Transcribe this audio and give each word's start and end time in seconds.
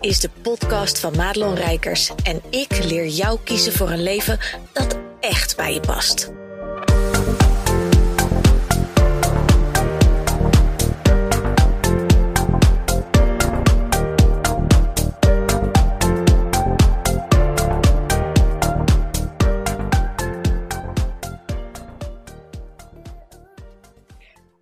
is 0.00 0.20
de 0.20 0.30
podcast 0.42 1.00
van 1.00 1.16
Madelon 1.16 1.54
Rijkers 1.54 2.12
en 2.22 2.42
ik 2.50 2.84
leer 2.84 3.06
jou 3.06 3.38
kiezen 3.44 3.72
voor 3.72 3.90
een 3.90 4.02
leven 4.02 4.38
dat 4.72 4.98
echt 5.20 5.56
bij 5.56 5.74
je 5.74 5.80
past. 5.80 6.32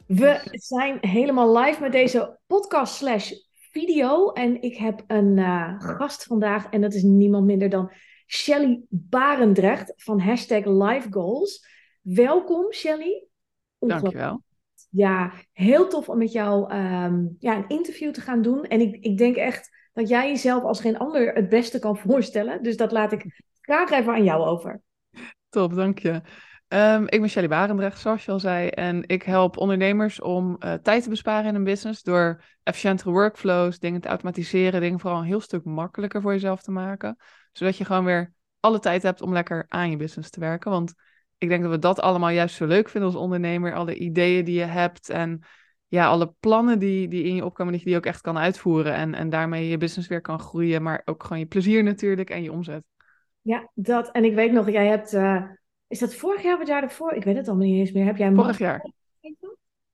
We 0.06 0.40
zijn 0.50 0.98
helemaal 1.00 1.58
live 1.58 1.80
met 1.80 1.92
deze 1.92 2.38
podcast 2.46 2.94
slash 2.94 3.32
video. 3.78 4.32
En 4.32 4.62
ik 4.62 4.76
heb 4.76 5.04
een 5.06 5.36
uh, 5.36 5.74
gast 5.78 6.24
vandaag. 6.24 6.68
En 6.68 6.80
dat 6.80 6.94
is 6.94 7.02
niemand 7.02 7.46
minder 7.46 7.68
dan 7.68 7.92
Shelly 8.26 8.80
Barendrecht 8.88 9.92
van 9.96 10.20
hashtag 10.20 10.64
Life 10.64 11.06
Goals. 11.10 11.66
Welkom 12.02 12.72
Shelly. 12.72 13.26
Dankjewel. 13.78 14.42
Ja, 14.90 15.32
heel 15.52 15.88
tof 15.88 16.08
om 16.08 16.18
met 16.18 16.32
jou 16.32 16.74
um, 16.74 17.36
ja, 17.38 17.56
een 17.56 17.68
interview 17.68 18.12
te 18.12 18.20
gaan 18.20 18.42
doen. 18.42 18.64
En 18.64 18.80
ik, 18.80 19.04
ik 19.04 19.18
denk 19.18 19.36
echt 19.36 19.90
dat 19.92 20.08
jij 20.08 20.28
jezelf 20.28 20.62
als 20.62 20.80
geen 20.80 20.98
ander 20.98 21.34
het 21.34 21.48
beste 21.48 21.78
kan 21.78 21.96
voorstellen. 21.96 22.62
Dus 22.62 22.76
dat 22.76 22.92
laat 22.92 23.12
ik 23.12 23.42
graag 23.60 23.90
even 23.90 24.12
aan 24.12 24.24
jou 24.24 24.46
over. 24.46 24.80
Top, 25.48 25.74
dank 25.74 25.98
je. 25.98 26.20
Um, 26.68 27.02
ik 27.08 27.20
ben 27.20 27.28
Shelly 27.28 27.48
Barendrecht, 27.48 28.00
zoals 28.00 28.24
je 28.24 28.32
al 28.32 28.40
zei. 28.40 28.68
En 28.68 29.02
ik 29.06 29.22
help 29.22 29.56
ondernemers 29.56 30.20
om 30.20 30.56
uh, 30.60 30.74
tijd 30.74 31.02
te 31.02 31.08
besparen 31.08 31.48
in 31.48 31.54
een 31.54 31.64
business 31.64 32.02
door 32.02 32.44
efficiëntere 32.62 33.10
workflows, 33.10 33.78
dingen 33.78 34.00
te 34.00 34.08
automatiseren, 34.08 34.80
dingen 34.80 35.00
vooral 35.00 35.18
een 35.18 35.26
heel 35.26 35.40
stuk 35.40 35.64
makkelijker 35.64 36.20
voor 36.20 36.32
jezelf 36.32 36.62
te 36.62 36.70
maken. 36.70 37.16
Zodat 37.52 37.76
je 37.76 37.84
gewoon 37.84 38.04
weer 38.04 38.32
alle 38.60 38.78
tijd 38.78 39.02
hebt 39.02 39.22
om 39.22 39.32
lekker 39.32 39.64
aan 39.68 39.90
je 39.90 39.96
business 39.96 40.30
te 40.30 40.40
werken. 40.40 40.70
Want 40.70 40.94
ik 41.38 41.48
denk 41.48 41.62
dat 41.62 41.70
we 41.70 41.78
dat 41.78 42.00
allemaal 42.00 42.30
juist 42.30 42.54
zo 42.54 42.66
leuk 42.66 42.88
vinden 42.88 43.10
als 43.10 43.18
ondernemer. 43.18 43.74
Alle 43.74 43.94
ideeën 43.94 44.44
die 44.44 44.58
je 44.58 44.64
hebt 44.64 45.08
en 45.08 45.42
ja, 45.86 46.06
alle 46.06 46.34
plannen 46.40 46.78
die, 46.78 47.08
die 47.08 47.24
in 47.24 47.34
je 47.34 47.44
opkomen, 47.44 47.72
dat 47.72 47.82
je 47.82 47.88
die 47.88 47.96
ook 47.96 48.06
echt 48.06 48.20
kan 48.20 48.38
uitvoeren. 48.38 48.94
En, 48.94 49.14
en 49.14 49.30
daarmee 49.30 49.68
je 49.68 49.78
business 49.78 50.08
weer 50.08 50.20
kan 50.20 50.40
groeien, 50.40 50.82
maar 50.82 51.02
ook 51.04 51.22
gewoon 51.22 51.38
je 51.38 51.46
plezier 51.46 51.82
natuurlijk 51.82 52.30
en 52.30 52.42
je 52.42 52.52
omzet. 52.52 52.82
Ja, 53.40 53.70
dat. 53.74 54.10
En 54.10 54.24
ik 54.24 54.34
weet 54.34 54.52
nog, 54.52 54.70
jij 54.70 54.86
hebt... 54.86 55.14
Uh 55.14 55.42
is 55.88 55.98
dat 55.98 56.14
vorig 56.14 56.42
jaar 56.42 56.52
of 56.52 56.58
het 56.58 56.68
jaar 56.68 56.82
ervoor? 56.82 57.12
Ik 57.12 57.24
weet 57.24 57.36
het 57.36 57.48
allemaal 57.48 57.66
niet 57.66 57.78
eens 57.78 57.92
meer. 57.92 58.04
Heb 58.04 58.16
jij 58.16 58.32
vorig 58.32 58.58
jaar? 58.58 58.90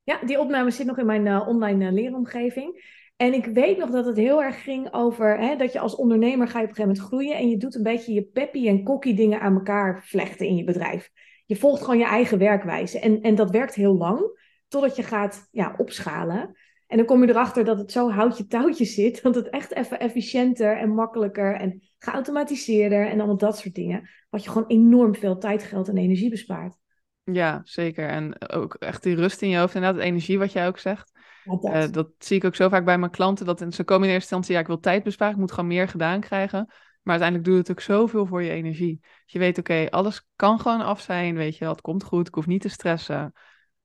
Ja, 0.02 0.18
die 0.24 0.40
opname 0.40 0.70
zit 0.70 0.86
nog 0.86 0.98
in 0.98 1.06
mijn 1.06 1.26
uh, 1.26 1.48
online 1.48 1.84
uh, 1.84 1.92
leeromgeving. 1.92 3.02
En 3.16 3.34
ik 3.34 3.46
weet 3.46 3.78
nog 3.78 3.90
dat 3.90 4.06
het 4.06 4.16
heel 4.16 4.42
erg 4.42 4.62
ging 4.62 4.92
over 4.92 5.38
hè, 5.38 5.56
dat 5.56 5.72
je 5.72 5.78
als 5.78 5.94
ondernemer 5.94 6.48
ga 6.48 6.58
je 6.58 6.64
op 6.64 6.70
een 6.70 6.76
gegeven 6.76 6.96
moment 6.96 7.12
groeien 7.12 7.36
en 7.36 7.48
je 7.48 7.56
doet 7.56 7.74
een 7.74 7.82
beetje 7.82 8.12
je 8.12 8.22
peppy 8.22 8.68
en 8.68 8.84
cocky 8.84 9.14
dingen 9.14 9.40
aan 9.40 9.54
elkaar 9.54 10.04
vlechten 10.04 10.46
in 10.46 10.56
je 10.56 10.64
bedrijf. 10.64 11.10
Je 11.46 11.56
volgt 11.56 11.80
gewoon 11.80 11.98
je 11.98 12.04
eigen 12.04 12.38
werkwijze. 12.38 12.98
En, 12.98 13.20
en 13.20 13.34
dat 13.34 13.50
werkt 13.50 13.74
heel 13.74 13.96
lang, 13.96 14.40
totdat 14.68 14.96
je 14.96 15.02
gaat 15.02 15.48
ja, 15.50 15.74
opschalen. 15.76 16.56
En 16.86 16.96
dan 16.96 17.06
kom 17.06 17.22
je 17.24 17.28
erachter 17.28 17.64
dat 17.64 17.78
het 17.78 17.92
zo 17.92 18.10
houtje 18.10 18.46
touwtje 18.46 18.84
zit, 18.84 19.20
dat 19.22 19.34
het 19.34 19.48
echt 19.48 19.74
even 19.74 20.00
efficiënter 20.00 20.76
en 20.76 20.94
makkelijker 20.94 21.54
en 21.54 21.82
geautomatiseerder 22.04 23.06
en 23.06 23.18
allemaal 23.18 23.36
dat 23.36 23.58
soort 23.58 23.74
dingen. 23.74 24.08
Wat 24.30 24.44
je 24.44 24.50
gewoon 24.50 24.68
enorm 24.68 25.14
veel 25.14 25.38
tijd, 25.38 25.62
geld 25.62 25.88
en 25.88 25.96
energie 25.96 26.30
bespaart. 26.30 26.76
Ja, 27.24 27.60
zeker. 27.64 28.08
En 28.08 28.48
ook 28.50 28.74
echt 28.74 29.02
die 29.02 29.14
rust 29.14 29.42
in 29.42 29.48
je 29.48 29.58
hoofd. 29.58 29.74
Inderdaad, 29.74 30.02
energie, 30.02 30.38
wat 30.38 30.52
jij 30.52 30.66
ook 30.66 30.78
zegt. 30.78 31.12
Ja, 31.44 31.56
dat. 31.56 31.74
Uh, 31.74 31.92
dat. 31.92 32.08
zie 32.18 32.36
ik 32.36 32.44
ook 32.44 32.54
zo 32.54 32.68
vaak 32.68 32.84
bij 32.84 32.98
mijn 32.98 33.10
klanten. 33.10 33.46
Dat 33.46 33.64
ze 33.68 33.84
komen 33.84 34.08
in 34.08 34.14
eerste 34.14 34.34
instantie, 34.34 34.54
ja, 34.54 34.60
ik 34.60 34.66
wil 34.66 34.80
tijd 34.80 35.02
besparen. 35.02 35.34
Ik 35.34 35.40
moet 35.40 35.52
gewoon 35.52 35.68
meer 35.68 35.88
gedaan 35.88 36.20
krijgen. 36.20 36.66
Maar 37.02 37.20
uiteindelijk 37.20 37.44
doet 37.44 37.58
het 37.58 37.70
ook 37.70 37.80
zoveel 37.80 38.26
voor 38.26 38.42
je 38.42 38.50
energie. 38.50 39.00
Je 39.26 39.38
weet, 39.38 39.58
oké, 39.58 39.86
alles 39.90 40.28
kan 40.36 40.60
gewoon 40.60 40.80
af 40.80 41.00
zijn. 41.00 41.34
Weet 41.34 41.56
je, 41.56 41.68
het 41.68 41.80
komt 41.80 42.04
goed. 42.04 42.28
Ik 42.28 42.34
hoef 42.34 42.46
niet 42.46 42.60
te 42.60 42.68
stressen. 42.68 43.32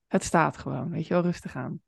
Het 0.08 0.24
staat 0.24 0.58
gewoon. 0.58 0.90
Weet 0.90 1.08
je 1.08 1.14
wel, 1.14 1.24
rustig 1.24 1.56
aan. 1.56 1.82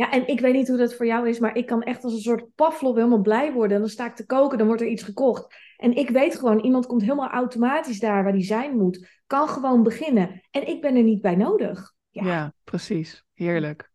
Ja, 0.00 0.10
en 0.10 0.26
ik 0.26 0.40
weet 0.40 0.52
niet 0.54 0.68
hoe 0.68 0.76
dat 0.76 0.94
voor 0.94 1.06
jou 1.06 1.28
is, 1.28 1.38
maar 1.38 1.56
ik 1.56 1.66
kan 1.66 1.82
echt 1.82 2.04
als 2.04 2.12
een 2.12 2.20
soort 2.20 2.54
Pavlov 2.54 2.94
helemaal 2.94 3.20
blij 3.20 3.52
worden. 3.52 3.74
En 3.74 3.80
dan 3.82 3.90
sta 3.90 4.06
ik 4.06 4.14
te 4.14 4.26
koken, 4.26 4.58
dan 4.58 4.66
wordt 4.66 4.82
er 4.82 4.88
iets 4.88 5.02
gekocht. 5.02 5.54
En 5.76 5.96
ik 5.96 6.10
weet 6.10 6.38
gewoon, 6.38 6.60
iemand 6.60 6.86
komt 6.86 7.02
helemaal 7.02 7.28
automatisch 7.28 7.98
daar 7.98 8.22
waar 8.22 8.32
die 8.32 8.44
zijn 8.44 8.76
moet. 8.76 9.22
Kan 9.26 9.48
gewoon 9.48 9.82
beginnen. 9.82 10.40
En 10.50 10.68
ik 10.68 10.80
ben 10.80 10.96
er 10.96 11.02
niet 11.02 11.20
bij 11.20 11.34
nodig. 11.34 11.94
Ja, 12.10 12.24
ja 12.24 12.52
precies. 12.64 13.24
Heerlijk. 13.34 13.90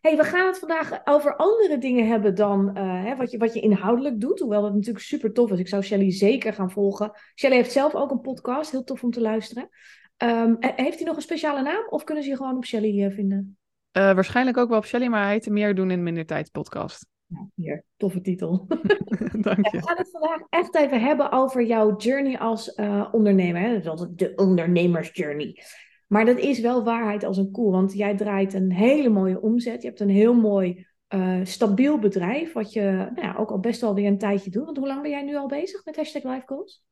hey, 0.00 0.16
we 0.16 0.24
gaan 0.24 0.46
het 0.46 0.58
vandaag 0.58 1.00
over 1.04 1.36
andere 1.36 1.78
dingen 1.78 2.08
hebben 2.08 2.34
dan 2.34 2.78
uh, 2.78 3.04
hè, 3.04 3.16
wat, 3.16 3.30
je, 3.30 3.38
wat 3.38 3.54
je 3.54 3.60
inhoudelijk 3.60 4.20
doet. 4.20 4.40
Hoewel 4.40 4.62
dat 4.62 4.74
natuurlijk 4.74 5.04
super 5.04 5.32
tof 5.32 5.50
is. 5.50 5.58
Ik 5.58 5.68
zou 5.68 5.82
Shelly 5.82 6.10
zeker 6.10 6.52
gaan 6.52 6.70
volgen. 6.70 7.12
Shelly 7.34 7.54
heeft 7.54 7.72
zelf 7.72 7.94
ook 7.94 8.10
een 8.10 8.20
podcast, 8.20 8.70
heel 8.70 8.84
tof 8.84 9.02
om 9.02 9.10
te 9.10 9.20
luisteren. 9.20 9.68
Um, 10.16 10.56
heeft 10.60 10.98
hij 10.98 11.06
nog 11.06 11.16
een 11.16 11.22
speciale 11.22 11.62
naam 11.62 11.86
of 11.88 12.04
kunnen 12.04 12.24
ze 12.24 12.30
je 12.30 12.36
gewoon 12.36 12.56
op 12.56 12.64
Shelly 12.64 13.04
uh, 13.04 13.14
vinden? 13.14 13.58
Uh, 13.92 14.14
waarschijnlijk 14.14 14.56
ook 14.56 14.68
wel 14.68 14.78
op 14.78 14.86
Shelly, 14.86 15.06
maar 15.06 15.22
hij 15.22 15.32
heet 15.32 15.48
Meer 15.48 15.74
doen 15.74 15.90
in 15.90 16.02
minder 16.02 16.26
tijd 16.26 16.52
podcast. 16.52 17.06
Ja, 17.26 17.48
hier, 17.54 17.84
toffe 17.96 18.20
titel. 18.20 18.66
Dank 19.48 19.66
je. 19.66 19.70
we 19.70 19.86
gaan 19.86 19.96
het 19.96 20.10
vandaag 20.10 20.40
echt 20.48 20.74
even 20.74 21.00
hebben 21.00 21.32
over 21.32 21.64
jouw 21.64 21.96
journey 21.96 22.38
als 22.38 22.76
uh, 22.76 23.08
ondernemer. 23.12 23.60
Hè? 23.60 23.72
Dat 23.72 23.80
is 23.80 23.88
altijd 23.88 24.18
de 24.18 24.32
ondernemersjourney. 24.36 25.62
Maar 26.06 26.24
dat 26.24 26.38
is 26.38 26.60
wel 26.60 26.84
waarheid 26.84 27.24
als 27.24 27.36
een 27.36 27.50
koe, 27.50 27.70
want 27.70 27.92
jij 27.92 28.16
draait 28.16 28.54
een 28.54 28.72
hele 28.72 29.08
mooie 29.08 29.40
omzet. 29.40 29.82
Je 29.82 29.88
hebt 29.88 30.00
een 30.00 30.08
heel 30.08 30.34
mooi, 30.34 30.86
uh, 31.08 31.40
stabiel 31.42 31.98
bedrijf, 31.98 32.52
wat 32.52 32.72
je 32.72 32.82
nou 33.14 33.26
ja, 33.26 33.34
ook 33.36 33.50
al 33.50 33.60
best 33.60 33.80
wel 33.80 33.94
weer 33.94 34.06
een 34.06 34.18
tijdje 34.18 34.50
doet. 34.50 34.64
Want 34.64 34.76
hoe 34.76 34.86
lang 34.86 35.02
ben 35.02 35.10
jij 35.10 35.22
nu 35.22 35.36
al 35.36 35.48
bezig 35.48 35.84
met 35.84 35.96
hashtag 35.96 36.22
Life 36.22 36.46
Goals? 36.46 36.82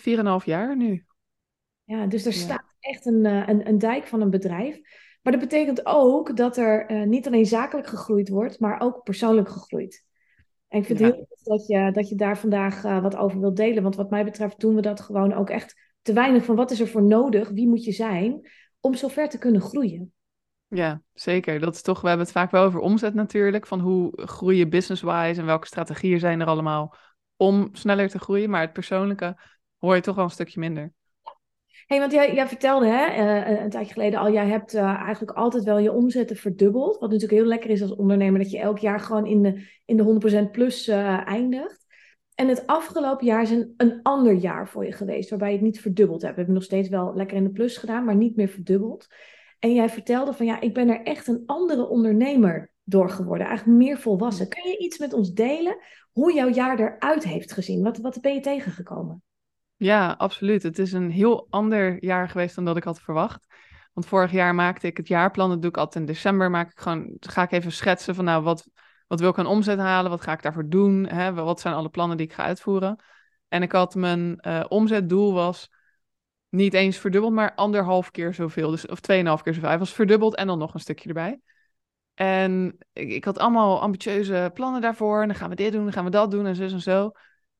Vier 0.00 0.18
en 0.18 0.26
half 0.26 0.44
jaar 0.44 0.76
nu. 0.76 1.04
Ja, 1.84 2.06
dus 2.06 2.26
er 2.26 2.32
ja. 2.32 2.38
staat 2.38 2.64
echt 2.80 3.06
een, 3.06 3.24
een, 3.24 3.68
een 3.68 3.78
dijk 3.78 4.06
van 4.06 4.20
een 4.20 4.30
bedrijf. 4.30 4.80
Maar 5.26 5.38
dat 5.38 5.48
betekent 5.48 5.86
ook 5.86 6.36
dat 6.36 6.56
er 6.56 6.90
uh, 6.90 7.06
niet 7.06 7.26
alleen 7.26 7.46
zakelijk 7.46 7.86
gegroeid 7.86 8.28
wordt, 8.28 8.60
maar 8.60 8.80
ook 8.80 9.02
persoonlijk 9.02 9.48
gegroeid. 9.48 10.04
En 10.68 10.78
ik 10.78 10.86
vind 10.86 10.98
het 10.98 11.08
ja. 11.08 11.14
heel 11.14 11.26
goed 11.28 11.44
dat 11.44 11.66
je, 11.66 11.92
dat 11.92 12.08
je 12.08 12.14
daar 12.14 12.38
vandaag 12.38 12.84
uh, 12.84 13.02
wat 13.02 13.16
over 13.16 13.40
wilt 13.40 13.56
delen. 13.56 13.82
Want 13.82 13.96
wat 13.96 14.10
mij 14.10 14.24
betreft 14.24 14.60
doen 14.60 14.74
we 14.74 14.80
dat 14.80 15.00
gewoon 15.00 15.32
ook 15.32 15.50
echt 15.50 15.94
te 16.02 16.12
weinig 16.12 16.44
van 16.44 16.56
wat 16.56 16.70
is 16.70 16.80
er 16.80 16.88
voor 16.88 17.02
nodig, 17.02 17.48
wie 17.48 17.68
moet 17.68 17.84
je 17.84 17.92
zijn, 17.92 18.50
om 18.80 18.94
zover 18.94 19.28
te 19.28 19.38
kunnen 19.38 19.60
groeien. 19.60 20.12
Ja, 20.66 21.02
zeker. 21.12 21.60
Dat 21.60 21.74
is 21.74 21.82
toch, 21.82 22.00
we 22.00 22.08
hebben 22.08 22.26
het 22.26 22.34
vaak 22.34 22.50
wel 22.50 22.64
over 22.64 22.80
omzet 22.80 23.14
natuurlijk. 23.14 23.66
Van 23.66 23.80
hoe 23.80 24.12
groei 24.14 24.56
je 24.56 24.68
business-wise 24.68 25.40
en 25.40 25.46
welke 25.46 25.66
strategieën 25.66 26.20
zijn 26.20 26.40
er 26.40 26.46
allemaal 26.46 26.96
om 27.36 27.68
sneller 27.72 28.08
te 28.08 28.18
groeien. 28.18 28.50
Maar 28.50 28.60
het 28.60 28.72
persoonlijke 28.72 29.40
hoor 29.78 29.94
je 29.94 30.00
toch 30.00 30.14
wel 30.14 30.24
een 30.24 30.30
stukje 30.30 30.60
minder 30.60 30.92
hey, 31.86 31.98
want 31.98 32.12
jij, 32.12 32.34
jij 32.34 32.46
vertelde 32.48 32.86
hè, 32.86 33.06
uh, 33.06 33.60
een 33.62 33.70
tijdje 33.70 33.92
geleden 33.92 34.20
al, 34.20 34.32
jij 34.32 34.46
hebt 34.46 34.74
uh, 34.74 34.82
eigenlijk 34.82 35.36
altijd 35.36 35.64
wel 35.64 35.78
je 35.78 35.92
omzetten 35.92 36.36
verdubbeld. 36.36 36.98
Wat 36.98 37.10
natuurlijk 37.10 37.40
heel 37.40 37.48
lekker 37.48 37.70
is 37.70 37.82
als 37.82 37.94
ondernemer, 37.94 38.40
dat 38.40 38.50
je 38.50 38.58
elk 38.58 38.78
jaar 38.78 39.00
gewoon 39.00 39.26
in 39.26 39.42
de, 39.42 39.68
in 39.84 39.96
de 39.96 40.46
100% 40.46 40.50
plus 40.50 40.88
uh, 40.88 41.28
eindigt. 41.28 41.86
En 42.34 42.48
het 42.48 42.66
afgelopen 42.66 43.26
jaar 43.26 43.42
is 43.42 43.50
een, 43.50 43.74
een 43.76 44.00
ander 44.02 44.32
jaar 44.32 44.68
voor 44.68 44.84
je 44.84 44.92
geweest, 44.92 45.30
waarbij 45.30 45.48
je 45.48 45.54
het 45.54 45.64
niet 45.64 45.80
verdubbeld 45.80 46.20
hebt. 46.22 46.32
We 46.32 46.38
hebben 46.38 46.54
nog 46.54 46.64
steeds 46.64 46.88
wel 46.88 47.14
lekker 47.14 47.36
in 47.36 47.44
de 47.44 47.50
plus 47.50 47.76
gedaan, 47.76 48.04
maar 48.04 48.16
niet 48.16 48.36
meer 48.36 48.48
verdubbeld. 48.48 49.06
En 49.58 49.74
jij 49.74 49.88
vertelde 49.88 50.32
van 50.32 50.46
ja, 50.46 50.60
ik 50.60 50.74
ben 50.74 50.88
er 50.88 51.02
echt 51.02 51.26
een 51.26 51.42
andere 51.46 51.88
ondernemer 51.88 52.70
door 52.84 53.10
geworden, 53.10 53.46
eigenlijk 53.46 53.78
meer 53.78 53.98
volwassen. 53.98 54.48
Kun 54.48 54.70
je 54.70 54.78
iets 54.78 54.98
met 54.98 55.12
ons 55.12 55.32
delen 55.32 55.76
hoe 56.12 56.34
jouw 56.34 56.48
jaar 56.48 56.78
eruit 56.78 57.24
heeft 57.24 57.52
gezien? 57.52 57.82
Wat, 57.82 57.98
wat 57.98 58.20
ben 58.20 58.34
je 58.34 58.40
tegengekomen? 58.40 59.22
Ja, 59.76 60.14
absoluut. 60.18 60.62
Het 60.62 60.78
is 60.78 60.92
een 60.92 61.10
heel 61.10 61.46
ander 61.50 62.04
jaar 62.04 62.28
geweest 62.28 62.54
dan 62.54 62.64
dat 62.64 62.76
ik 62.76 62.84
had 62.84 63.00
verwacht. 63.00 63.46
Want 63.92 64.06
vorig 64.06 64.32
jaar 64.32 64.54
maakte 64.54 64.86
ik 64.86 64.96
het 64.96 65.08
jaarplan. 65.08 65.50
Dat 65.50 65.60
doe 65.60 65.70
ik 65.70 65.76
altijd 65.76 66.04
in 66.04 66.12
december. 66.12 66.50
Maak 66.50 66.70
ik 66.70 66.78
gewoon, 66.78 67.16
ga 67.20 67.42
ik 67.42 67.52
even 67.52 67.72
schetsen 67.72 68.14
van 68.14 68.24
nou, 68.24 68.42
wat, 68.42 68.68
wat 69.06 69.20
wil 69.20 69.30
ik 69.30 69.38
aan 69.38 69.46
omzet 69.46 69.78
halen? 69.78 70.10
Wat 70.10 70.20
ga 70.20 70.32
ik 70.32 70.42
daarvoor 70.42 70.68
doen? 70.68 71.06
Hè? 71.06 71.32
Wat 71.32 71.60
zijn 71.60 71.74
alle 71.74 71.88
plannen 71.88 72.16
die 72.16 72.26
ik 72.26 72.32
ga 72.32 72.42
uitvoeren? 72.42 73.02
En 73.48 73.62
ik 73.62 73.72
had 73.72 73.94
mijn 73.94 74.38
uh, 74.46 74.64
omzetdoel 74.68 75.32
was 75.34 75.70
niet 76.48 76.74
eens 76.74 76.98
verdubbeld, 76.98 77.32
maar 77.32 77.54
anderhalf 77.54 78.10
keer 78.10 78.34
zoveel. 78.34 78.70
Dus, 78.70 78.86
of 78.86 79.00
tweeënhalf 79.00 79.42
keer 79.42 79.54
zoveel. 79.54 79.68
Hij 79.68 79.78
was 79.78 79.92
verdubbeld 79.92 80.34
en 80.36 80.46
dan 80.46 80.58
nog 80.58 80.74
een 80.74 80.80
stukje 80.80 81.08
erbij. 81.08 81.40
En 82.14 82.78
ik, 82.92 83.24
had 83.24 83.38
allemaal 83.38 83.80
ambitieuze 83.80 84.50
plannen 84.54 84.80
daarvoor. 84.80 85.20
En 85.22 85.28
dan 85.28 85.36
gaan 85.36 85.50
we 85.50 85.56
dit 85.56 85.72
doen, 85.72 85.84
dan 85.84 85.92
gaan 85.92 86.04
we 86.04 86.10
dat 86.10 86.30
doen 86.30 86.46
en 86.46 86.54
zo 86.56 86.62
en 86.62 86.80
zo. 86.80 87.10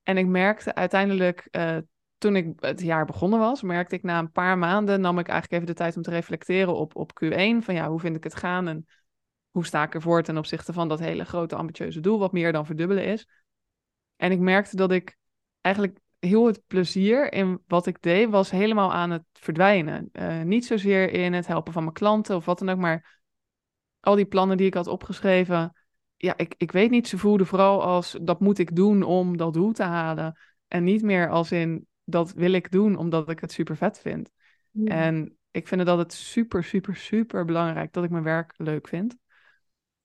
En 0.02 0.17
ik 0.17 0.26
merkte 0.26 0.75
uiteindelijk, 0.75 1.49
uh, 1.50 1.76
toen 2.19 2.37
ik 2.37 2.53
het 2.57 2.81
jaar 2.81 3.05
begonnen 3.05 3.39
was, 3.39 3.63
merkte 3.63 3.95
ik 3.95 4.03
na 4.03 4.19
een 4.19 4.33
paar 4.33 4.59
maanden, 4.59 5.01
nam 5.01 5.19
ik 5.19 5.29
eigenlijk 5.29 5.63
even 5.63 5.75
de 5.75 5.83
tijd 5.83 5.97
om 5.97 6.03
te 6.03 6.11
reflecteren 6.11 6.75
op, 6.75 6.97
op 6.97 7.11
Q1. 7.25 7.65
Van 7.65 7.75
ja, 7.75 7.89
hoe 7.89 8.01
vind 8.01 8.17
ik 8.17 8.25
het 8.25 8.35
gaan 8.35 8.69
en 8.69 8.87
hoe 9.51 9.67
sta 9.67 9.83
ik 9.83 9.95
ervoor 9.95 10.23
ten 10.23 10.39
opzichte 10.39 10.73
van 10.73 10.89
dat 10.89 10.99
hele 10.99 11.25
grote 11.25 11.57
ambitieuze 11.57 12.01
doel, 12.01 12.19
wat 12.19 12.33
meer 12.33 12.53
dan 12.53 12.67
verdubbelen 12.67 13.05
is. 13.05 13.27
En 14.17 14.33
ik 14.33 14.39
merkte 14.39 14.77
dat 14.77 14.91
ik 14.91 15.17
eigenlijk 15.61 15.99
heel 16.19 16.47
het 16.47 16.63
plezier 16.67 17.33
in 17.33 17.63
wat 17.67 17.87
ik 17.87 18.03
deed, 18.03 18.31
was 18.31 18.51
helemaal 18.51 18.93
aan 18.93 19.11
het 19.11 19.23
verdwijnen. 19.33 20.09
Uh, 20.13 20.43
niet 20.43 20.67
zozeer 20.67 21.11
in 21.11 21.33
het 21.33 21.47
helpen 21.47 21.73
van 21.73 21.83
mijn 21.83 21.95
klanten 21.95 22.37
of 22.37 22.45
wat 22.45 22.59
dan 22.59 22.69
ook, 22.69 22.79
maar 22.79 23.21
al 24.01 24.15
die 24.15 24.27
plannen 24.27 24.57
die 24.57 24.67
ik 24.67 24.75
had 24.75 24.87
opgeschreven, 24.87 25.73
ja, 26.17 26.37
ik, 26.37 26.55
ik 26.57 26.73
weet 26.73 26.91
niet, 26.91 27.09
ze 27.09 27.19
voelde 27.19 27.45
vooral 27.45 27.83
als 27.83 28.19
dat 28.23 28.41
moet 28.41 28.59
ik 28.59 28.77
doen 28.77 29.03
om 29.03 29.37
dat 29.37 29.53
doel 29.53 29.73
te 29.73 29.83
halen. 29.83 30.39
En 30.69 30.85
niet 30.85 31.03
meer 31.03 31.31
als 31.31 31.53
in 31.53 31.87
dat 32.06 32.32
wil 32.32 32.53
ik 32.53 32.70
doen 32.70 32.97
omdat 32.97 33.31
ik 33.31 33.41
het 33.41 33.53
super 33.53 33.76
vet 33.76 33.99
vind. 33.99 34.31
En 34.85 35.37
ik 35.50 35.69
vind 35.69 35.87
dat 35.87 35.99
het 35.99 36.12
super, 36.12 36.64
super, 36.64 36.97
super 36.97 37.44
belangrijk 37.44 37.93
dat 37.93 38.05
ik 38.05 38.11
mijn 38.11 38.23
werk 38.23 38.55
leuk 38.56 38.88
vind. 38.88 39.17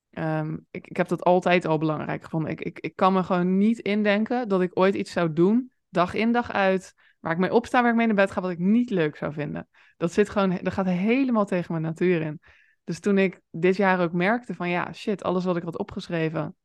Ehm, 0.09 0.57
ik, 0.71 0.87
ik 0.87 0.97
heb 0.97 1.07
dat 1.07 1.23
altijd 1.23 1.65
al 1.65 1.77
belangrijk 1.77 2.23
gevonden. 2.23 2.51
Ik, 2.51 2.61
ik, 2.61 2.79
ik 2.79 2.95
kan 2.95 3.13
me 3.13 3.23
gewoon 3.23 3.57
niet 3.57 3.79
indenken 3.79 4.47
dat 4.47 4.61
ik 4.61 4.79
ooit 4.79 4.95
iets 4.95 5.11
zou 5.11 5.33
doen, 5.33 5.71
dag 5.89 6.13
in 6.13 6.31
dag 6.31 6.51
uit, 6.51 6.93
waar 7.19 7.31
ik 7.31 7.37
mee 7.37 7.53
opsta, 7.53 7.81
waar 7.81 7.91
ik 7.91 7.97
mee 7.97 8.05
naar 8.05 8.15
bed 8.15 8.31
ga, 8.31 8.41
wat 8.41 8.51
ik 8.51 8.59
niet 8.59 8.89
leuk 8.89 9.15
zou 9.15 9.33
vinden. 9.33 9.67
Dat 9.97 10.13
zit 10.13 10.29
gewoon, 10.29 10.59
dat 10.61 10.73
gaat 10.73 10.85
helemaal 10.85 11.45
tegen 11.45 11.71
mijn 11.71 11.83
natuur 11.83 12.21
in. 12.21 12.41
Dus 12.83 12.99
toen 12.99 13.17
ik 13.17 13.41
dit 13.51 13.75
jaar 13.75 13.99
ook 13.99 14.13
merkte 14.13 14.53
van 14.53 14.69
ja, 14.69 14.93
shit, 14.93 15.23
alles 15.23 15.43
wat 15.43 15.57
ik 15.57 15.63
had 15.63 15.77
opgeschreven, 15.77 16.55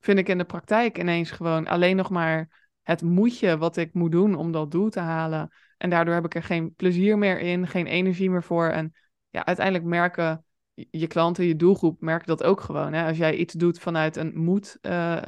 vind 0.00 0.18
ik 0.18 0.28
in 0.28 0.38
de 0.38 0.44
praktijk 0.44 0.98
ineens 0.98 1.30
gewoon 1.30 1.66
alleen 1.66 1.96
nog 1.96 2.10
maar 2.10 2.68
het 2.90 3.02
moetje 3.02 3.58
wat 3.58 3.76
ik 3.76 3.94
moet 3.94 4.12
doen 4.12 4.34
om 4.34 4.52
dat 4.52 4.70
doel 4.70 4.88
te 4.88 5.00
halen. 5.00 5.50
En 5.78 5.90
daardoor 5.90 6.14
heb 6.14 6.24
ik 6.24 6.34
er 6.34 6.42
geen 6.42 6.74
plezier 6.74 7.18
meer 7.18 7.38
in, 7.38 7.66
geen 7.66 7.86
energie 7.86 8.30
meer 8.30 8.42
voor. 8.42 8.68
En 8.68 8.92
ja, 9.28 9.46
uiteindelijk 9.46 9.86
merken 9.86 10.44
je 10.74 11.06
klanten, 11.06 11.44
je 11.44 11.56
doelgroep, 11.56 12.00
merken 12.00 12.26
dat 12.26 12.42
ook 12.42 12.60
gewoon. 12.60 12.92
Hè? 12.92 13.06
Als 13.06 13.16
jij 13.16 13.36
iets 13.36 13.54
doet 13.54 13.78
vanuit 13.78 14.16
een 14.16 14.32
moed 14.34 14.78
uh, 14.82 15.22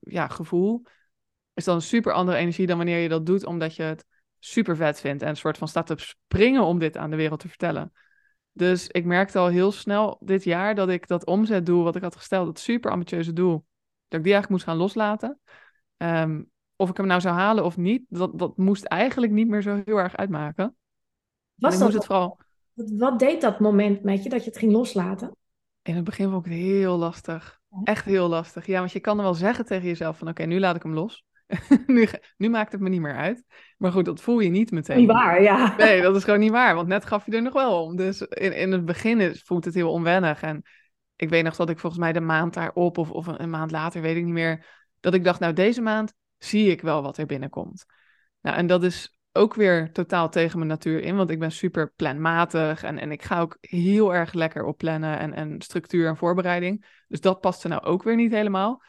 ja, 0.00 0.28
gevoel, 0.28 0.82
is 1.54 1.64
dat 1.64 1.74
een 1.74 1.82
super 1.82 2.12
andere 2.12 2.36
energie 2.36 2.66
dan 2.66 2.76
wanneer 2.76 2.98
je 2.98 3.08
dat 3.08 3.26
doet 3.26 3.46
omdat 3.46 3.76
je 3.76 3.82
het 3.82 4.04
super 4.38 4.76
vet 4.76 5.00
vindt 5.00 5.22
en 5.22 5.28
een 5.28 5.36
soort 5.36 5.58
van 5.58 5.68
staat 5.68 5.86
te 5.86 5.94
springen 5.96 6.62
om 6.62 6.78
dit 6.78 6.96
aan 6.96 7.10
de 7.10 7.16
wereld 7.16 7.40
te 7.40 7.48
vertellen. 7.48 7.92
Dus 8.52 8.88
ik 8.88 9.04
merkte 9.04 9.38
al 9.38 9.48
heel 9.48 9.72
snel 9.72 10.16
dit 10.20 10.44
jaar 10.44 10.74
dat 10.74 10.88
ik 10.88 11.06
dat 11.06 11.26
omzetdoel 11.26 11.82
wat 11.82 11.96
ik 11.96 12.02
had 12.02 12.16
gesteld, 12.16 12.46
dat 12.46 12.58
super 12.58 12.90
ambitieuze 12.90 13.32
doel, 13.32 13.64
dat 14.08 14.18
ik 14.18 14.24
die 14.24 14.32
eigenlijk 14.34 14.48
moest 14.48 14.64
gaan 14.64 14.76
loslaten. 14.76 15.40
Ehm, 15.96 16.42
of 16.76 16.90
ik 16.90 16.96
hem 16.96 17.06
nou 17.06 17.20
zou 17.20 17.34
halen 17.34 17.64
of 17.64 17.76
niet, 17.76 18.04
dat, 18.08 18.38
dat 18.38 18.56
moest 18.56 18.84
eigenlijk 18.84 19.32
niet 19.32 19.48
meer 19.48 19.62
zo 19.62 19.82
heel 19.84 19.96
erg 19.96 20.16
uitmaken. 20.16 20.76
Was 21.54 21.78
dat, 21.78 21.92
het 21.92 22.04
vooral... 22.04 22.38
wat, 22.72 22.90
wat 22.96 23.18
deed 23.18 23.40
dat 23.40 23.60
moment 23.60 24.02
met 24.02 24.22
je, 24.22 24.28
dat 24.28 24.44
je 24.44 24.50
het 24.50 24.58
ging 24.58 24.72
loslaten? 24.72 25.36
In 25.82 25.94
het 25.94 26.04
begin 26.04 26.30
vond 26.30 26.46
ik 26.46 26.52
het 26.52 26.60
heel 26.60 26.96
lastig. 26.96 27.60
Echt 27.84 28.04
heel 28.04 28.28
lastig. 28.28 28.66
Ja, 28.66 28.78
want 28.78 28.92
je 28.92 29.00
kan 29.00 29.16
er 29.16 29.22
wel 29.22 29.34
zeggen 29.34 29.64
tegen 29.64 29.86
jezelf 29.86 30.18
van 30.18 30.28
oké, 30.28 30.44
nu 30.44 30.58
laat 30.58 30.76
ik 30.76 30.82
hem 30.82 30.94
los. 30.94 31.24
nu, 31.86 32.08
nu 32.36 32.48
maakt 32.48 32.72
het 32.72 32.80
me 32.80 32.88
niet 32.88 33.00
meer 33.00 33.16
uit. 33.16 33.44
Maar 33.76 33.92
goed, 33.92 34.04
dat 34.04 34.20
voel 34.20 34.38
je 34.38 34.48
niet 34.48 34.70
meteen. 34.70 34.98
Niet 34.98 35.06
waar, 35.06 35.42
ja. 35.42 35.76
Nee, 35.76 36.02
dat 36.02 36.16
is 36.16 36.24
gewoon 36.24 36.40
niet 36.40 36.50
waar. 36.50 36.74
Want 36.74 36.88
net 36.88 37.04
gaf 37.04 37.26
je 37.26 37.32
er 37.32 37.42
nog 37.42 37.52
wel 37.52 37.82
om. 37.82 37.96
Dus 37.96 38.20
in, 38.20 38.56
in 38.56 38.72
het 38.72 38.84
begin 38.84 39.20
is, 39.20 39.42
voelt 39.42 39.64
het 39.64 39.74
heel 39.74 39.90
onwennig. 39.90 40.42
En 40.42 40.62
ik 41.16 41.28
weet 41.28 41.44
nog 41.44 41.56
dat 41.56 41.70
ik 41.70 41.78
volgens 41.78 42.02
mij 42.02 42.12
de 42.12 42.20
maand 42.20 42.54
daarop 42.54 42.98
of, 42.98 43.10
of 43.10 43.26
een 43.26 43.50
maand 43.50 43.70
later, 43.70 44.00
weet 44.02 44.16
ik 44.16 44.24
niet 44.24 44.32
meer, 44.32 44.66
dat 45.00 45.14
ik 45.14 45.24
dacht, 45.24 45.40
nou 45.40 45.52
deze 45.52 45.80
maand 45.80 46.14
zie 46.38 46.70
ik 46.70 46.80
wel 46.80 47.02
wat 47.02 47.18
er 47.18 47.26
binnenkomt. 47.26 47.86
Nou, 48.40 48.56
en 48.56 48.66
dat 48.66 48.82
is 48.82 49.16
ook 49.32 49.54
weer 49.54 49.92
totaal 49.92 50.30
tegen 50.30 50.58
mijn 50.58 50.70
natuur 50.70 51.00
in, 51.00 51.16
want 51.16 51.30
ik 51.30 51.38
ben 51.38 51.52
super 51.52 51.92
planmatig 51.96 52.82
en, 52.82 52.98
en 52.98 53.12
ik 53.12 53.22
ga 53.22 53.40
ook 53.40 53.56
heel 53.60 54.14
erg 54.14 54.32
lekker 54.32 54.64
op 54.64 54.78
plannen 54.78 55.18
en, 55.18 55.32
en 55.32 55.62
structuur 55.62 56.08
en 56.08 56.16
voorbereiding. 56.16 56.86
Dus 57.08 57.20
dat 57.20 57.40
paste 57.40 57.68
nou 57.68 57.82
ook 57.82 58.02
weer 58.02 58.16
niet 58.16 58.32
helemaal. 58.32 58.82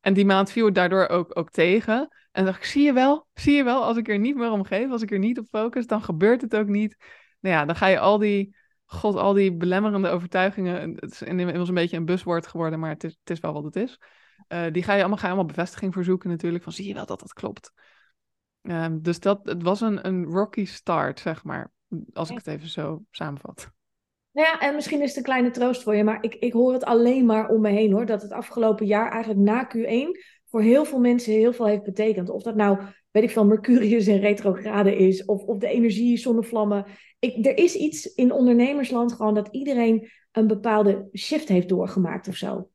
En 0.00 0.14
die 0.14 0.24
maand 0.24 0.50
viel 0.50 0.64
het 0.64 0.74
daardoor 0.74 1.08
ook, 1.08 1.38
ook 1.38 1.50
tegen. 1.50 2.08
En 2.32 2.44
dacht 2.44 2.58
ik, 2.58 2.64
zie 2.64 2.82
je 2.82 2.92
wel, 2.92 3.26
zie 3.34 3.54
je 3.54 3.64
wel, 3.64 3.84
als 3.84 3.96
ik 3.96 4.08
er 4.08 4.18
niet 4.18 4.36
meer 4.36 4.50
om 4.50 4.64
geef, 4.64 4.90
als 4.90 5.02
ik 5.02 5.10
er 5.10 5.18
niet 5.18 5.38
op 5.38 5.46
focus, 5.50 5.86
dan 5.86 6.02
gebeurt 6.02 6.40
het 6.40 6.56
ook 6.56 6.68
niet. 6.68 6.96
Nou 7.40 7.54
ja, 7.54 7.64
dan 7.64 7.76
ga 7.76 7.86
je 7.86 7.98
al 7.98 8.18
die, 8.18 8.56
god, 8.84 9.14
al 9.14 9.32
die 9.32 9.56
belemmerende 9.56 10.08
overtuigingen, 10.08 10.94
het 10.94 11.12
is 11.12 11.22
inmiddels 11.22 11.68
een 11.68 11.74
beetje 11.74 11.96
een 11.96 12.04
buswoord 12.04 12.46
geworden, 12.46 12.78
maar 12.78 12.90
het 12.90 13.04
is, 13.04 13.16
het 13.20 13.30
is 13.30 13.40
wel 13.40 13.52
wat 13.52 13.64
het 13.64 13.76
is. 13.76 13.98
Uh, 14.48 14.66
die 14.72 14.82
ga 14.82 14.92
je 14.92 15.00
allemaal, 15.00 15.18
ga 15.18 15.26
je 15.26 15.32
allemaal 15.32 15.54
bevestiging 15.54 15.92
verzoeken 15.92 16.30
natuurlijk, 16.30 16.64
van 16.64 16.72
zie 16.72 16.86
je 16.86 16.94
wel 16.94 17.06
dat 17.06 17.20
dat 17.20 17.32
klopt. 17.32 17.72
Um, 18.62 19.02
dus 19.02 19.20
dat, 19.20 19.40
het 19.42 19.62
was 19.62 19.80
een, 19.80 20.06
een 20.06 20.24
rocky 20.24 20.64
start, 20.64 21.20
zeg 21.20 21.44
maar, 21.44 21.72
als 22.12 22.30
ik 22.30 22.36
het 22.36 22.46
even 22.46 22.68
zo 22.68 23.02
samenvat. 23.10 23.70
Nou 24.32 24.46
ja, 24.46 24.60
en 24.60 24.74
misschien 24.74 25.02
is 25.02 25.08
het 25.08 25.16
een 25.16 25.22
kleine 25.22 25.50
troost 25.50 25.82
voor 25.82 25.94
je, 25.94 26.04
maar 26.04 26.22
ik, 26.22 26.34
ik 26.34 26.52
hoor 26.52 26.72
het 26.72 26.84
alleen 26.84 27.26
maar 27.26 27.48
om 27.48 27.60
me 27.60 27.68
heen 27.68 27.92
hoor. 27.92 28.06
Dat 28.06 28.22
het 28.22 28.32
afgelopen 28.32 28.86
jaar 28.86 29.10
eigenlijk 29.10 29.42
na 29.42 29.70
Q1 29.76 30.08
voor 30.50 30.62
heel 30.62 30.84
veel 30.84 30.98
mensen 30.98 31.32
heel 31.32 31.52
veel 31.52 31.66
heeft 31.66 31.82
betekend. 31.82 32.30
Of 32.30 32.42
dat 32.42 32.54
nou, 32.54 32.78
weet 33.10 33.22
ik 33.22 33.30
veel, 33.30 33.46
Mercurius 33.46 34.08
in 34.08 34.20
retrograde 34.20 34.96
is, 34.96 35.24
of, 35.24 35.42
of 35.42 35.58
de 35.58 35.68
energie, 35.68 36.16
zonnevlammen. 36.16 36.84
Ik, 37.18 37.46
er 37.46 37.58
is 37.58 37.74
iets 37.74 38.14
in 38.14 38.32
ondernemersland 38.32 39.12
gewoon 39.12 39.34
dat 39.34 39.48
iedereen 39.50 40.10
een 40.32 40.46
bepaalde 40.46 41.08
shift 41.14 41.48
heeft 41.48 41.68
doorgemaakt 41.68 42.28
of 42.28 42.36
zo. 42.36 42.70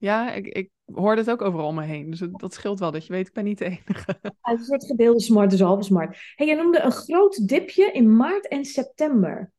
Ja, 0.00 0.32
ik, 0.32 0.46
ik 0.46 0.70
hoor 0.94 1.16
het 1.16 1.30
ook 1.30 1.42
overal 1.42 1.66
om 1.66 1.74
me 1.74 1.82
heen. 1.82 2.10
Dus 2.10 2.22
dat 2.32 2.54
scheelt 2.54 2.78
wel, 2.78 2.90
dat 2.90 3.06
je 3.06 3.12
weet, 3.12 3.26
ik 3.26 3.32
ben 3.32 3.44
niet 3.44 3.58
de 3.58 3.64
enige. 3.64 4.18
Het 4.40 4.64
soort 4.64 4.86
gedeelde 4.86 5.20
smart, 5.20 5.50
dus 5.50 5.60
halve 5.60 5.82
smart. 5.82 6.18
Hey, 6.34 6.46
je 6.46 6.54
noemde 6.54 6.80
een 6.80 6.92
groot 6.92 7.48
dipje 7.48 7.92
in 7.92 8.16
maart 8.16 8.48
en 8.48 8.64
september. 8.64 9.52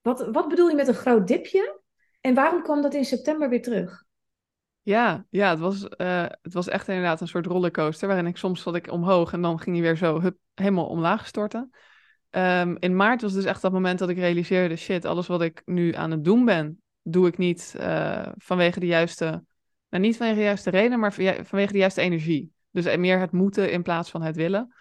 Wat, 0.00 0.28
wat 0.32 0.48
bedoel 0.48 0.68
je 0.68 0.74
met 0.74 0.88
een 0.88 0.94
groot 0.94 1.26
dipje? 1.26 1.80
En 2.20 2.34
waarom 2.34 2.62
kwam 2.62 2.82
dat 2.82 2.94
in 2.94 3.04
september 3.04 3.48
weer 3.48 3.62
terug? 3.62 4.04
Ja, 4.82 5.26
ja 5.30 5.50
het, 5.50 5.58
was, 5.58 5.86
uh, 5.96 6.26
het 6.42 6.52
was 6.52 6.68
echt 6.68 6.88
inderdaad 6.88 7.20
een 7.20 7.28
soort 7.28 7.46
rollercoaster. 7.46 8.08
Waarin 8.08 8.26
ik 8.26 8.36
soms 8.36 8.62
zat 8.62 8.74
ik 8.74 8.92
omhoog 8.92 9.32
en 9.32 9.42
dan 9.42 9.58
ging 9.58 9.76
hij 9.76 9.84
weer 9.84 9.96
zo 9.96 10.20
hup, 10.20 10.36
helemaal 10.54 10.86
omlaag 10.86 11.26
storten. 11.26 11.70
Um, 12.30 12.76
in 12.78 12.96
maart 12.96 13.22
was 13.22 13.32
dus 13.32 13.44
echt 13.44 13.62
dat 13.62 13.72
moment 13.72 13.98
dat 13.98 14.08
ik 14.08 14.18
realiseerde: 14.18 14.76
shit, 14.76 15.04
alles 15.04 15.26
wat 15.26 15.42
ik 15.42 15.62
nu 15.64 15.94
aan 15.94 16.10
het 16.10 16.24
doen 16.24 16.44
ben, 16.44 16.82
doe 17.02 17.26
ik 17.26 17.38
niet 17.38 17.74
uh, 17.78 18.26
vanwege 18.36 18.80
de 18.80 18.86
juiste. 18.86 19.44
Nou, 19.90 20.02
niet 20.02 20.16
vanwege 20.16 20.38
de 20.38 20.44
juiste 20.44 20.70
reden, 20.70 21.00
maar 21.00 21.12
vanwege 21.12 21.72
de 21.72 21.78
juiste 21.78 22.00
energie. 22.00 22.52
Dus 22.70 22.96
meer 22.96 23.18
het 23.18 23.32
moeten 23.32 23.72
in 23.72 23.82
plaats 23.82 24.10
van 24.10 24.22
het 24.22 24.36
willen. 24.36 24.74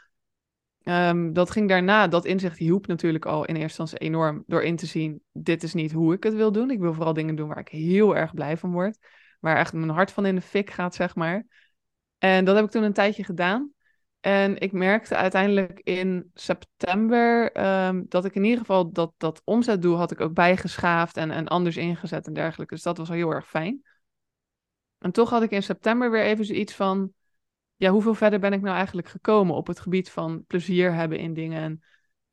Um, 0.84 1.34
dat 1.34 1.52
ging 1.52 1.70
daarna, 1.70 2.08
dat 2.08 2.26
inzicht 2.26 2.58
hielp 2.58 2.88
natuurlijk 2.88 3.26
al 3.26 3.46
in 3.46 3.56
eerste 3.56 3.82
instantie 3.82 3.98
enorm 3.98 4.44
door 4.48 4.64
in 4.64 4.76
te 4.76 4.86
zien, 4.86 5.22
dit 5.32 5.64
is 5.64 5.74
niet 5.74 5.92
hoe 5.92 6.14
ik 6.14 6.24
het 6.24 6.34
wil 6.34 6.52
doen. 6.52 6.72
Ik 6.72 6.80
wil 6.80 6.94
vooral 6.94 7.14
dingen 7.14 7.36
doen 7.36 7.48
waar 7.48 7.60
ik 7.60 7.68
heel 7.68 8.16
erg 8.16 8.34
blij 8.34 8.58
van 8.58 8.72
word. 8.72 8.98
Waar 9.40 9.58
echt 9.58 9.74
mijn 9.74 9.90
hart 9.90 10.12
van 10.12 10.26
in 10.26 10.36
de 10.36 10.42
fik 10.42 10.70
gaat, 10.70 10.96
zeg 10.96 11.16
maar. 11.16 11.46
En 12.18 12.46
dat 12.46 12.56
heb 12.56 12.66
ik 12.66 12.72
toen 12.72 12.84
een 12.84 12.94
tijdje 12.94 13.24
gedaan. 13.24 13.74
En 14.20 14.58
ik 14.58 14.72
merkte 14.72 15.16
uiteindelijk 15.16 15.80
in 15.84 16.32
september 16.34 17.58
um, 17.88 18.06
dat 18.08 18.26
ik 18.26 18.36
in 18.36 18.44
ieder 18.44 18.60
geval 18.60 18.92
dat, 18.92 19.14
dat 19.18 19.42
omzetdoel 19.44 19.98
had 19.98 20.12
ik 20.12 20.22
ook 20.22 20.34
bijgeschaafd 20.34 21.18
en, 21.18 21.32
en 21.32 21.48
anders 21.48 21.78
ingezet 21.78 22.28
en 22.28 22.34
dergelijke. 22.34 22.74
Dus 22.74 22.84
dat 22.84 22.98
was 22.98 23.10
al 23.10 23.16
heel 23.16 23.32
erg 23.32 23.48
fijn. 23.48 23.82
En 25.00 25.12
toch 25.12 25.30
had 25.30 25.44
ik 25.44 25.52
in 25.52 25.64
september 25.64 26.12
weer 26.12 26.24
even 26.24 26.46
zoiets 26.46 26.74
van, 26.74 27.14
ja, 27.76 27.90
hoeveel 27.92 28.14
verder 28.14 28.40
ben 28.40 28.54
ik 28.54 28.62
nou 28.62 28.76
eigenlijk 28.76 29.08
gekomen 29.08 29.56
op 29.56 29.68
het 29.68 29.80
gebied 29.80 30.10
van 30.10 30.44
plezier 30.48 30.94
hebben 30.94 31.18
in 31.18 31.34
dingen 31.34 31.62
en 31.62 31.84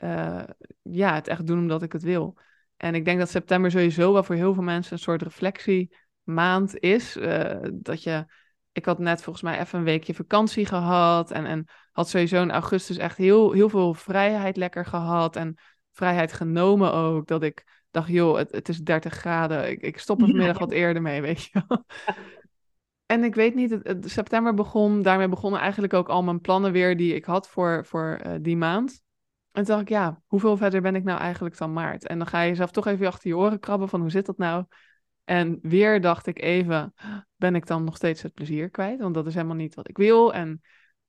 uh, 0.04 0.42
ja, 0.82 1.14
het 1.14 1.28
echt 1.28 1.46
doen 1.46 1.58
omdat 1.58 1.82
ik 1.82 1.92
het 1.92 2.02
wil. 2.02 2.38
En 2.76 2.94
ik 2.94 3.04
denk 3.04 3.18
dat 3.18 3.30
september 3.30 3.70
sowieso 3.70 4.12
wel 4.12 4.22
voor 4.22 4.34
heel 4.34 4.54
veel 4.54 4.62
mensen 4.62 4.92
een 4.92 4.98
soort 4.98 5.22
reflectiemaand 5.22 6.78
is. 6.78 7.16
Uh, 7.16 7.58
dat 7.72 8.02
je, 8.02 8.26
ik 8.72 8.84
had 8.84 8.98
net 8.98 9.22
volgens 9.22 9.44
mij 9.44 9.60
even 9.60 9.78
een 9.78 9.84
weekje 9.84 10.14
vakantie 10.14 10.66
gehad 10.66 11.30
en, 11.30 11.46
en 11.46 11.64
had 11.92 12.08
sowieso 12.08 12.42
in 12.42 12.50
augustus 12.50 12.96
echt 12.96 13.16
heel, 13.16 13.52
heel 13.52 13.68
veel 13.68 13.94
vrijheid 13.94 14.56
lekker 14.56 14.84
gehad 14.84 15.36
en 15.36 15.54
vrijheid 15.92 16.32
genomen 16.32 16.92
ook. 16.92 17.26
Dat 17.26 17.42
ik 17.42 17.84
dacht, 17.90 18.08
joh, 18.08 18.36
het, 18.36 18.52
het 18.52 18.68
is 18.68 18.78
30 18.78 19.14
graden, 19.14 19.70
ik, 19.70 19.82
ik 19.82 19.98
stop 19.98 20.20
er 20.20 20.26
vanmiddag 20.26 20.58
wat 20.58 20.72
eerder 20.72 21.02
mee, 21.02 21.20
weet 21.20 21.42
je 21.42 21.62
en 23.06 23.24
ik 23.24 23.34
weet 23.34 23.54
niet, 23.54 23.70
het, 23.70 24.10
september 24.10 24.54
begon, 24.54 25.02
daarmee 25.02 25.28
begonnen 25.28 25.60
eigenlijk 25.60 25.94
ook 25.94 26.08
al 26.08 26.22
mijn 26.22 26.40
plannen 26.40 26.72
weer 26.72 26.96
die 26.96 27.14
ik 27.14 27.24
had 27.24 27.48
voor, 27.48 27.84
voor 27.84 28.20
uh, 28.26 28.32
die 28.40 28.56
maand. 28.56 29.02
En 29.52 29.64
toen 29.64 29.74
dacht 29.74 29.80
ik, 29.80 29.88
ja, 29.88 30.22
hoeveel 30.26 30.56
verder 30.56 30.80
ben 30.80 30.94
ik 30.94 31.04
nou 31.04 31.20
eigenlijk 31.20 31.58
dan 31.58 31.72
maart? 31.72 32.06
En 32.06 32.18
dan 32.18 32.26
ga 32.26 32.40
je 32.40 32.48
jezelf 32.48 32.70
toch 32.70 32.86
even 32.86 33.06
achter 33.06 33.28
je 33.28 33.36
oren 33.36 33.60
krabben 33.60 33.88
van 33.88 34.00
hoe 34.00 34.10
zit 34.10 34.26
dat 34.26 34.38
nou? 34.38 34.64
En 35.24 35.58
weer 35.62 36.00
dacht 36.00 36.26
ik 36.26 36.42
even, 36.42 36.94
ben 37.36 37.54
ik 37.54 37.66
dan 37.66 37.84
nog 37.84 37.96
steeds 37.96 38.22
het 38.22 38.34
plezier 38.34 38.70
kwijt? 38.70 39.00
Want 39.00 39.14
dat 39.14 39.26
is 39.26 39.34
helemaal 39.34 39.56
niet 39.56 39.74
wat 39.74 39.88
ik 39.88 39.96
wil. 39.96 40.34
En 40.34 40.60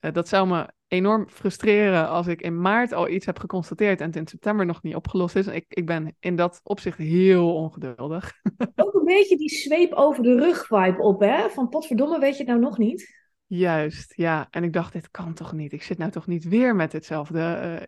uh, 0.01 0.12
dat 0.13 0.27
zou 0.27 0.48
me 0.48 0.75
enorm 0.88 1.30
frustreren 1.30 2.08
als 2.08 2.27
ik 2.27 2.42
in 2.42 2.62
maart 2.62 2.92
al 2.92 3.10
iets 3.10 3.25
heb 3.25 3.39
geconstateerd 3.39 4.01
en 4.01 4.08
het 4.08 4.16
in 4.16 4.27
september 4.27 4.66
nog 4.66 4.84
niet 4.84 4.96
opgelost 4.96 5.36
is. 5.36 5.48
Ik, 5.48 5.66
ik 5.68 5.86
ben 5.86 6.16
in 6.20 6.36
dat 6.36 6.60
opzicht 6.63 6.98
heel 6.98 7.56
ongeduldig. 7.56 8.34
Ook 8.75 8.94
een 8.94 9.06
beetje 9.06 9.38
die 9.38 9.50
zweep 9.50 9.94
over 9.94 10.24
de 10.24 10.36
rug 10.36 10.66
vibe 10.66 11.01
op, 11.01 11.20
hè? 11.20 11.50
Van 11.50 11.70
potverdomme, 11.70 12.20
weet 12.20 12.38
je 12.38 12.38
het 12.38 12.48
nou 12.48 12.60
nog 12.60 12.77
niet? 12.77 13.25
Juist, 13.46 14.13
ja. 14.16 14.48
En 14.50 14.63
ik 14.63 14.74
dacht, 14.74 14.94
dit 14.94 15.12
kan 15.12 15.34
toch 15.34 15.54
niet? 15.54 15.74
Ik 15.74 15.84
zit 15.84 15.98
nou 15.98 16.12
toch 16.12 16.27
niet 16.27 16.48
weer 16.48 16.75
met 16.75 16.92
hetzelfde 16.92 17.39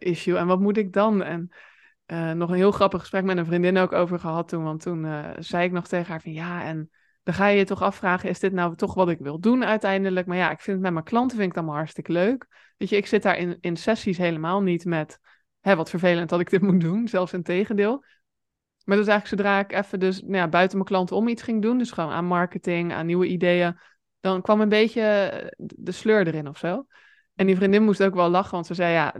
uh, 0.01 0.11
issue? 0.11 0.37
En 0.37 0.47
wat 0.47 0.59
moet 0.59 0.77
ik 0.77 0.93
dan? 0.93 1.23
En 1.23 1.49
uh, 2.07 2.31
nog 2.31 2.49
een 2.49 2.55
heel 2.55 2.71
grappig 2.71 2.99
gesprek 2.99 3.23
met 3.23 3.37
een 3.37 3.45
vriendin 3.45 3.77
ook 3.77 3.93
over 3.93 4.19
gehad 4.19 4.47
toen. 4.47 4.63
Want 4.63 4.81
toen 4.81 5.03
uh, 5.03 5.29
zei 5.39 5.65
ik 5.65 5.71
nog 5.71 5.87
tegen 5.87 6.11
haar 6.11 6.21
van 6.21 6.33
ja, 6.33 6.63
en 6.63 6.89
dan 7.29 7.37
ga 7.37 7.47
je 7.47 7.57
je 7.57 7.65
toch 7.65 7.81
afvragen, 7.81 8.29
is 8.29 8.39
dit 8.39 8.51
nou 8.51 8.75
toch 8.75 8.93
wat 8.93 9.09
ik 9.09 9.19
wil 9.19 9.39
doen 9.39 9.65
uiteindelijk? 9.65 10.27
Maar 10.27 10.37
ja, 10.37 10.51
ik 10.51 10.59
vind 10.59 10.75
het 10.75 10.85
met 10.85 10.93
mijn 10.93 11.05
klanten 11.05 11.37
vind 11.37 11.51
ik 11.51 11.57
allemaal 11.57 11.75
hartstikke 11.75 12.11
leuk. 12.11 12.47
Weet 12.77 12.89
je, 12.89 12.95
ik 12.95 13.05
zit 13.05 13.23
daar 13.23 13.37
in, 13.37 13.57
in 13.61 13.77
sessies 13.77 14.17
helemaal 14.17 14.61
niet 14.61 14.85
met, 14.85 15.19
hè, 15.59 15.75
wat 15.75 15.89
vervelend 15.89 16.29
dat 16.29 16.39
ik 16.39 16.49
dit 16.49 16.61
moet 16.71 16.81
doen, 16.81 17.07
zelfs 17.07 17.33
in 17.33 17.43
tegendeel. 17.43 18.03
Maar 18.83 18.97
dus 18.97 19.07
eigenlijk 19.07 19.41
zodra 19.41 19.59
ik 19.59 19.71
even 19.71 19.99
dus 19.99 20.21
nou 20.21 20.35
ja, 20.35 20.47
buiten 20.47 20.77
mijn 20.77 20.89
klanten 20.89 21.15
om 21.15 21.27
iets 21.27 21.41
ging 21.41 21.61
doen, 21.61 21.77
dus 21.77 21.91
gewoon 21.91 22.11
aan 22.11 22.25
marketing, 22.25 22.93
aan 22.93 23.05
nieuwe 23.05 23.27
ideeën, 23.27 23.79
dan 24.19 24.41
kwam 24.41 24.61
een 24.61 24.69
beetje 24.69 25.01
eh, 25.01 25.47
de 25.57 25.91
sleur 25.91 26.27
erin 26.27 26.47
of 26.47 26.57
zo. 26.57 26.85
En 27.35 27.45
die 27.45 27.55
vriendin 27.55 27.83
moest 27.83 28.03
ook 28.03 28.13
wel 28.13 28.29
lachen, 28.29 28.51
want 28.51 28.65
ze 28.65 28.73
zei, 28.73 28.93
ja, 28.93 29.15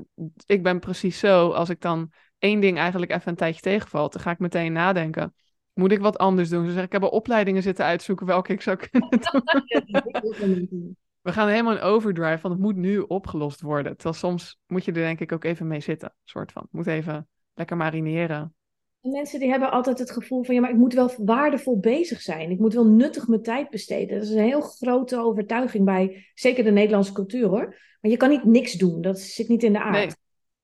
ik 0.45 0.63
ben 0.63 0.79
precies 0.79 1.19
zo. 1.19 1.49
Als 1.49 1.69
ik 1.69 1.81
dan 1.81 2.11
één 2.37 2.59
ding 2.59 2.77
eigenlijk 2.77 3.11
even 3.11 3.29
een 3.29 3.35
tijdje 3.35 3.61
tegenvalt, 3.61 4.13
dan 4.13 4.21
ga 4.21 4.31
ik 4.31 4.39
meteen 4.39 4.73
nadenken. 4.73 5.33
Moet 5.79 5.91
ik 5.91 5.99
wat 5.99 6.17
anders 6.17 6.49
doen? 6.49 6.65
Ze 6.65 6.71
zegt, 6.71 6.85
ik 6.85 6.91
heb 6.91 7.03
al 7.03 7.09
opleidingen 7.09 7.61
zitten 7.61 7.85
uitzoeken 7.85 8.25
welke 8.25 8.53
ik 8.53 8.61
zou 8.61 8.77
kunnen 8.89 9.09
doen. 9.09 10.97
We 11.21 11.31
gaan 11.31 11.47
helemaal 11.47 11.75
in 11.75 11.81
overdrive, 11.81 12.41
want 12.41 12.53
het 12.53 12.63
moet 12.63 12.75
nu 12.75 12.99
opgelost 12.99 13.61
worden. 13.61 13.95
Terwijl 13.95 14.15
soms 14.15 14.59
moet 14.67 14.85
je 14.85 14.91
er 14.91 14.97
denk 14.97 15.19
ik 15.19 15.31
ook 15.31 15.43
even 15.43 15.67
mee 15.67 15.79
zitten, 15.79 16.13
soort 16.23 16.51
van. 16.51 16.67
Moet 16.71 16.87
even 16.87 17.27
lekker 17.53 17.77
marineren. 17.77 18.53
Mensen 19.01 19.39
die 19.39 19.49
hebben 19.49 19.71
altijd 19.71 19.99
het 19.99 20.11
gevoel 20.11 20.43
van, 20.43 20.55
ja, 20.55 20.61
maar 20.61 20.69
ik 20.69 20.75
moet 20.75 20.93
wel 20.93 21.11
waardevol 21.17 21.79
bezig 21.79 22.21
zijn. 22.21 22.51
Ik 22.51 22.59
moet 22.59 22.73
wel 22.73 22.87
nuttig 22.87 23.27
mijn 23.27 23.41
tijd 23.41 23.69
besteden. 23.69 24.19
Dat 24.19 24.27
is 24.27 24.33
een 24.33 24.43
heel 24.43 24.61
grote 24.61 25.17
overtuiging 25.17 25.85
bij, 25.85 26.29
zeker 26.33 26.63
de 26.63 26.71
Nederlandse 26.71 27.13
cultuur 27.13 27.47
hoor. 27.47 27.75
Maar 28.01 28.11
je 28.11 28.17
kan 28.17 28.29
niet 28.29 28.43
niks 28.43 28.73
doen, 28.73 29.01
dat 29.01 29.19
zit 29.19 29.47
niet 29.47 29.63
in 29.63 29.73
de 29.73 29.81
aard. 29.81 30.17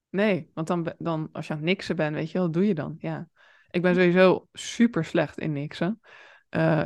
Nee, 0.10 0.26
nee 0.26 0.50
want 0.54 0.68
dan, 0.68 0.94
dan 0.98 1.30
als 1.32 1.48
je 1.48 1.54
aan 1.54 1.60
het 1.60 1.68
niksen 1.68 1.96
bent, 1.96 2.16
weet 2.16 2.28
je 2.28 2.34
wel, 2.34 2.44
wat 2.44 2.54
doe 2.54 2.68
je 2.68 2.76
dan? 2.76 2.96
Ja. 3.00 3.30
Ik 3.76 3.82
ben 3.82 3.96
sowieso 3.96 4.48
super 4.54 5.06
slecht 5.06 5.40
in 5.40 5.54
niksen. 5.54 6.02
Uh, 6.50 6.84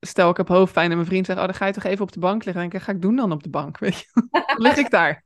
stel 0.00 0.30
ik 0.30 0.36
heb 0.36 0.48
hoofdpijn 0.48 0.90
en 0.90 0.96
mijn 0.96 1.08
vriend 1.08 1.26
zegt, 1.26 1.38
oh 1.38 1.44
dan 1.44 1.54
ga 1.54 1.66
je 1.66 1.72
toch 1.72 1.84
even 1.84 2.02
op 2.02 2.12
de 2.12 2.18
bank 2.18 2.44
liggen. 2.44 2.62
Dan 2.62 2.70
denk 2.70 2.82
ik, 2.82 2.88
ga 2.88 2.92
ik 2.92 3.02
doen 3.02 3.16
dan 3.16 3.32
op 3.32 3.42
de 3.42 3.50
bank, 3.50 3.78
weet 3.84 3.98
je. 3.98 4.06
lig 4.56 4.76
ik 4.76 4.90
daar. 4.90 5.22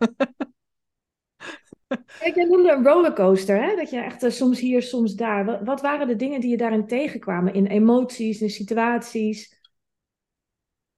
Ik 2.20 2.34
noemde 2.34 2.72
een 2.72 2.84
rollercoaster, 2.84 3.62
hè? 3.62 3.76
dat 3.76 3.90
je 3.90 4.00
echt 4.00 4.22
uh, 4.22 4.30
soms 4.30 4.60
hier, 4.60 4.82
soms 4.82 5.14
daar. 5.14 5.44
Wat, 5.44 5.60
wat, 5.64 5.80
waren 5.80 6.06
de 6.06 6.16
dingen 6.16 6.40
die 6.40 6.50
je 6.50 6.56
daarin 6.56 6.86
tegenkwamen? 6.86 7.54
In 7.54 7.66
emoties, 7.66 8.40
in 8.40 8.50
situaties? 8.50 9.60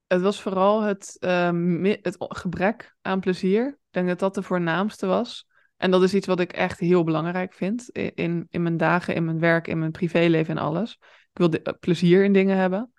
Het 0.07 0.21
was 0.21 0.43
vooral 0.43 0.83
het, 0.83 1.17
uh, 1.21 1.95
het 2.03 2.17
gebrek 2.19 2.97
aan 3.03 3.21
plezier. 3.21 3.67
Ik 3.67 3.77
denk 3.91 4.09
dat 4.09 4.19
dat 4.19 4.35
de 4.35 4.43
voornaamste 4.43 5.07
was. 5.07 5.50
En 5.81 5.91
dat 5.91 6.03
is 6.03 6.15
iets 6.15 6.27
wat 6.27 6.41
ik 6.41 6.53
echt 6.53 6.81
heel 6.81 7.05
belangrijk 7.05 7.53
vind 7.53 7.89
in, 8.15 8.47
in 8.51 8.63
mijn 8.63 8.77
dagen, 8.77 9.15
in 9.15 9.25
mijn 9.25 9.39
werk, 9.39 9.67
in 9.67 9.79
mijn 9.79 9.91
privéleven 9.91 10.57
en 10.57 10.63
alles. 10.63 10.99
Ik 11.01 11.39
wil 11.39 11.51
de, 11.51 11.77
plezier 11.81 12.25
in 12.25 12.33
dingen 12.33 12.57
hebben. 12.57 12.93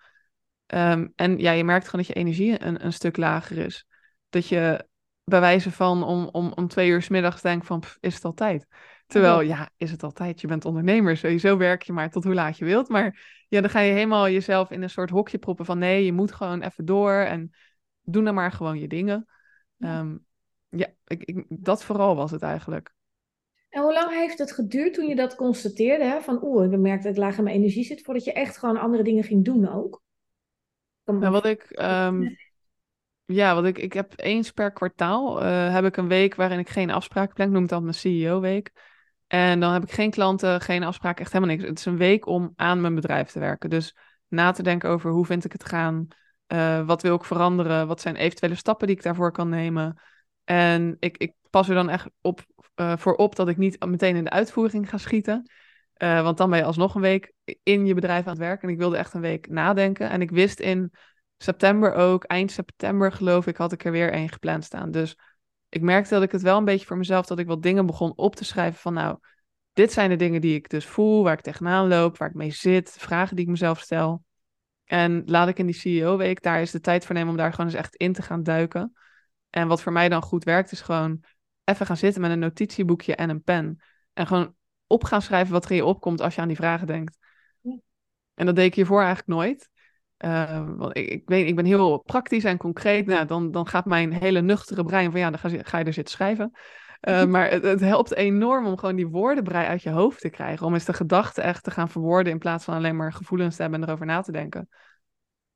Um, 0.68 1.14
en 1.16 1.38
ja, 1.38 1.52
je 1.52 1.64
merkt 1.64 1.86
gewoon 1.86 2.06
dat 2.06 2.16
je 2.16 2.22
energie 2.22 2.64
een, 2.64 2.86
een 2.86 2.94
stuk 2.94 3.18
lager 3.18 3.58
is. 3.58 3.88
Dat 4.30 4.48
je 4.48 4.88
bij 5.24 5.40
wijze 5.40 5.72
van 5.72 6.04
om, 6.04 6.30
om, 6.32 6.52
om 6.56 6.68
twee 6.68 6.90
uur 6.90 7.02
s 7.02 7.10
middags 7.10 7.42
denkt 7.42 7.66
van, 7.66 7.84
is 8.00 8.16
het 8.16 8.26
altijd? 8.26 8.68
Terwijl, 9.08 9.42
ja, 9.42 9.70
is 9.78 9.92
het 9.92 10.04
altijd? 10.04 10.42
Je 10.42 10.48
bent 10.48 10.66
ondernemer, 10.66 11.18
sowieso 11.18 11.58
werk 11.58 11.82
je 11.82 11.94
maar 11.94 12.10
tot 12.10 12.24
hoe 12.24 12.34
laat 12.34 12.58
je 12.58 12.66
wilt. 12.66 12.90
Maar 12.90 13.44
ja, 13.48 13.62
dan 13.62 13.70
ga 13.70 13.80
je 13.80 13.94
helemaal 13.94 14.30
jezelf 14.30 14.72
in 14.72 14.82
een 14.82 14.90
soort 14.90 15.10
hokje 15.10 15.38
proppen 15.38 15.66
van, 15.66 15.78
nee, 15.78 16.06
je 16.06 16.14
moet 16.14 16.32
gewoon 16.32 16.62
even 16.62 16.86
door 16.86 17.14
en 17.14 17.52
doe 18.02 18.24
dan 18.24 18.34
maar 18.34 18.52
gewoon 18.52 18.80
je 18.80 18.88
dingen. 18.88 19.28
Ja, 19.78 20.00
um, 20.00 20.26
ja 20.72 20.88
ik, 21.06 21.24
ik, 21.24 21.46
dat 21.50 21.84
vooral 21.84 22.16
was 22.16 22.32
het 22.32 22.42
eigenlijk. 22.42 22.94
En 23.70 23.82
hoe 23.82 23.94
lang 23.94 24.10
heeft 24.10 24.38
het 24.38 24.52
geduurd 24.52 24.94
toen 24.94 25.08
je 25.08 25.16
dat 25.16 25.36
constateerde? 25.36 26.04
Hè? 26.04 26.22
Van 26.22 26.44
oeh, 26.44 26.72
ik 26.72 26.80
merk 26.80 27.02
dat 27.02 27.12
ik 27.12 27.18
laag 27.18 27.38
in 27.38 27.44
mijn 27.44 27.56
energie 27.56 27.84
zit, 27.84 28.02
voordat 28.02 28.24
je 28.24 28.34
echt 28.34 28.58
gewoon 28.58 28.78
andere 28.78 29.04
dingen 29.04 29.24
ging 29.24 29.46
doen 29.46 29.70
ook? 29.70 30.02
Nou, 31.04 31.32
wat 31.32 31.46
ik, 31.46 31.66
um, 31.82 32.38
ja, 33.26 33.56
wat 33.56 33.66
ik, 33.66 33.78
ik 33.78 33.94
heb 33.94 34.14
eens 34.16 34.52
per 34.52 34.72
kwartaal 34.72 35.44
uh, 35.44 35.74
heb 35.74 35.86
ik 35.86 35.98
een 35.98 36.08
week 36.08 36.36
waarin 36.36 36.60
ik 36.60 36.70
geen 36.70 36.92
afspraken 36.92 37.34
plan. 37.34 37.48
Ik 37.48 37.54
noem 37.54 37.62
het 37.62 37.72
dan 37.72 37.84
mijn 37.84 37.96
CEO-week. 37.96 38.72
En 39.28 39.60
dan 39.60 39.74
heb 39.74 39.84
ik 39.84 39.92
geen 39.92 40.12
klanten, 40.12 40.62
geen 40.62 40.84
afspraken, 40.84 41.24
echt 41.24 41.34
helemaal 41.34 41.56
niks. 41.56 41.68
Het 41.68 41.80
is 41.80 41.86
een 41.86 41.98
week 41.98 42.26
om 42.26 42.54
aan 42.56 42.82
mijn 42.82 42.96
bedrijf 42.96 43.30
te 43.32 43.40
werken. 43.40 43.70
Dus 43.70 43.96
na 44.28 44.52
te 44.52 44.64
denken 44.64 44.90
over 44.90 45.12
hoe 45.12 45.26
vind 45.26 45.46
ik 45.46 45.52
het 45.52 45.66
gaan, 45.66 46.08
uh, 46.48 46.86
wat 46.86 47.02
wil 47.02 47.16
ik 47.16 47.24
veranderen, 47.24 47.88
wat 47.88 48.02
zijn 48.02 48.16
eventuele 48.16 48.56
stappen 48.56 48.88
die 48.88 48.96
ik 48.96 49.04
daarvoor 49.04 49.32
kan 49.32 49.50
nemen. 49.50 50.02
En 50.44 50.98
ik, 51.00 51.18
ik 51.18 51.34
pas 51.50 51.70
er 51.70 51.76
dan 51.76 51.90
echt 51.90 52.10
op, 52.22 52.46
uh, 52.76 52.98
voor 52.98 53.16
op 53.16 53.36
dat 53.36 53.48
ik 53.48 53.58
niet 53.58 53.86
meteen 53.86 54.16
in 54.16 54.24
de 54.24 54.30
uitvoering 54.30 54.90
ga 54.90 54.98
schieten. 54.98 55.52
Uh, 55.98 56.24
want 56.24 56.38
dan 56.38 56.50
ben 56.50 56.60
je 56.60 56.66
alsnog 56.66 56.96
een 56.96 57.02
week 57.02 57.34
in 57.64 57.86
je 57.86 57.94
bedrijf 57.94 58.24
aan 58.26 58.32
het 58.32 58.42
werken. 58.42 58.68
En 58.68 58.74
ik 58.74 58.80
wilde 58.80 58.98
echt 58.98 59.14
een 59.14 59.22
week 59.22 59.50
nadenken. 59.50 60.10
En 60.10 60.22
ik 60.22 60.32
wist 60.32 60.60
in 60.60 60.92
september 61.38 61.94
ook, 61.94 62.24
eind 62.24 62.52
september 62.52 63.12
geloof 63.12 63.48
ik, 63.48 63.58
had 63.58 63.72
ik 63.72 63.86
er 63.86 63.92
weer 63.92 64.12
één 64.12 64.30
gepland 64.30 64.64
staan. 64.64 64.92
Dus 64.92 65.18
ik 65.70 65.82
merkte 65.82 66.14
dat 66.14 66.24
ik 66.24 66.32
het 66.32 66.42
wel 66.42 66.58
een 66.58 66.66
beetje 66.66 66.86
voor 66.86 66.98
mezelf, 66.98 67.26
dat 67.26 67.40
ik 67.40 67.48
wat 67.48 67.64
dingen 67.64 67.86
begon 67.86 68.14
op 68.16 68.36
te 68.36 68.44
schrijven 68.44 68.80
van 68.80 68.94
nou, 68.94 69.18
dit 69.74 69.92
zijn 69.92 70.10
de 70.10 70.16
dingen 70.16 70.42
die 70.42 70.56
ik 70.56 70.70
dus 70.70 70.86
voel, 70.86 71.24
waar 71.24 71.34
ik 71.34 71.42
tegenaan 71.42 71.88
loop, 71.88 72.18
waar 72.18 72.30
ik 72.30 72.36
mee 72.36 72.52
zit, 72.52 72.96
vragen 72.98 73.36
die 73.36 73.46
ik 73.46 73.52
mezelf 73.52 73.80
stel. 73.80 74.24
En 74.86 75.24
laat 75.26 75.48
ik 75.48 75.60
in 75.60 75.66
die 75.66 75.76
CEO-week, 75.76 76.42
daar 76.42 76.62
is 76.62 76.72
de 76.72 76.80
tijd 76.80 77.06
voor 77.06 77.16
nemen 77.16 77.30
om 77.30 77.38
daar 77.38 77.52
gewoon 77.52 77.66
eens 77.66 77.76
echt 77.76 77.96
in 77.96 78.14
te 78.14 78.22
gaan 78.22 78.44
duiken. 78.44 78.94
En 79.52 79.68
wat 79.68 79.82
voor 79.82 79.92
mij 79.92 80.10
dan 80.10 80.22
goed 80.22 80.44
werkt, 80.44 80.72
is 80.72 80.82
gewoon 80.82 81.24
even 81.64 81.86
gaan 81.86 81.98
zitten 81.98 82.22
met 82.22 82.32
een 82.32 82.40
notitieboekje 82.40 83.16
en 83.16 83.30
een 83.30 83.44
pen. 83.44 83.82
En 84.14 84.28
gewoon 84.28 84.56
op 84.88 85.04
gaan 85.04 85.22
schrijven 85.22 85.54
wat 85.54 85.66
er 85.66 85.72
in 85.72 85.76
je 85.76 85.86
opkomt 85.86 86.22
als 86.22 86.36
je 86.36 86.42
aan 86.42 86.48
die 86.48 86.58
vragen 86.58 86.88
denkt. 86.88 87.18
En 88.34 88.46
dat 88.46 88.56
deed 88.56 88.66
ik 88.66 88.76
hiervoor 88.76 89.02
eigenlijk 89.02 89.28
nooit. 89.28 89.70
Uh, 90.26 90.70
want 90.78 90.98
ik, 90.98 91.10
ik, 91.10 91.22
weet, 91.26 91.48
ik 91.48 91.56
ben 91.56 91.66
heel 91.66 91.98
praktisch 91.98 92.44
en 92.44 92.58
concreet. 92.58 93.06
Nou, 93.06 93.26
dan, 93.26 93.52
dan 93.52 93.68
gaat 93.68 93.86
mijn 93.86 94.14
hele 94.14 94.42
nuchtere 94.42 94.84
brein 94.84 95.12
van 95.12 95.20
ja, 95.20 95.30
dan 95.30 95.40
ga, 95.40 95.50
ga 95.50 95.78
je 95.78 95.86
er 95.86 95.94
zitten 95.94 96.14
schrijven. 96.14 96.52
Uh, 97.02 97.26
maar 97.26 97.50
het, 97.50 97.64
het, 97.64 97.80
helpt 97.80 98.16
enorm 98.16 98.66
om 98.66 98.78
gewoon 98.78 98.96
die 98.96 99.08
woordenbrei 99.08 99.68
uit 99.68 99.84
je 99.84 99.90
hoofd 99.90 100.20
te 100.20 100.30
krijgen. 100.30 100.66
Om 100.66 100.74
eens 100.74 100.86
de 100.86 100.94
gedachten 100.94 101.44
echt 101.44 101.64
te 101.64 101.72
gaan 101.72 101.90
verwoorden 101.90 102.32
in 102.32 102.40
plaats 102.40 102.64
van 102.64 102.76
alleen 102.76 102.96
maar 102.96 103.14
gevoelens 103.14 103.56
te 103.56 103.62
hebben 103.62 103.82
en 103.82 103.88
erover 103.88 104.06
na 104.06 104.22
te 104.22 104.32
denken. 104.32 104.70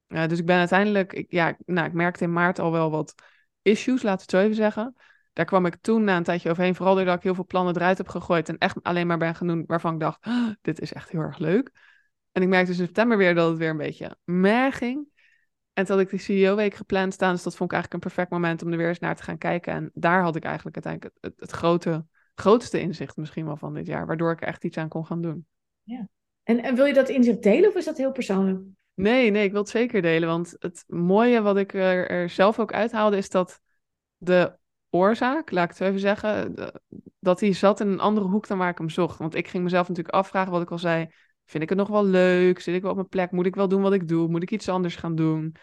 Uh, 0.08 0.28
dus 0.28 0.40
ik 0.40 0.46
ben 0.46 0.58
uiteindelijk, 0.58 1.14
ik, 1.14 1.32
ja, 1.32 1.58
nou, 1.66 1.88
ik 1.88 1.94
merkte 1.94 2.24
in 2.24 2.34
maart 2.34 2.60
al 2.60 2.72
wel 2.72 2.92
wat 2.92 3.16
issues, 3.66 4.02
laten 4.02 4.18
we 4.18 4.22
het 4.22 4.32
zo 4.32 4.40
even 4.40 4.56
zeggen. 4.56 4.96
Daar 5.34 5.46
kwam 5.46 5.66
ik 5.66 5.76
toen 5.76 6.04
na 6.04 6.18
een 6.18 6.24
tijdje 6.24 6.50
overheen, 6.50 6.76
vooral 6.76 6.96
doordat 6.96 7.16
ik 7.16 7.24
heel 7.24 7.36
veel 7.36 7.46
plannen 7.46 7.76
eruit 7.76 7.98
heb 7.98 8.08
gegooid 8.08 8.50
en 8.50 8.58
echt 8.58 8.84
alleen 8.84 9.08
maar 9.08 9.18
ben 9.18 9.36
genoemd 9.36 9.68
waarvan 9.68 9.94
ik 9.94 10.00
dacht, 10.00 10.28
dit 10.62 10.80
is 10.80 10.94
echt 10.94 11.10
heel 11.10 11.20
erg 11.20 11.38
leuk. 11.38 11.72
En 12.32 12.42
ik 12.42 12.48
merkte 12.48 12.72
dus 12.72 12.80
in 12.80 12.86
september 12.86 13.18
weer 13.18 13.36
dat 13.36 13.50
het 13.50 13.58
weer 13.58 13.70
een 13.70 13.78
beetje 13.78 14.18
mer 14.24 14.74
ging. 14.74 15.08
En 15.74 15.86
toen 15.86 15.96
had 15.96 16.06
ik 16.06 16.10
die 16.10 16.20
CEO-week 16.20 16.74
gepland 16.74 17.14
staan, 17.14 17.34
dus 17.34 17.44
dat 17.44 17.56
vond 17.56 17.72
ik 17.72 17.76
eigenlijk 17.76 18.04
een 18.04 18.12
perfect 18.12 18.32
moment 18.32 18.64
om 18.64 18.72
er 18.72 18.78
weer 18.78 18.88
eens 18.88 19.00
naar 19.00 19.16
te 19.16 19.24
gaan 19.24 19.38
kijken. 19.38 19.74
En 19.74 19.92
daar 19.94 20.22
had 20.22 20.36
ik 20.36 20.44
eigenlijk 20.44 20.76
uiteindelijk 20.76 21.18
het, 21.22 21.34
het, 21.38 21.52
grote, 21.52 22.06
grootste 22.36 22.80
inzicht 22.80 23.18
misschien 23.18 23.46
wel 23.46 23.58
van 23.58 23.74
dit 23.74 23.88
jaar, 23.88 24.06
waardoor 24.06 24.32
ik 24.32 24.42
echt 24.42 24.64
iets 24.64 24.78
aan 24.78 24.90
kon 24.90 25.06
gaan 25.06 25.22
doen. 25.22 25.46
Ja. 25.84 26.08
En, 26.44 26.64
en 26.64 26.76
wil 26.76 26.86
je 26.86 26.94
dat 26.94 27.10
inzicht 27.10 27.44
delen 27.44 27.70
of 27.70 27.76
is 27.76 27.86
dat 27.86 27.98
heel 27.98 28.12
persoonlijk? 28.12 28.60
Nee, 28.96 29.32
nee, 29.32 29.44
ik 29.44 29.52
wil 29.52 29.62
het 29.62 29.70
zeker 29.70 30.02
delen. 30.02 30.30
Want 30.30 30.56
het 30.60 30.84
mooie 30.88 31.42
wat 31.42 31.58
ik 31.58 31.74
er, 31.74 32.30
zelf 32.30 32.60
ook 32.60 32.74
uithaalde, 32.74 33.18
is 33.18 33.30
dat 33.30 33.62
de 34.18 34.58
oorzaak, 34.90 35.52
laat 35.52 35.72
ik 35.72 35.78
het 35.78 35.88
even 35.88 36.00
zeggen, 36.00 36.56
dat 37.20 37.40
hij 37.40 37.54
zat 37.54 37.80
in 37.80 37.88
een 37.88 38.00
andere 38.00 38.28
hoek 38.28 38.48
dan 38.48 38.58
waar 38.58 38.70
ik 38.70 38.78
hem 38.78 38.90
zocht. 38.90 39.18
Want 39.18 39.36
ik 39.36 39.48
ging 39.48 39.64
mezelf 39.64 39.88
natuurlijk 39.88 40.16
afvragen, 40.16 40.52
wat 40.52 40.62
ik 40.62 40.72
al 40.72 40.80
zei, 40.80 41.08
vind 41.46 41.64
ik 41.64 41.70
het 41.70 41.78
nog 41.78 41.88
wel 41.88 42.06
leuk? 42.06 42.60
Zit 42.60 42.76
ik 42.76 42.82
wel 42.82 42.92
op 42.92 42.98
mijn 42.98 43.10
plek? 43.10 43.32
Moet 43.32 43.46
ik 43.46 43.56
wel 43.56 43.68
doen 43.68 43.82
wat 43.82 43.94
ik 43.94 44.08
doe? 44.08 44.28
Moet 44.28 44.44
ik 44.44 44.52
iets 44.52 44.70
anders 44.70 44.96
gaan 44.96 45.16
doen? 45.16 45.56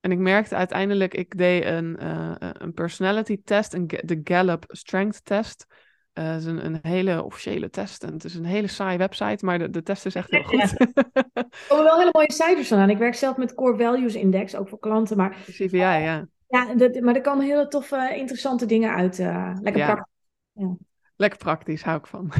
En 0.00 0.12
ik 0.12 0.18
merkte 0.18 0.54
uiteindelijk, 0.54 1.14
ik 1.14 1.36
deed 1.36 1.64
een, 1.64 1.96
uh, 2.02 2.34
een 2.38 2.72
personality 2.72 3.40
test, 3.44 3.74
een, 3.74 3.86
de 3.86 4.20
Gallup 4.24 4.64
Strength 4.66 5.24
Test. 5.24 5.66
Uh, 6.14 6.26
dat 6.26 6.40
is 6.40 6.44
een, 6.44 6.64
een, 6.64 6.78
hele 6.82 7.22
officiële 7.22 7.70
test. 7.70 8.04
En 8.04 8.12
het 8.12 8.24
is 8.24 8.34
een 8.34 8.44
hele 8.44 8.66
saaie 8.66 8.98
website, 8.98 9.44
maar 9.44 9.58
de, 9.58 9.70
de 9.70 9.82
test 9.82 10.06
is 10.06 10.14
echt 10.14 10.30
heel 10.30 10.42
goed. 10.42 10.80
Er 10.80 11.46
komen 11.68 11.84
wel 11.84 11.98
hele 11.98 12.10
mooie 12.12 12.32
cijfers 12.32 12.68
van 12.68 12.78
aan. 12.78 12.90
Ik 12.90 12.98
werk 12.98 13.14
zelf 13.14 13.36
met 13.36 13.54
Core 13.54 13.76
Values 13.76 14.14
Index, 14.14 14.54
ook 14.54 14.68
voor 14.68 14.78
klanten. 14.78 15.16
Maar, 15.16 15.36
CVI, 15.44 15.76
ja. 15.76 16.26
Ja, 16.48 16.74
dat, 16.74 17.00
maar 17.00 17.14
er 17.14 17.20
komen 17.20 17.44
hele 17.44 17.68
toffe, 17.68 18.14
interessante 18.16 18.66
dingen 18.66 18.94
uit. 18.94 19.18
Uh, 19.18 19.56
lekker 19.60 19.82
ja. 19.82 19.92
praktisch. 19.92 20.12
Ja. 20.52 20.76
Lekker 21.16 21.38
praktisch, 21.38 21.82
hou 21.82 21.98
ik 21.98 22.06
van. 22.06 22.32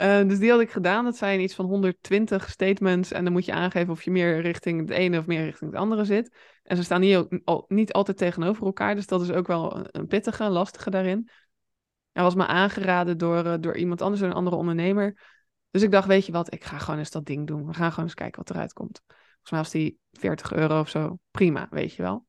uh, 0.00 0.22
dus 0.28 0.38
die 0.38 0.50
had 0.50 0.60
ik 0.60 0.70
gedaan. 0.70 1.04
Dat 1.04 1.16
zijn 1.16 1.40
iets 1.40 1.54
van 1.54 1.64
120 1.64 2.50
statements. 2.50 3.12
En 3.12 3.24
dan 3.24 3.32
moet 3.32 3.44
je 3.44 3.52
aangeven 3.52 3.92
of 3.92 4.02
je 4.02 4.10
meer 4.10 4.40
richting 4.40 4.80
het 4.80 4.90
ene 4.90 5.18
of 5.18 5.26
meer 5.26 5.44
richting 5.44 5.70
het 5.70 5.80
andere 5.80 6.04
zit. 6.04 6.36
En 6.62 6.76
ze 6.76 6.82
staan 6.82 7.00
niet, 7.00 7.28
niet 7.68 7.92
altijd 7.92 8.16
tegenover 8.16 8.66
elkaar. 8.66 8.94
Dus 8.94 9.06
dat 9.06 9.20
is 9.22 9.30
ook 9.30 9.46
wel 9.46 9.86
een 9.90 10.06
pittige, 10.06 10.48
lastige 10.48 10.90
daarin. 10.90 11.28
Hij 12.12 12.22
was 12.22 12.34
me 12.34 12.46
aangeraden 12.46 13.18
door, 13.18 13.44
uh, 13.46 13.54
door 13.60 13.76
iemand 13.76 14.02
anders, 14.02 14.20
door 14.20 14.30
een 14.30 14.36
andere 14.36 14.56
ondernemer. 14.56 15.20
Dus 15.70 15.82
ik 15.82 15.90
dacht, 15.90 16.06
weet 16.06 16.26
je 16.26 16.32
wat, 16.32 16.52
ik 16.52 16.64
ga 16.64 16.78
gewoon 16.78 16.98
eens 16.98 17.10
dat 17.10 17.26
ding 17.26 17.46
doen. 17.46 17.66
We 17.66 17.74
gaan 17.74 17.90
gewoon 17.90 18.04
eens 18.04 18.14
kijken 18.14 18.38
wat 18.38 18.50
eruit 18.50 18.72
komt. 18.72 19.02
Volgens 19.06 19.50
mij 19.50 19.60
was 19.60 19.70
die 19.70 19.98
40 20.12 20.52
euro 20.52 20.80
of 20.80 20.88
zo. 20.88 21.18
Prima, 21.30 21.66
weet 21.70 21.94
je 21.94 22.02
wel 22.02 22.26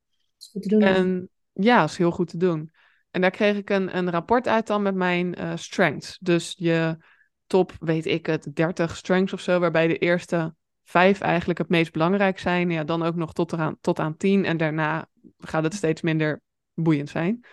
goed 0.51 0.61
te 0.61 0.67
doen. 0.67 0.81
En 0.81 1.29
ja, 1.53 1.79
dat 1.79 1.89
is 1.89 1.97
heel 1.97 2.11
goed 2.11 2.29
te 2.29 2.37
doen. 2.37 2.71
En 3.11 3.21
daar 3.21 3.31
kreeg 3.31 3.57
ik 3.57 3.69
een, 3.69 3.97
een 3.97 4.11
rapport 4.11 4.47
uit 4.47 4.67
dan 4.67 4.81
met 4.81 4.95
mijn 4.95 5.39
uh, 5.39 5.51
strengths. 5.55 6.17
Dus 6.21 6.53
je 6.57 6.97
top, 7.47 7.71
weet 7.79 8.05
ik 8.05 8.25
het, 8.25 8.55
30 8.55 8.95
strengths 8.95 9.33
of 9.33 9.41
zo, 9.41 9.59
waarbij 9.59 9.87
de 9.87 9.97
eerste 9.97 10.55
vijf 10.83 11.19
eigenlijk 11.19 11.59
het 11.59 11.69
meest 11.69 11.91
belangrijk 11.91 12.39
zijn. 12.39 12.69
Ja, 12.69 12.83
dan 12.83 13.03
ook 13.03 13.15
nog 13.15 13.33
tot, 13.33 13.51
eraan, 13.51 13.77
tot 13.81 13.99
aan 13.99 14.17
tien. 14.17 14.45
En 14.45 14.57
daarna 14.57 15.07
gaat 15.37 15.63
het 15.63 15.73
steeds 15.73 16.01
minder 16.01 16.41
boeiend 16.73 17.09
zijn. 17.09 17.45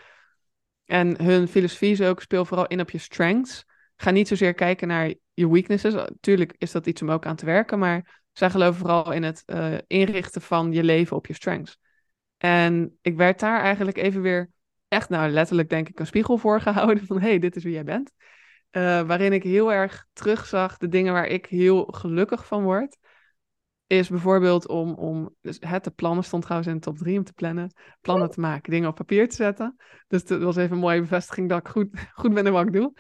En 0.91 1.23
hun 1.23 1.49
filosofie 1.49 1.91
is 1.91 2.03
ook, 2.03 2.21
speel 2.21 2.45
vooral 2.45 2.67
in 2.67 2.81
op 2.81 2.91
je 2.91 2.99
strengths. 2.99 3.65
Ga 3.97 4.11
niet 4.11 4.29
zozeer 4.29 4.55
kijken 4.55 4.89
naar 4.89 5.15
je 5.35 5.51
weaknesses. 5.51 5.95
Tuurlijk 6.21 6.55
is 6.59 6.71
dat 6.71 6.87
iets 6.87 7.03
om 7.03 7.11
ook 7.11 7.27
aan 7.27 7.37
te 7.37 7.45
werken, 7.45 7.79
maar 7.79 8.23
zij 8.33 8.51
geloven 8.51 8.81
vooral 8.81 9.13
in 9.13 9.23
het 9.23 9.43
uh, 9.47 9.75
inrichten 9.87 10.43
van 10.43 10.73
je 10.73 10.85
leven 10.85 11.17
op 11.17 11.27
je 11.27 11.35
strengths. 11.35 11.79
En 12.37 12.99
ik 13.01 13.17
werd 13.17 13.41
daar 13.41 13.61
eigenlijk 13.61 13.97
even 13.97 14.23
weer 14.23 14.51
echt, 14.89 15.09
nou 15.09 15.31
letterlijk 15.31 15.69
denk 15.69 15.89
ik, 15.89 15.99
een 15.99 16.07
spiegel 16.07 16.39
voor 16.39 16.61
gehouden 16.71 17.07
van 17.07 17.21
hé, 17.21 17.29
hey, 17.29 17.39
dit 17.39 17.57
is 17.57 17.65
wie 17.65 17.73
jij 17.73 17.85
bent. 17.85 18.13
Uh, 18.73 19.03
waarin 19.03 19.33
ik 19.33 19.43
heel 19.43 19.73
erg 19.73 20.07
terugzag 20.13 20.77
de 20.77 20.89
dingen 20.89 21.13
waar 21.13 21.27
ik 21.27 21.47
heel 21.47 21.85
gelukkig 21.85 22.47
van 22.47 22.63
word. 22.63 22.97
Is 23.91 24.09
bijvoorbeeld 24.09 24.69
om, 24.69 24.95
om 24.95 25.35
dus 25.41 25.57
het 25.61 25.85
de 25.85 25.91
plannen 25.91 26.25
stond 26.25 26.43
trouwens 26.43 26.71
in 26.71 26.77
de 26.77 26.85
top 26.85 26.99
drie 26.99 27.19
om 27.19 27.25
te 27.25 27.33
plannen, 27.33 27.73
plannen 28.01 28.31
te 28.31 28.41
maken, 28.41 28.71
dingen 28.71 28.89
op 28.89 28.95
papier 28.95 29.29
te 29.29 29.35
zetten. 29.35 29.77
Dus 30.09 30.25
dat 30.25 30.43
was 30.43 30.57
even 30.57 30.73
een 30.73 30.79
mooie 30.79 31.01
bevestiging 31.01 31.49
dat 31.49 31.59
ik 31.59 31.69
goed, 31.69 31.89
goed 32.21 32.35
ben 32.35 32.47
in 32.47 32.53
wat 32.53 32.67
ik 32.67 32.73
doe. 32.73 32.93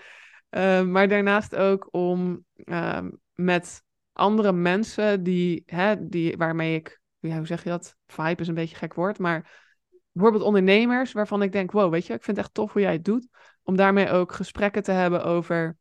Uh, 0.50 0.82
maar 0.82 1.08
daarnaast 1.08 1.56
ook 1.56 1.88
om 1.90 2.44
uh, 2.56 2.98
met 3.34 3.82
andere 4.12 4.52
mensen 4.52 5.22
die, 5.22 5.62
hè, 5.66 6.08
die, 6.08 6.36
waarmee 6.36 6.74
ik, 6.74 7.00
ja, 7.18 7.36
hoe 7.36 7.46
zeg 7.46 7.62
je 7.62 7.70
dat? 7.70 7.96
Vibe 8.06 8.40
is 8.40 8.48
een 8.48 8.54
beetje 8.54 8.76
gek 8.76 8.94
woord, 8.94 9.18
maar 9.18 9.68
bijvoorbeeld 10.12 10.44
ondernemers 10.44 11.12
waarvan 11.12 11.42
ik 11.42 11.52
denk, 11.52 11.72
wow, 11.72 11.90
weet 11.90 12.06
je, 12.06 12.14
ik 12.14 12.22
vind 12.22 12.36
het 12.36 12.46
echt 12.46 12.54
tof 12.54 12.72
hoe 12.72 12.82
jij 12.82 12.92
het 12.92 13.04
doet. 13.04 13.28
Om 13.62 13.76
daarmee 13.76 14.10
ook 14.10 14.32
gesprekken 14.32 14.82
te 14.82 14.92
hebben 14.92 15.24
over 15.24 15.76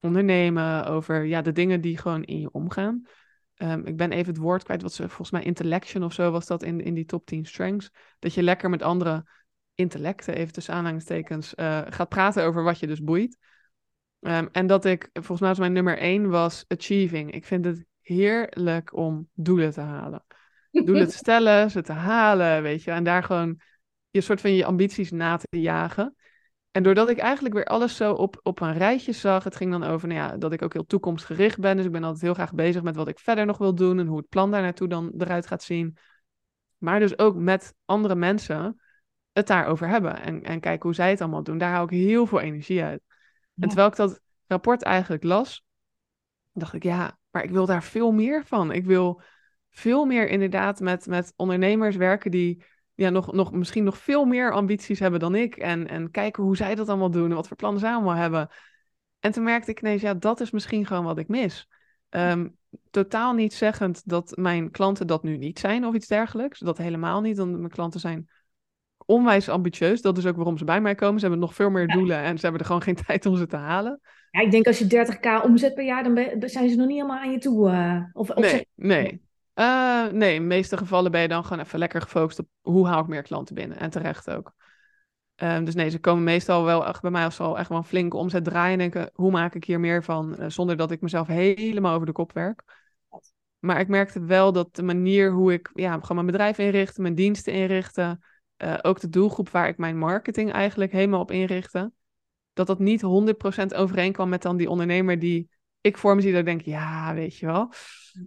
ondernemen, 0.00 0.86
over 0.86 1.24
ja, 1.24 1.42
de 1.42 1.52
dingen 1.52 1.80
die 1.80 1.98
gewoon 1.98 2.22
in 2.22 2.40
je 2.40 2.50
omgaan. 2.52 3.06
Um, 3.64 3.86
ik 3.86 3.96
ben 3.96 4.12
even 4.12 4.32
het 4.32 4.42
woord 4.42 4.62
kwijt, 4.62 4.82
wat 4.82 4.92
ze 4.92 5.06
volgens 5.08 5.30
mij 5.30 5.42
intellection 5.42 6.02
of 6.04 6.12
zo 6.12 6.30
was 6.30 6.46
dat 6.46 6.62
in, 6.62 6.80
in 6.80 6.94
die 6.94 7.04
top 7.04 7.26
10 7.26 7.44
strengths. 7.44 7.90
Dat 8.18 8.34
je 8.34 8.42
lekker 8.42 8.70
met 8.70 8.82
andere 8.82 9.24
intellecten, 9.74 10.34
even 10.34 10.52
tussen 10.52 10.74
aanhalingstekens, 10.74 11.52
uh, 11.56 11.82
gaat 11.88 12.08
praten 12.08 12.44
over 12.44 12.62
wat 12.62 12.78
je 12.78 12.86
dus 12.86 13.02
boeit. 13.02 13.38
Um, 14.20 14.48
en 14.52 14.66
dat 14.66 14.84
ik, 14.84 15.08
volgens 15.12 15.40
mij 15.40 15.48
was 15.48 15.58
mijn 15.58 15.72
nummer 15.72 15.98
één, 15.98 16.28
was 16.28 16.64
achieving. 16.68 17.32
Ik 17.32 17.44
vind 17.44 17.64
het 17.64 17.84
heerlijk 18.00 18.96
om 18.96 19.28
doelen 19.34 19.72
te 19.72 19.80
halen. 19.80 20.24
Doelen 20.70 21.08
te 21.08 21.16
stellen, 21.24 21.70
ze 21.70 21.82
te 21.82 21.92
halen, 21.92 22.62
weet 22.62 22.82
je. 22.82 22.90
En 22.90 23.04
daar 23.04 23.22
gewoon 23.22 23.60
je 24.10 24.20
soort 24.20 24.40
van 24.40 24.52
je 24.52 24.64
ambities 24.64 25.10
na 25.10 25.36
te 25.36 25.60
jagen. 25.60 26.16
En 26.74 26.82
doordat 26.82 27.08
ik 27.08 27.18
eigenlijk 27.18 27.54
weer 27.54 27.64
alles 27.64 27.96
zo 27.96 28.12
op, 28.12 28.40
op 28.42 28.60
een 28.60 28.72
rijtje 28.72 29.12
zag, 29.12 29.44
het 29.44 29.56
ging 29.56 29.70
dan 29.70 29.84
over 29.84 30.08
nou 30.08 30.20
ja, 30.20 30.36
dat 30.36 30.52
ik 30.52 30.62
ook 30.62 30.72
heel 30.72 30.86
toekomstgericht 30.86 31.60
ben. 31.60 31.76
Dus 31.76 31.84
ik 31.84 31.92
ben 31.92 32.04
altijd 32.04 32.22
heel 32.22 32.34
graag 32.34 32.52
bezig 32.52 32.82
met 32.82 32.96
wat 32.96 33.08
ik 33.08 33.18
verder 33.18 33.46
nog 33.46 33.58
wil 33.58 33.74
doen 33.74 33.98
en 33.98 34.06
hoe 34.06 34.16
het 34.16 34.28
plan 34.28 34.50
daar 34.50 34.62
naartoe 34.62 34.88
dan 34.88 35.12
eruit 35.18 35.46
gaat 35.46 35.62
zien. 35.62 35.96
Maar 36.78 37.00
dus 37.00 37.18
ook 37.18 37.36
met 37.36 37.74
andere 37.84 38.14
mensen 38.14 38.80
het 39.32 39.46
daarover 39.46 39.88
hebben 39.88 40.20
en, 40.20 40.42
en 40.42 40.60
kijken 40.60 40.82
hoe 40.82 40.94
zij 40.94 41.10
het 41.10 41.20
allemaal 41.20 41.42
doen. 41.42 41.58
Daar 41.58 41.72
hou 41.72 41.84
ik 41.84 41.90
heel 41.90 42.26
veel 42.26 42.40
energie 42.40 42.82
uit. 42.82 43.02
En 43.56 43.68
terwijl 43.68 43.88
ik 43.88 43.96
dat 43.96 44.20
rapport 44.46 44.82
eigenlijk 44.82 45.22
las, 45.22 45.64
dacht 46.52 46.72
ik 46.72 46.82
ja, 46.82 47.18
maar 47.30 47.44
ik 47.44 47.50
wil 47.50 47.66
daar 47.66 47.82
veel 47.82 48.12
meer 48.12 48.44
van. 48.44 48.72
Ik 48.72 48.84
wil 48.84 49.22
veel 49.70 50.04
meer 50.04 50.28
inderdaad 50.28 50.80
met, 50.80 51.06
met 51.06 51.32
ondernemers 51.36 51.96
werken 51.96 52.30
die 52.30 52.64
ja, 52.94 53.10
nog, 53.10 53.32
nog, 53.32 53.52
misschien 53.52 53.84
nog 53.84 53.98
veel 53.98 54.24
meer 54.24 54.52
ambities 54.52 54.98
hebben 54.98 55.20
dan 55.20 55.34
ik. 55.34 55.56
En, 55.56 55.88
en 55.88 56.10
kijken 56.10 56.42
hoe 56.42 56.56
zij 56.56 56.74
dat 56.74 56.88
allemaal 56.88 57.10
doen 57.10 57.30
en 57.30 57.36
wat 57.36 57.48
voor 57.48 57.56
plannen 57.56 57.80
zij 57.80 57.92
allemaal 57.92 58.14
hebben. 58.14 58.48
En 59.20 59.32
toen 59.32 59.44
merkte 59.44 59.70
ik 59.70 59.80
ineens, 59.80 60.02
ja, 60.02 60.14
dat 60.14 60.40
is 60.40 60.50
misschien 60.50 60.86
gewoon 60.86 61.04
wat 61.04 61.18
ik 61.18 61.28
mis. 61.28 61.68
Um, 62.10 62.56
totaal 62.90 63.32
niet 63.32 63.54
zeggend 63.54 64.02
dat 64.08 64.36
mijn 64.36 64.70
klanten 64.70 65.06
dat 65.06 65.22
nu 65.22 65.36
niet 65.36 65.58
zijn 65.58 65.86
of 65.86 65.94
iets 65.94 66.06
dergelijks. 66.06 66.58
Dat 66.58 66.78
helemaal 66.78 67.20
niet, 67.20 67.36
want 67.36 67.56
mijn 67.58 67.68
klanten 67.68 68.00
zijn 68.00 68.28
onwijs 69.06 69.48
ambitieus. 69.48 70.00
Dat 70.00 70.18
is 70.18 70.26
ook 70.26 70.36
waarom 70.36 70.58
ze 70.58 70.64
bij 70.64 70.80
mij 70.80 70.94
komen. 70.94 71.20
Ze 71.20 71.26
hebben 71.26 71.44
nog 71.44 71.54
veel 71.54 71.70
meer 71.70 71.88
doelen 71.88 72.18
en 72.18 72.36
ze 72.36 72.42
hebben 72.42 72.60
er 72.60 72.66
gewoon 72.66 72.82
geen 72.82 72.94
tijd 73.06 73.26
om 73.26 73.36
ze 73.36 73.46
te 73.46 73.56
halen. 73.56 74.00
Ja, 74.30 74.40
ik 74.40 74.50
denk 74.50 74.66
als 74.66 74.78
je 74.78 75.06
30k 75.06 75.44
omzet 75.44 75.74
per 75.74 75.84
jaar, 75.84 76.02
dan 76.04 76.48
zijn 76.48 76.68
ze 76.68 76.76
nog 76.76 76.86
niet 76.86 76.96
helemaal 76.96 77.18
aan 77.18 77.30
je 77.30 77.38
toe. 77.38 77.70
Uh, 77.70 78.02
of, 78.12 78.30
of 78.30 78.36
nee, 78.36 78.66
nee. 78.74 79.22
Uh, 79.54 80.06
nee, 80.06 80.34
in 80.34 80.40
de 80.40 80.46
meeste 80.46 80.76
gevallen 80.76 81.10
ben 81.10 81.20
je 81.20 81.28
dan 81.28 81.44
gewoon 81.44 81.64
even 81.64 81.78
lekker 81.78 82.00
gefocust 82.00 82.38
op 82.38 82.48
hoe 82.60 82.86
haal 82.86 83.00
ik 83.00 83.06
meer 83.06 83.22
klanten 83.22 83.54
binnen. 83.54 83.78
En 83.78 83.90
terecht 83.90 84.30
ook. 84.30 84.54
Um, 85.36 85.64
dus 85.64 85.74
nee, 85.74 85.90
ze 85.90 85.98
komen 85.98 86.24
meestal 86.24 86.64
wel 86.64 86.86
echt 86.86 87.02
bij 87.02 87.10
mij 87.10 87.24
als 87.24 87.36
ze 87.36 87.42
al 87.42 87.58
echt 87.58 87.68
wel 87.68 87.78
een 87.78 87.84
flinke 87.84 88.16
omzet 88.16 88.44
draaien. 88.44 88.72
En 88.72 88.78
denken, 88.78 89.10
hoe 89.14 89.30
maak 89.30 89.54
ik 89.54 89.64
hier 89.64 89.80
meer 89.80 90.04
van? 90.04 90.36
Uh, 90.38 90.48
zonder 90.48 90.76
dat 90.76 90.90
ik 90.90 91.00
mezelf 91.00 91.26
helemaal 91.26 91.94
over 91.94 92.06
de 92.06 92.12
kop 92.12 92.32
werk. 92.32 92.62
Maar 93.58 93.80
ik 93.80 93.88
merkte 93.88 94.24
wel 94.24 94.52
dat 94.52 94.74
de 94.76 94.82
manier 94.82 95.32
hoe 95.32 95.52
ik 95.52 95.70
ja, 95.74 95.92
gewoon 95.92 96.14
mijn 96.14 96.26
bedrijf 96.26 96.58
inrichtte, 96.58 97.00
mijn 97.00 97.14
diensten 97.14 97.52
inrichten, 97.52 98.24
uh, 98.58 98.78
ook 98.82 99.00
de 99.00 99.08
doelgroep 99.08 99.48
waar 99.48 99.68
ik 99.68 99.78
mijn 99.78 99.98
marketing 99.98 100.52
eigenlijk 100.52 100.92
helemaal 100.92 101.20
op 101.20 101.30
inrichtte, 101.30 101.92
dat 102.52 102.66
dat 102.66 102.78
niet 102.78 103.02
100% 103.02 103.76
overeenkwam 103.76 104.28
met 104.28 104.42
dan 104.42 104.56
die 104.56 104.70
ondernemer 104.70 105.18
die 105.18 105.48
ik 105.84 105.98
voor 105.98 106.14
me 106.14 106.20
zie 106.20 106.30
dat 106.30 106.40
ik 106.40 106.46
denk, 106.46 106.60
ja, 106.60 107.14
weet 107.14 107.36
je 107.36 107.46
wel, 107.46 107.72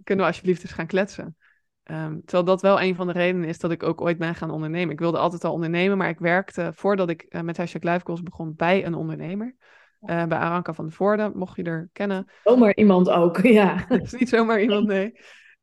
kunnen 0.04 0.24
we 0.24 0.30
alsjeblieft 0.30 0.62
eens 0.62 0.72
gaan 0.72 0.86
kletsen. 0.86 1.36
Um, 1.84 2.20
terwijl 2.24 2.44
dat 2.44 2.62
wel 2.62 2.80
een 2.80 2.94
van 2.94 3.06
de 3.06 3.12
redenen 3.12 3.48
is 3.48 3.58
dat 3.58 3.70
ik 3.70 3.82
ook 3.82 4.00
ooit 4.00 4.18
ben 4.18 4.34
gaan 4.34 4.50
ondernemen. 4.50 4.92
Ik 4.92 4.98
wilde 4.98 5.18
altijd 5.18 5.44
al 5.44 5.52
ondernemen, 5.52 5.98
maar 5.98 6.08
ik 6.08 6.18
werkte 6.18 6.70
voordat 6.74 7.08
ik 7.08 7.26
uh, 7.28 7.40
met 7.40 7.56
Hashtag 7.56 7.82
Live 7.82 8.22
begon 8.22 8.54
bij 8.56 8.86
een 8.86 8.94
ondernemer. 8.94 9.56
Uh, 10.00 10.24
bij 10.24 10.38
Aranka 10.38 10.72
van 10.72 10.86
de 10.86 10.92
Voorde, 10.92 11.30
mocht 11.34 11.56
je 11.56 11.62
er 11.62 11.88
kennen. 11.92 12.30
Zomaar 12.44 12.74
iemand 12.74 13.10
ook, 13.10 13.38
ja. 13.60 13.88
Is 14.02 14.12
niet 14.12 14.28
zomaar 14.28 14.60
iemand, 14.60 14.86
nee. 14.86 15.12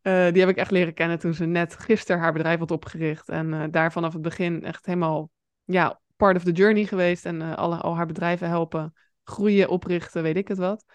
Uh, 0.02 0.32
die 0.32 0.40
heb 0.40 0.50
ik 0.50 0.58
echt 0.58 0.72
leren 0.72 0.94
kennen 0.94 1.20
toen 1.20 1.34
ze 1.34 1.46
net 1.46 1.76
gisteren 1.80 2.22
haar 2.22 2.34
bedrijf 2.34 2.60
had 2.60 2.72
opgericht. 2.72 3.30
En 3.30 3.72
daar 3.72 3.92
vanaf 3.92 4.14
het 4.14 4.22
begin 4.22 4.64
echt 4.64 4.86
helemaal 4.86 5.30
ja, 5.64 6.00
part 6.16 6.36
of 6.36 6.44
the 6.44 6.52
journey 6.52 6.86
geweest. 6.86 7.26
En 7.26 7.42
alle, 7.56 7.76
al 7.76 7.96
haar 7.96 8.06
bedrijven 8.06 8.48
helpen 8.48 8.94
groeien, 9.24 9.70
oprichten, 9.70 10.24
weet 10.24 10.38
ik 10.38 10.48
het 10.48 10.58
wat. 10.58 10.86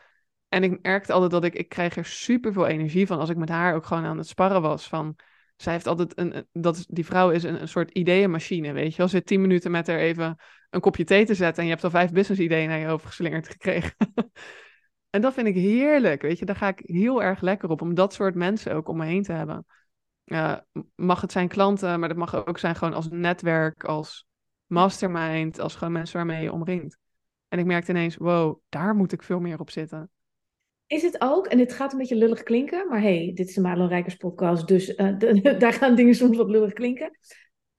En 0.51 0.63
ik 0.63 0.83
merkte 0.83 1.13
altijd 1.13 1.31
dat 1.31 1.45
ik, 1.45 1.55
ik 1.55 1.69
krijg 1.69 1.97
er 1.97 2.05
super 2.05 2.53
veel 2.53 2.67
energie 2.67 3.07
van 3.07 3.19
als 3.19 3.29
ik 3.29 3.37
met 3.37 3.49
haar 3.49 3.75
ook 3.75 3.87
gewoon 3.87 4.05
aan 4.05 4.19
het 4.19 4.27
sparren 4.27 4.63
was. 4.63 4.89
Van, 4.89 5.17
zij 5.57 5.73
heeft 5.73 5.87
altijd 5.87 6.19
een, 6.19 6.47
dat 6.53 6.85
die 6.89 7.05
vrouw 7.05 7.31
is 7.31 7.43
een, 7.43 7.61
een 7.61 7.69
soort 7.69 7.91
ideeënmachine, 7.91 8.73
weet 8.73 8.95
je. 8.95 9.03
Als 9.03 9.13
je 9.13 9.23
tien 9.23 9.41
minuten 9.41 9.71
met 9.71 9.87
haar 9.87 9.99
even 9.99 10.37
een 10.71 10.81
kopje 10.81 11.05
thee 11.05 11.25
te 11.25 11.35
zetten 11.35 11.59
en 11.59 11.65
je 11.65 11.71
hebt 11.71 11.85
al 11.85 11.91
vijf 11.91 12.13
business 12.13 12.43
ideeën 12.43 12.69
naar 12.69 12.79
je 12.79 12.87
hoofd 12.87 13.07
geslingerd 13.07 13.49
gekregen. 13.59 13.95
en 15.11 15.21
dat 15.21 15.35
vind 15.35 15.47
ik 15.47 15.55
heerlijk, 15.55 16.23
weet 16.23 16.39
je. 16.39 16.45
Daar 16.45 16.57
ga 16.57 16.69
ik 16.69 16.81
heel 16.83 17.23
erg 17.23 17.41
lekker 17.41 17.69
op, 17.69 17.83
om 17.83 17.95
dat 17.95 18.13
soort 18.13 18.35
mensen 18.35 18.75
ook 18.75 18.89
om 18.89 18.97
me 18.97 19.05
heen 19.05 19.23
te 19.23 19.33
hebben. 19.33 19.67
Mag 20.95 21.21
het 21.21 21.33
zijn 21.33 21.49
klanten, 21.49 22.01
maar 22.01 22.09
dat 22.09 22.19
mag 22.19 22.47
ook 22.47 22.59
zijn 22.59 22.77
gewoon 22.77 22.95
als 22.95 23.09
netwerk, 23.11 23.85
als 23.85 24.27
mastermind, 24.67 25.59
als 25.59 25.75
gewoon 25.75 25.93
mensen 25.93 26.17
waarmee 26.17 26.43
je 26.43 26.53
omringt. 26.53 26.99
En 27.49 27.59
ik 27.59 27.65
merkte 27.65 27.91
ineens, 27.91 28.17
wow, 28.17 28.61
daar 28.69 28.95
moet 28.95 29.13
ik 29.13 29.23
veel 29.23 29.41
meer 29.41 29.61
op 29.61 29.71
zitten. 29.71 30.11
Is 30.91 31.03
het 31.03 31.21
ook, 31.21 31.47
en 31.47 31.59
dit 31.59 31.73
gaat 31.73 31.93
een 31.93 31.99
beetje 31.99 32.17
lullig 32.17 32.43
klinken, 32.43 32.89
maar 32.89 33.01
hey, 33.01 33.31
dit 33.35 33.49
is 33.49 33.55
de 33.55 33.61
Madelon 33.61 33.89
Rijkers 33.89 34.15
podcast, 34.15 34.69
dus 34.69 34.89
uh, 34.89 35.19
de, 35.19 35.57
daar 35.59 35.73
gaan 35.73 35.95
dingen 35.95 36.15
soms 36.15 36.37
wat 36.37 36.51
lullig 36.51 36.73
klinken. 36.73 37.19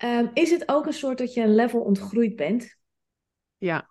Um, 0.04 0.30
is 0.34 0.52
het 0.52 0.70
ook 0.70 0.86
een 0.86 0.94
soort 0.94 1.18
dat 1.18 1.34
je 1.34 1.42
een 1.42 1.56
level 1.56 1.82
ontgroeid 1.82 2.36
bent? 2.36 2.78
Ja, 3.58 3.90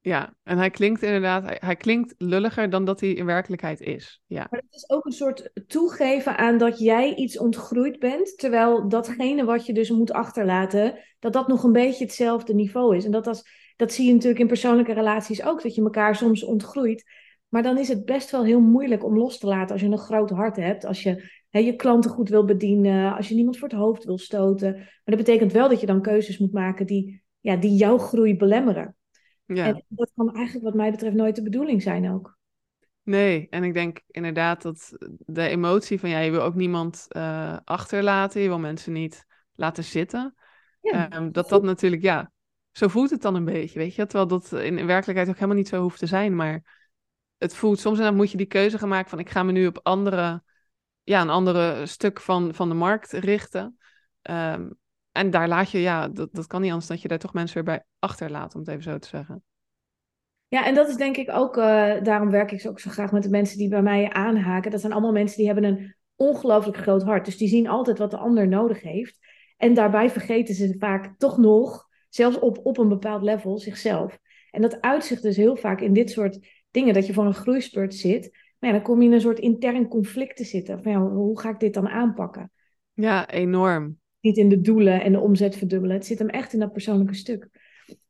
ja. 0.00 0.34
En 0.42 0.58
hij 0.58 0.70
klinkt 0.70 1.02
inderdaad, 1.02 1.44
hij, 1.44 1.56
hij, 1.60 1.76
klinkt 1.76 2.14
lulliger 2.18 2.70
dan 2.70 2.84
dat 2.84 3.00
hij 3.00 3.12
in 3.12 3.26
werkelijkheid 3.26 3.80
is. 3.80 4.22
Ja. 4.26 4.46
Maar 4.50 4.60
het 4.60 4.74
is 4.74 4.90
ook 4.90 5.04
een 5.04 5.12
soort 5.12 5.50
toegeven 5.66 6.36
aan 6.36 6.58
dat 6.58 6.78
jij 6.78 7.14
iets 7.14 7.38
ontgroeid 7.38 7.98
bent, 7.98 8.38
terwijl 8.38 8.88
datgene 8.88 9.44
wat 9.44 9.66
je 9.66 9.72
dus 9.72 9.90
moet 9.90 10.12
achterlaten, 10.12 10.98
dat 11.18 11.32
dat 11.32 11.48
nog 11.48 11.64
een 11.64 11.72
beetje 11.72 12.04
hetzelfde 12.04 12.54
niveau 12.54 12.96
is. 12.96 13.04
En 13.04 13.10
dat, 13.10 13.26
als, 13.26 13.48
dat 13.76 13.92
zie 13.92 14.06
je 14.06 14.12
natuurlijk 14.12 14.40
in 14.40 14.46
persoonlijke 14.46 14.92
relaties 14.92 15.42
ook, 15.42 15.62
dat 15.62 15.74
je 15.74 15.82
elkaar 15.82 16.16
soms 16.16 16.44
ontgroeit. 16.44 17.04
Maar 17.56 17.64
dan 17.64 17.78
is 17.78 17.88
het 17.88 18.04
best 18.04 18.30
wel 18.30 18.44
heel 18.44 18.60
moeilijk 18.60 19.04
om 19.04 19.16
los 19.16 19.38
te 19.38 19.46
laten 19.46 19.72
als 19.72 19.80
je 19.80 19.86
een 19.86 19.98
groot 19.98 20.30
hart 20.30 20.56
hebt. 20.56 20.84
Als 20.84 21.02
je 21.02 21.30
hè, 21.50 21.58
je 21.58 21.76
klanten 21.76 22.10
goed 22.10 22.28
wil 22.28 22.44
bedienen. 22.44 23.16
Als 23.16 23.28
je 23.28 23.34
niemand 23.34 23.58
voor 23.58 23.68
het 23.68 23.76
hoofd 23.76 24.04
wil 24.04 24.18
stoten. 24.18 24.74
Maar 24.74 25.02
dat 25.04 25.16
betekent 25.16 25.52
wel 25.52 25.68
dat 25.68 25.80
je 25.80 25.86
dan 25.86 26.02
keuzes 26.02 26.38
moet 26.38 26.52
maken 26.52 26.86
die, 26.86 27.22
ja, 27.40 27.56
die 27.56 27.76
jouw 27.76 27.98
groei 27.98 28.36
belemmeren. 28.36 28.96
Ja. 29.44 29.66
En 29.66 29.84
dat 29.88 30.10
kan 30.14 30.34
eigenlijk 30.34 30.64
wat 30.64 30.74
mij 30.74 30.90
betreft 30.90 31.16
nooit 31.16 31.36
de 31.36 31.42
bedoeling 31.42 31.82
zijn 31.82 32.10
ook. 32.12 32.38
Nee, 33.02 33.46
en 33.50 33.64
ik 33.64 33.74
denk 33.74 34.00
inderdaad 34.06 34.62
dat 34.62 34.96
de 35.18 35.48
emotie 35.48 36.00
van 36.00 36.08
ja, 36.08 36.18
je 36.18 36.30
wil 36.30 36.42
ook 36.42 36.54
niemand 36.54 37.06
uh, 37.08 37.56
achterlaten. 37.64 38.40
Je 38.40 38.48
wil 38.48 38.58
mensen 38.58 38.92
niet 38.92 39.26
laten 39.54 39.84
zitten. 39.84 40.34
Ja. 40.80 41.16
Um, 41.16 41.32
dat 41.32 41.48
dat 41.48 41.62
natuurlijk, 41.62 42.02
ja, 42.02 42.32
zo 42.72 42.88
voelt 42.88 43.10
het 43.10 43.22
dan 43.22 43.34
een 43.34 43.44
beetje, 43.44 43.78
weet 43.78 43.94
je. 43.94 44.06
Terwijl 44.06 44.28
dat 44.28 44.52
in, 44.52 44.78
in 44.78 44.86
werkelijkheid 44.86 45.28
ook 45.28 45.34
helemaal 45.34 45.56
niet 45.56 45.68
zo 45.68 45.82
hoeft 45.82 45.98
te 45.98 46.06
zijn. 46.06 46.36
Maar 46.36 46.74
het 47.38 47.54
voelt 47.54 47.78
soms 47.78 47.98
dan 47.98 48.16
moet 48.16 48.30
je 48.30 48.36
die 48.36 48.46
keuze 48.46 48.78
gaan 48.78 48.88
maken 48.88 49.10
van 49.10 49.18
ik 49.18 49.30
ga 49.30 49.42
me 49.42 49.52
nu 49.52 49.66
op 49.66 49.80
andere, 49.82 50.42
ja, 51.02 51.20
een 51.20 51.30
andere 51.30 51.86
stuk 51.86 52.20
van, 52.20 52.54
van 52.54 52.68
de 52.68 52.74
markt 52.74 53.12
richten. 53.12 53.78
Um, 54.30 54.78
en 55.12 55.30
daar 55.30 55.48
laat 55.48 55.70
je, 55.70 55.80
ja, 55.80 56.08
dat, 56.08 56.28
dat 56.32 56.46
kan 56.46 56.60
niet 56.60 56.70
anders 56.70 56.88
dat 56.88 57.02
je 57.02 57.08
daar 57.08 57.18
toch 57.18 57.32
mensen 57.32 57.54
weer 57.54 57.74
bij 57.74 57.84
achterlaat, 57.98 58.54
om 58.54 58.60
het 58.60 58.68
even 58.68 58.82
zo 58.82 58.98
te 58.98 59.08
zeggen. 59.08 59.42
Ja, 60.48 60.66
en 60.66 60.74
dat 60.74 60.88
is 60.88 60.96
denk 60.96 61.16
ik 61.16 61.30
ook, 61.30 61.56
uh, 61.56 62.02
daarom 62.02 62.30
werk 62.30 62.52
ik 62.52 62.66
ook 62.66 62.80
zo 62.80 62.90
graag 62.90 63.12
met 63.12 63.22
de 63.22 63.28
mensen 63.28 63.58
die 63.58 63.68
bij 63.68 63.82
mij 63.82 64.10
aanhaken. 64.10 64.70
Dat 64.70 64.80
zijn 64.80 64.92
allemaal 64.92 65.12
mensen 65.12 65.36
die 65.36 65.46
hebben 65.46 65.64
een 65.64 65.96
ongelooflijk 66.16 66.76
groot 66.76 67.02
hart. 67.02 67.24
Dus 67.24 67.36
die 67.36 67.48
zien 67.48 67.68
altijd 67.68 67.98
wat 67.98 68.10
de 68.10 68.16
ander 68.16 68.48
nodig 68.48 68.80
heeft. 68.80 69.18
En 69.56 69.74
daarbij 69.74 70.10
vergeten 70.10 70.54
ze 70.54 70.76
vaak 70.78 71.14
toch 71.18 71.38
nog, 71.38 71.88
zelfs 72.08 72.38
op, 72.38 72.58
op 72.62 72.78
een 72.78 72.88
bepaald 72.88 73.22
level, 73.22 73.58
zichzelf. 73.58 74.18
En 74.50 74.62
dat 74.62 74.80
uitzicht 74.80 75.22
dus 75.22 75.36
heel 75.36 75.56
vaak 75.56 75.80
in 75.80 75.92
dit 75.92 76.10
soort 76.10 76.38
dingen, 76.76 76.94
dat 76.94 77.06
je 77.06 77.12
voor 77.12 77.26
een 77.26 77.34
groeispurt 77.34 77.94
zit, 77.94 78.30
Maar 78.58 78.70
ja, 78.70 78.76
dan 78.76 78.86
kom 78.86 79.00
je 79.00 79.08
in 79.08 79.14
een 79.14 79.20
soort 79.20 79.38
intern 79.38 79.88
conflict 79.88 80.36
te 80.36 80.44
zitten. 80.44 80.82
Van 80.82 80.92
ja, 80.92 81.00
hoe 81.00 81.40
ga 81.40 81.50
ik 81.50 81.60
dit 81.60 81.74
dan 81.74 81.88
aanpakken? 81.88 82.50
Ja, 82.92 83.30
enorm. 83.30 83.98
Niet 84.20 84.36
in 84.36 84.48
de 84.48 84.60
doelen 84.60 85.02
en 85.02 85.12
de 85.12 85.20
omzet 85.20 85.56
verdubbelen. 85.56 85.96
Het 85.96 86.06
zit 86.06 86.18
hem 86.18 86.28
echt 86.28 86.52
in 86.52 86.58
dat 86.58 86.72
persoonlijke 86.72 87.14
stuk. 87.14 87.48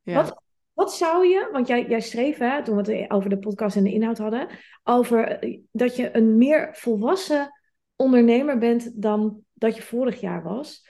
Ja. 0.03 0.15
Wat, 0.15 0.43
wat 0.73 0.95
zou 0.95 1.27
je, 1.27 1.49
want 1.53 1.69
jij, 1.69 1.87
jij 1.89 2.01
schreef 2.01 2.39
hè, 2.39 2.65
toen 2.65 2.77
we 2.77 2.93
het 2.93 3.11
over 3.11 3.31
de 3.31 3.39
podcast 3.39 3.77
en 3.77 3.85
de 3.85 3.93
inhoud 3.93 4.19
hadden, 4.19 4.49
over 4.85 5.29
eh, 5.29 5.59
dat 5.73 5.97
je 5.97 6.17
een 6.17 6.37
meer 6.37 6.69
volwassen 6.73 7.51
ondernemer 7.97 8.59
bent 8.59 9.03
dan 9.03 9.41
dat 9.53 9.77
je 9.77 9.83
vorig 9.83 10.21
jaar 10.21 10.43
was. 10.43 10.89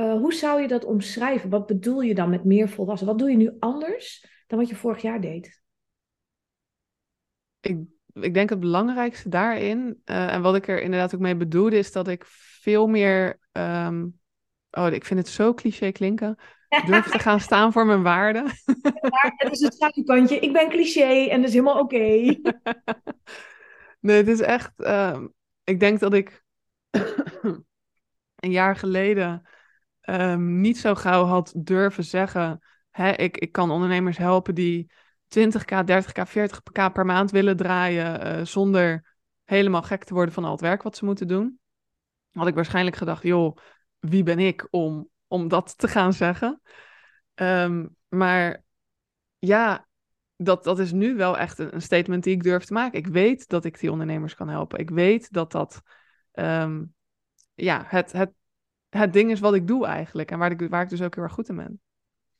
Uh, 0.00 0.12
hoe 0.12 0.34
zou 0.34 0.60
je 0.60 0.68
dat 0.68 0.84
omschrijven? 0.84 1.50
Wat 1.50 1.66
bedoel 1.66 2.00
je 2.00 2.14
dan 2.14 2.30
met 2.30 2.44
meer 2.44 2.68
volwassen? 2.68 3.06
Wat 3.06 3.18
doe 3.18 3.30
je 3.30 3.36
nu 3.36 3.56
anders 3.58 4.26
dan 4.46 4.58
wat 4.58 4.68
je 4.68 4.74
vorig 4.76 5.02
jaar 5.02 5.20
deed? 5.20 5.62
Ik, 7.68 7.78
ik 8.12 8.34
denk 8.34 8.50
het 8.50 8.60
belangrijkste 8.60 9.28
daarin, 9.28 10.02
uh, 10.04 10.32
en 10.32 10.42
wat 10.42 10.54
ik 10.54 10.68
er 10.68 10.82
inderdaad 10.82 11.14
ook 11.14 11.20
mee 11.20 11.36
bedoelde, 11.36 11.78
is 11.78 11.92
dat 11.92 12.08
ik 12.08 12.24
veel 12.60 12.86
meer. 12.86 13.38
Um, 13.52 14.18
oh, 14.70 14.92
ik 14.92 15.04
vind 15.04 15.20
het 15.20 15.28
zo 15.28 15.54
cliché 15.54 15.92
klinken. 15.92 16.38
Durf 16.86 17.10
te 17.10 17.18
gaan 17.18 17.40
staan 17.40 17.72
voor 17.72 17.86
mijn 17.86 18.02
waarden. 18.02 18.44
Ja, 19.00 19.34
het 19.36 19.52
is 19.52 19.60
het 19.60 19.74
schaduwkantje. 19.74 20.38
Ik 20.38 20.52
ben 20.52 20.68
cliché 20.68 21.26
en 21.28 21.40
dat 21.40 21.48
is 21.48 21.54
helemaal 21.54 21.80
oké. 21.80 21.94
Okay. 21.94 22.40
nee, 24.00 24.16
het 24.16 24.28
is 24.28 24.40
echt. 24.40 24.72
Uh, 24.76 25.20
ik 25.64 25.80
denk 25.80 26.00
dat 26.00 26.14
ik 26.14 26.44
een 28.36 28.50
jaar 28.50 28.76
geleden 28.76 29.48
um, 30.02 30.60
niet 30.60 30.78
zo 30.78 30.94
gauw 30.94 31.24
had 31.24 31.52
durven 31.56 32.04
zeggen. 32.04 32.64
Hè, 32.90 33.12
ik, 33.12 33.36
ik 33.36 33.52
kan 33.52 33.70
ondernemers 33.70 34.16
helpen 34.16 34.54
die 34.54 34.90
20k, 35.28 35.84
30k, 35.84 36.28
40k 36.28 36.92
per 36.92 37.04
maand 37.04 37.30
willen 37.30 37.56
draaien. 37.56 38.38
Uh, 38.38 38.44
zonder 38.44 39.16
helemaal 39.44 39.82
gek 39.82 40.04
te 40.04 40.14
worden 40.14 40.34
van 40.34 40.44
al 40.44 40.50
het 40.50 40.60
werk 40.60 40.82
wat 40.82 40.96
ze 40.96 41.04
moeten 41.04 41.28
doen. 41.28 41.60
Had 42.32 42.46
ik 42.46 42.54
waarschijnlijk 42.54 42.96
gedacht, 42.96 43.22
joh, 43.22 43.56
wie 43.98 44.22
ben 44.22 44.38
ik 44.38 44.66
om, 44.70 45.08
om 45.26 45.48
dat 45.48 45.78
te 45.78 45.88
gaan 45.88 46.12
zeggen? 46.12 46.60
Um, 47.34 47.96
maar 48.08 48.62
ja, 49.38 49.86
dat, 50.36 50.64
dat 50.64 50.78
is 50.78 50.92
nu 50.92 51.16
wel 51.16 51.38
echt 51.38 51.58
een, 51.58 51.82
statement 51.82 52.24
die 52.24 52.34
ik 52.34 52.42
durf 52.42 52.64
te 52.64 52.72
maken. 52.72 52.98
Ik 52.98 53.06
weet 53.06 53.48
dat 53.48 53.64
ik 53.64 53.80
die 53.80 53.92
ondernemers 53.92 54.34
kan 54.34 54.48
helpen. 54.48 54.78
Ik 54.78 54.90
weet 54.90 55.32
dat 55.32 55.52
dat 55.52 55.82
um, 56.32 56.94
ja, 57.54 57.84
het, 57.86 58.12
het, 58.12 58.32
het 58.88 59.12
ding 59.12 59.30
is 59.30 59.40
wat 59.40 59.54
ik 59.54 59.66
doe 59.66 59.86
eigenlijk. 59.86 60.30
En 60.30 60.38
waar 60.38 60.50
ik, 60.50 60.68
waar 60.68 60.82
ik 60.82 60.88
dus 60.88 61.02
ook 61.02 61.14
heel 61.14 61.24
erg 61.24 61.32
goed 61.32 61.48
in 61.48 61.56
ben. 61.56 61.80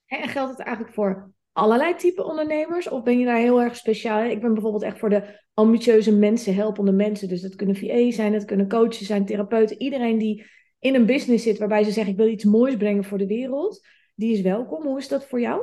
En 0.07 0.29
geldt 0.29 0.51
het 0.51 0.61
eigenlijk 0.61 0.95
voor 0.95 1.31
allerlei 1.59 1.95
type 1.95 2.25
ondernemers? 2.25 2.89
Of 2.89 3.03
ben 3.03 3.19
je 3.19 3.25
daar 3.25 3.39
heel 3.39 3.63
erg 3.63 3.77
speciaal? 3.77 4.23
Ik 4.23 4.41
ben 4.41 4.53
bijvoorbeeld 4.53 4.83
echt 4.83 4.99
voor 4.99 5.11
de 5.11 5.41
ambitieuze 5.55 6.17
mensen, 6.17 6.55
helpende 6.55 6.93
mensen. 6.93 7.29
Dus 7.29 7.41
dat 7.41 7.55
kunnen 7.55 7.77
VA 7.77 8.11
zijn, 8.11 8.33
dat 8.33 8.45
kunnen 8.45 8.69
coaches 8.69 9.07
zijn, 9.07 9.27
therapeuten. 9.27 9.81
Iedereen 9.81 10.19
die 10.19 10.47
in 10.79 10.95
een 10.95 11.07
business 11.07 11.45
zit 11.45 11.59
waarbij 11.59 11.85
ze 11.85 11.91
zeggen: 11.91 12.13
Ik 12.13 12.19
wil 12.19 12.29
iets 12.29 12.45
moois 12.45 12.77
brengen 12.77 13.05
voor 13.05 13.19
de 13.19 13.27
wereld, 13.27 13.87
die 14.15 14.33
is 14.33 14.41
welkom. 14.41 14.83
Hoe 14.83 14.99
is 14.99 15.09
dat 15.09 15.27
voor 15.27 15.41
jou? 15.41 15.63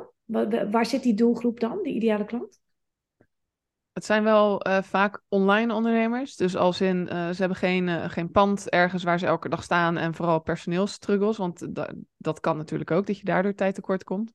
Waar, 0.71 0.85
zit 0.85 1.03
die 1.03 1.13
doelgroep 1.13 1.59
dan, 1.59 1.79
die 1.83 1.93
ideale 1.93 2.25
klant? 2.25 2.59
Het 3.93 4.05
zijn 4.05 4.23
wel 4.23 4.67
uh, 4.67 4.81
vaak 4.81 5.23
online 5.29 5.73
ondernemers. 5.73 6.35
Dus 6.35 6.55
als 6.55 6.81
in, 6.81 7.09
uh, 7.11 7.29
ze 7.29 7.39
hebben 7.39 7.57
geen, 7.57 7.87
uh, 7.87 8.09
geen 8.09 8.31
pand 8.31 8.69
ergens 8.69 9.03
waar 9.03 9.19
ze 9.19 9.25
elke 9.25 9.49
dag 9.49 9.63
staan 9.63 9.97
en 9.97 10.13
vooral 10.13 10.41
personeelsstruggles. 10.41 11.37
Want 11.37 11.75
da 11.75 11.93
dat 12.17 12.39
kan 12.39 12.57
natuurlijk 12.57 12.91
ook, 12.91 13.07
dat 13.07 13.17
je 13.17 13.25
daardoor 13.25 13.53
tijd 13.53 13.75
tekort 13.75 14.03
komt. 14.03 14.33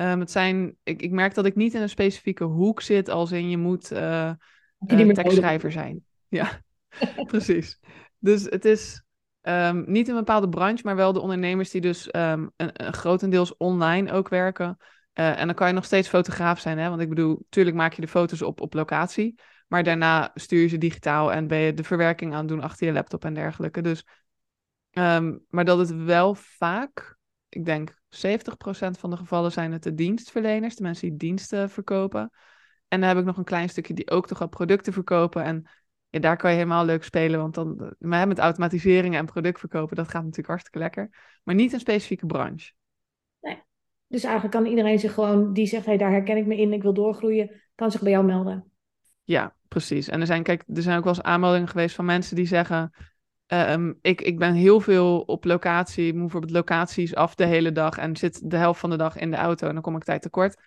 Um, 0.00 0.20
het 0.20 0.30
zijn, 0.30 0.76
ik, 0.82 1.02
ik 1.02 1.10
merk 1.10 1.34
dat 1.34 1.46
ik 1.46 1.54
niet 1.54 1.74
in 1.74 1.82
een 1.82 1.88
specifieke 1.88 2.44
hoek 2.44 2.80
zit, 2.80 3.08
als 3.08 3.32
in 3.32 3.50
je 3.50 3.56
moet 3.56 3.88
tekstschrijver 5.14 5.72
zijn. 5.72 6.04
Ja, 6.28 6.62
precies. 7.26 7.80
Dus 8.18 8.42
het 8.42 8.64
is 8.64 9.02
um, 9.42 9.84
niet 9.86 10.08
een 10.08 10.14
bepaalde 10.14 10.48
branche, 10.48 10.82
maar 10.84 10.96
wel 10.96 11.12
de 11.12 11.20
ondernemers 11.20 11.70
die 11.70 11.80
dus 11.80 12.06
um, 12.06 12.50
een, 12.56 12.86
een 12.86 12.92
grotendeels 12.92 13.56
online 13.56 14.12
ook 14.12 14.28
werken. 14.28 14.76
Uh, 15.14 15.40
en 15.40 15.46
dan 15.46 15.54
kan 15.54 15.68
je 15.68 15.72
nog 15.72 15.84
steeds 15.84 16.08
fotograaf 16.08 16.60
zijn, 16.60 16.78
hè? 16.78 16.88
want 16.88 17.00
ik 17.00 17.08
bedoel, 17.08 17.46
tuurlijk 17.48 17.76
maak 17.76 17.92
je 17.92 18.00
de 18.00 18.08
foto's 18.08 18.42
op 18.42 18.60
op 18.60 18.74
locatie, 18.74 19.40
maar 19.68 19.82
daarna 19.82 20.30
stuur 20.34 20.60
je 20.60 20.68
ze 20.68 20.78
digitaal 20.78 21.32
en 21.32 21.46
ben 21.46 21.58
je 21.58 21.74
de 21.74 21.84
verwerking 21.84 22.32
aan 22.32 22.38
het 22.38 22.48
doen 22.48 22.62
achter 22.62 22.86
je 22.86 22.92
laptop 22.92 23.24
en 23.24 23.34
dergelijke. 23.34 23.80
Dus, 23.80 24.04
maar 25.48 25.64
dat 25.64 25.78
het 25.78 25.94
wel 25.94 26.34
vaak, 26.34 27.16
ik 27.48 27.64
denk 27.64 27.99
70% 28.10 28.90
van 28.98 29.10
de 29.10 29.16
gevallen 29.16 29.52
zijn 29.52 29.72
het 29.72 29.82
de 29.82 29.94
dienstverleners, 29.94 30.76
de 30.76 30.82
mensen 30.82 31.08
die 31.08 31.18
diensten 31.18 31.70
verkopen. 31.70 32.30
En 32.88 33.00
dan 33.00 33.08
heb 33.08 33.18
ik 33.18 33.24
nog 33.24 33.36
een 33.36 33.44
klein 33.44 33.68
stukje 33.68 33.94
die 33.94 34.10
ook 34.10 34.26
toch 34.26 34.38
wel 34.38 34.48
producten 34.48 34.92
verkopen. 34.92 35.44
En 35.44 35.68
ja, 36.08 36.18
daar 36.18 36.36
kan 36.36 36.50
je 36.50 36.56
helemaal 36.56 36.84
leuk 36.84 37.04
spelen, 37.04 37.40
want 37.40 37.54
dan 37.54 37.94
maar 37.98 38.28
met 38.28 38.38
automatiseringen 38.38 39.18
en 39.18 39.26
productverkopen, 39.26 39.96
dat 39.96 40.08
gaat 40.08 40.22
natuurlijk 40.22 40.48
hartstikke 40.48 40.78
lekker. 40.78 41.08
Maar 41.42 41.54
niet 41.54 41.72
een 41.72 41.80
specifieke 41.80 42.26
branche. 42.26 42.72
Nee. 43.40 43.62
Dus 44.06 44.24
eigenlijk 44.24 44.54
kan 44.54 44.66
iedereen 44.66 44.98
zich 44.98 45.14
gewoon, 45.14 45.52
die 45.52 45.66
zegt, 45.66 45.86
hey, 45.86 45.96
daar 45.96 46.10
herken 46.10 46.36
ik 46.36 46.46
me 46.46 46.56
in, 46.56 46.72
ik 46.72 46.82
wil 46.82 46.94
doorgroeien, 46.94 47.62
kan 47.74 47.90
zich 47.90 48.02
bij 48.02 48.10
jou 48.10 48.24
melden. 48.24 48.70
Ja, 49.24 49.54
precies. 49.68 50.08
En 50.08 50.20
er 50.20 50.26
zijn, 50.26 50.42
kijk, 50.42 50.64
er 50.74 50.82
zijn 50.82 50.98
ook 50.98 51.04
wel 51.04 51.14
eens 51.14 51.22
aanmeldingen 51.22 51.68
geweest 51.68 51.94
van 51.94 52.04
mensen 52.04 52.36
die 52.36 52.46
zeggen, 52.46 52.94
um, 53.52 53.98
ik, 54.02 54.20
ik 54.20 54.38
ben 54.38 54.54
heel 54.54 54.80
veel 54.80 55.20
op 55.20 55.44
locatie, 55.44 56.06
ik 56.06 56.12
moet 56.12 56.22
bijvoorbeeld 56.22 56.52
locaties 56.52 57.14
af 57.14 57.34
de 57.34 57.46
hele 57.46 57.72
dag 57.72 57.98
en 57.98 58.16
zit 58.16 58.50
de 58.50 58.56
helft 58.56 58.80
van 58.80 58.90
de 58.90 58.96
dag 58.96 59.16
in 59.16 59.30
de 59.30 59.36
auto 59.36 59.66
en 59.66 59.72
dan 59.72 59.82
kom 59.82 59.96
ik 59.96 60.04
tijd 60.04 60.22
tekort. 60.22 60.62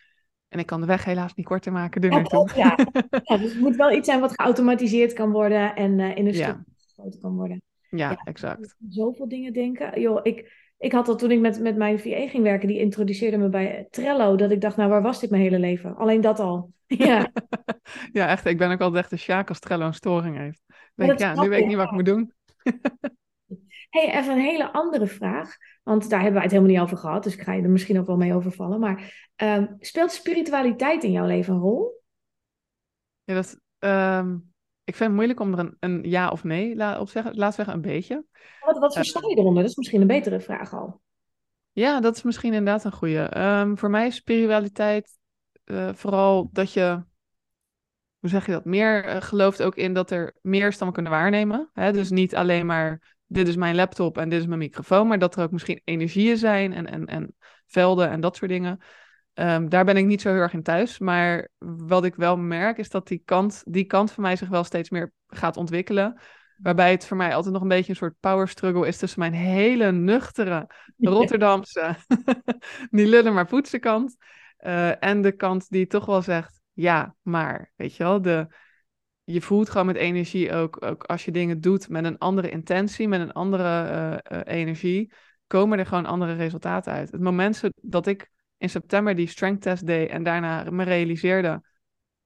En 0.48 0.60
ik 0.60 0.66
kan 0.66 0.82
de 0.82 0.88
weg 0.88 1.06
helaas 1.06 1.34
niet 1.34 1.46
korter 1.46 1.72
maken. 1.72 2.02
Ja, 2.02 2.26
ja. 2.56 2.78
ja, 3.24 3.38
dus 3.38 3.52
het 3.52 3.60
moet 3.60 3.76
wel 3.76 3.92
iets 3.92 4.08
zijn 4.08 4.20
wat 4.20 4.34
geautomatiseerd 4.34 5.14
kan 5.14 5.32
worden 5.32 5.76
en 5.76 6.00
uh, 6.00 6.18
in 6.18 6.28
een 6.28 6.34
stuk 6.34 6.58
groter 6.96 7.20
kan 7.20 7.36
worden. 7.36 7.62
Ja, 7.90 8.10
ja, 8.10 8.22
exact. 8.24 8.76
Zoveel 8.90 9.28
dingen 9.28 9.54
denken. 9.54 10.02
Joh, 10.02 10.20
ik, 10.24 10.52
ik 10.78 10.92
had 10.92 11.08
al 11.08 11.16
toen 11.16 11.32
ik 11.32 11.40
met, 11.40 11.60
met 11.60 11.76
mijn 11.76 12.00
VA 12.00 12.28
ging 12.28 12.44
werken, 12.44 12.68
die 12.68 12.80
introduceerde 12.80 13.38
me 13.38 13.50
bij 13.50 13.88
Trello, 13.90 14.36
dat 14.36 14.52
ik 14.52 14.62
dacht, 14.62 14.78
nou 14.78 14.90
waar 14.90 15.02
was 15.02 15.20
dit 15.20 15.30
mijn 15.30 15.42
hele 15.42 15.60
leven? 15.60 15.96
Alleen 15.96 16.22
dat 16.22 16.40
al. 16.40 16.72
Ja, 16.98 17.32
ja 18.12 18.28
echt. 18.28 18.46
Ik 18.46 18.58
ben 18.58 18.72
ook 18.72 18.82
altijd 18.82 19.02
echt 19.02 19.10
de 19.10 19.18
sjaak 19.18 19.50
als 19.50 19.60
Trello 19.60 19.86
een 19.86 19.94
storing 19.94 20.38
heeft. 20.38 20.62
Denk, 20.96 21.20
ja, 21.20 21.42
nu 21.42 21.50
weet 21.50 21.62
ik 21.62 21.68
niet 21.68 21.76
wat 21.76 21.86
ik 21.86 21.92
moet 21.92 22.06
doen. 22.06 22.34
hey, 23.90 24.14
even 24.14 24.34
een 24.34 24.40
hele 24.40 24.72
andere 24.72 25.08
vraag. 25.08 25.56
Want 25.84 26.10
daar 26.10 26.22
hebben 26.22 26.38
we 26.38 26.44
het 26.44 26.52
helemaal 26.52 26.74
niet 26.74 26.84
over 26.84 26.98
gehad. 26.98 27.24
Dus 27.24 27.34
ik 27.34 27.42
ga 27.42 27.54
je 27.54 27.62
er 27.62 27.70
misschien 27.70 28.00
ook 28.00 28.08
wel 28.08 28.18
mee 28.18 28.34
overvallen. 28.34 28.80
Maar 28.80 29.32
um, 29.36 29.76
speelt 29.80 30.12
spiritualiteit 30.12 31.04
in 31.04 31.12
jouw 31.12 31.26
leven 31.26 31.54
een 31.54 31.60
rol? 31.60 32.04
Ja, 33.24 33.34
dat, 33.34 33.60
um, 33.80 34.54
ik 34.84 34.96
vind 34.96 35.10
het 35.10 35.18
moeilijk 35.18 35.40
om 35.40 35.54
er 35.54 35.60
een, 35.60 35.78
een 35.80 36.04
ja 36.04 36.30
of 36.30 36.44
nee 36.44 37.00
op 37.00 37.10
zeggen. 37.10 37.36
Laat 37.36 37.54
zeggen 37.54 37.74
een 37.74 37.82
beetje. 37.82 38.26
Wat, 38.60 38.78
wat 38.78 38.94
versta 38.94 39.28
je 39.28 39.36
eronder? 39.36 39.62
Dat 39.62 39.72
is 39.72 39.78
misschien 39.78 40.02
een 40.02 40.08
betere 40.08 40.40
vraag 40.40 40.74
al. 40.74 41.02
Ja, 41.72 42.00
dat 42.00 42.16
is 42.16 42.24
misschien 42.24 42.54
inderdaad 42.54 42.84
een 42.84 42.92
goede. 42.92 43.38
Um, 43.38 43.78
voor 43.78 43.90
mij 43.90 44.08
is 44.08 44.16
spiritualiteit 44.16 45.18
uh, 45.66 45.94
vooral 45.94 46.50
dat 46.52 46.74
je, 46.74 47.04
hoe 48.24 48.32
zeg 48.32 48.46
je 48.46 48.52
dat, 48.52 48.66
meer 48.66 49.06
uh, 49.06 49.22
gelooft 49.22 49.64
ook 49.64 49.76
in 49.76 49.94
dat 49.94 50.12
er 50.12 50.36
meer 50.42 50.74
stammen 50.74 50.94
kunnen 50.94 51.12
waarnemen. 51.12 51.70
Hè? 51.74 51.92
Dus 51.92 52.10
niet 52.10 52.36
alleen 52.36 52.66
maar, 52.66 53.16
dit 53.26 53.48
is 53.48 53.56
mijn 53.56 53.76
laptop 53.76 54.18
en 54.18 54.30
dit 54.30 54.40
is 54.40 54.46
mijn 54.46 54.60
microfoon, 54.60 55.08
maar 55.08 55.20
dat 55.20 55.36
er 55.36 55.44
ook 55.44 55.52
misschien 55.52 55.82
energieën 55.84 56.38
zijn 56.38 56.74
en, 56.74 56.88
en, 56.88 57.06
en 57.06 57.36
velden 57.68 58.10
en 58.10 58.22
dat 58.22 58.36
soort 58.36 58.52
dingen. 58.52 58.80
Um, 59.34 59.70
daar 59.70 59.86
ben 59.86 59.98
ik 59.98 60.06
niet 60.06 60.22
zo 60.22 60.30
heel 60.30 60.38
erg 60.38 60.54
in 60.54 60.64
thuis. 60.64 61.00
Maar 61.00 61.50
wat 61.88 62.06
ik 62.06 62.16
wel 62.16 62.38
merk 62.38 62.78
is 62.78 62.90
dat 62.90 63.08
die 63.08 63.22
kant, 63.26 63.62
die 63.66 63.86
kant 63.86 64.12
van 64.12 64.24
mij 64.24 64.36
zich 64.36 64.50
wel 64.50 64.64
steeds 64.64 64.90
meer 64.90 65.12
gaat 65.28 65.58
ontwikkelen. 65.58 66.20
Waarbij 66.58 66.92
het 66.92 67.06
voor 67.06 67.18
mij 67.18 67.36
altijd 67.36 67.54
nog 67.54 67.62
een 67.62 67.68
beetje 67.68 67.90
een 67.90 67.98
soort 67.98 68.20
power 68.20 68.48
struggle 68.48 68.88
is 68.88 68.98
tussen 68.98 69.20
mijn 69.20 69.34
hele 69.34 69.92
nuchtere 69.92 70.70
Rotterdamse, 70.98 71.96
die 72.90 73.08
lullen 73.08 73.34
maar 73.34 73.48
poetsen 73.48 73.80
kant. 73.80 74.16
Uh, 74.60 75.04
en 75.04 75.22
de 75.22 75.32
kant 75.32 75.70
die 75.70 75.88
toch 75.88 76.06
wel 76.06 76.22
zegt, 76.22 76.62
ja, 76.74 77.16
maar, 77.22 77.72
weet 77.76 77.96
je 77.96 78.04
wel, 78.04 78.22
de, 78.22 78.48
je 79.24 79.42
voelt 79.42 79.70
gewoon 79.70 79.86
met 79.86 79.96
energie 79.96 80.54
ook, 80.54 80.86
ook 80.86 81.04
als 81.04 81.26
je 81.26 81.32
dingen 81.32 81.62
doet 81.62 81.90
met 81.90 82.06
een 82.06 82.18
andere 82.18 82.50
intentie, 82.50 83.08
met 83.08 83.22
een 83.22 83.32
andere 83.32 83.90
uh, 83.92 84.38
uh, 84.38 84.42
energie, 84.44 85.14
komen 85.48 85.80
er 85.80 85.86
gewoon 85.86 86.06
andere 86.06 86.34
resultaten 86.34 86.94
uit. 86.94 87.12
Het 87.12 87.22
moment 87.22 87.62
dat 87.76 88.08
ik 88.08 88.32
in 88.58 88.70
september 88.70 89.16
die 89.16 89.28
strength 89.28 89.62
test 89.62 89.86
deed 89.86 90.10
en 90.10 90.24
daarna 90.24 90.72
me 90.72 90.84
realiseerde, 90.84 91.62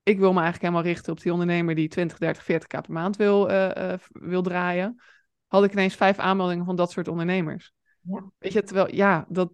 ik 0.04 0.20
wil 0.20 0.34
me 0.34 0.42
eigenlijk 0.42 0.62
helemaal 0.62 0.94
richten 0.94 1.12
op 1.12 1.22
die 1.22 1.32
ondernemer 1.32 1.76
die 1.76 1.88
20, 1.88 2.18
30, 2.18 2.44
40k 2.44 2.68
per 2.68 2.92
maand 2.92 3.16
wil, 3.16 3.52
uh, 3.52 3.94
wil 4.12 4.42
draaien, 4.42 5.02
had 5.48 5.64
ik 5.64 5.72
ineens 5.72 5.96
vijf 5.96 6.18
aanmeldingen 6.18 6.66
van 6.66 6.76
dat 6.76 6.92
soort 6.92 7.08
ondernemers. 7.08 7.74
Ja. 8.02 8.32
Weet 8.38 8.54
je, 8.54 8.64
terwijl, 8.64 8.96
ja, 8.96 9.26
dat... 9.30 9.54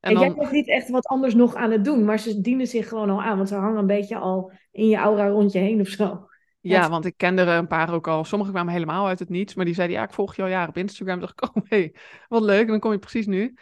En, 0.00 0.14
en 0.14 0.20
jij 0.20 0.34
bent 0.34 0.50
niet 0.50 0.68
echt 0.68 0.90
wat 0.90 1.06
anders 1.06 1.34
nog 1.34 1.54
aan 1.54 1.70
het 1.70 1.84
doen, 1.84 2.04
maar 2.04 2.18
ze 2.18 2.40
dienen 2.40 2.66
zich 2.66 2.88
gewoon 2.88 3.10
al 3.10 3.22
aan, 3.22 3.36
want 3.36 3.48
ze 3.48 3.54
hangen 3.54 3.78
een 3.78 3.86
beetje 3.86 4.16
al 4.16 4.52
in 4.70 4.88
je 4.88 4.96
aura 4.96 5.28
rond 5.28 5.52
je 5.52 5.58
heen 5.58 5.80
of 5.80 5.88
zo. 5.88 6.28
Ja, 6.60 6.88
want 6.88 7.04
ik 7.04 7.16
kende 7.16 7.42
er 7.42 7.58
een 7.58 7.66
paar 7.66 7.92
ook 7.92 8.08
al. 8.08 8.24
Sommigen 8.24 8.54
kwamen 8.54 8.72
helemaal 8.72 9.06
uit 9.06 9.18
het 9.18 9.28
niets, 9.28 9.54
maar 9.54 9.64
die 9.64 9.74
zeiden, 9.74 9.96
ja, 9.96 10.02
ik 10.02 10.12
volg 10.12 10.36
je 10.36 10.42
al 10.42 10.48
jaren 10.48 10.68
op 10.68 10.76
Instagram. 10.76 11.20
dacht 11.20 11.32
ik, 11.32 11.56
oh, 11.56 11.62
hey, 11.64 11.94
wat 12.28 12.42
leuk. 12.42 12.60
En 12.60 12.66
dan 12.66 12.80
kom 12.80 12.92
je 12.92 12.98
precies 12.98 13.26
nu. 13.26 13.54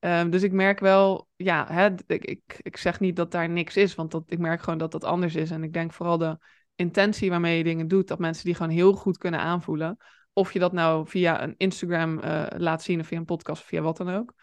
Um, 0.00 0.30
dus 0.30 0.42
ik 0.42 0.52
merk 0.52 0.80
wel, 0.80 1.28
ja, 1.36 1.66
hè, 1.68 1.90
ik, 2.06 2.24
ik, 2.24 2.58
ik 2.62 2.76
zeg 2.76 3.00
niet 3.00 3.16
dat 3.16 3.30
daar 3.30 3.48
niks 3.48 3.76
is, 3.76 3.94
want 3.94 4.10
dat, 4.10 4.22
ik 4.26 4.38
merk 4.38 4.60
gewoon 4.60 4.78
dat 4.78 4.92
dat 4.92 5.04
anders 5.04 5.34
is. 5.34 5.50
En 5.50 5.62
ik 5.62 5.72
denk 5.72 5.92
vooral 5.92 6.18
de 6.18 6.38
intentie 6.74 7.30
waarmee 7.30 7.56
je 7.56 7.64
dingen 7.64 7.88
doet, 7.88 8.08
dat 8.08 8.18
mensen 8.18 8.44
die 8.44 8.54
gewoon 8.54 8.72
heel 8.72 8.92
goed 8.92 9.18
kunnen 9.18 9.40
aanvoelen. 9.40 9.96
Of 10.32 10.52
je 10.52 10.58
dat 10.58 10.72
nou 10.72 11.08
via 11.08 11.42
een 11.42 11.54
Instagram 11.56 12.18
uh, 12.18 12.46
laat 12.56 12.82
zien 12.82 13.00
of 13.00 13.06
via 13.06 13.18
een 13.18 13.24
podcast 13.24 13.62
of 13.62 13.68
via 13.68 13.80
wat 13.80 13.96
dan 13.96 14.10
ook. 14.10 14.34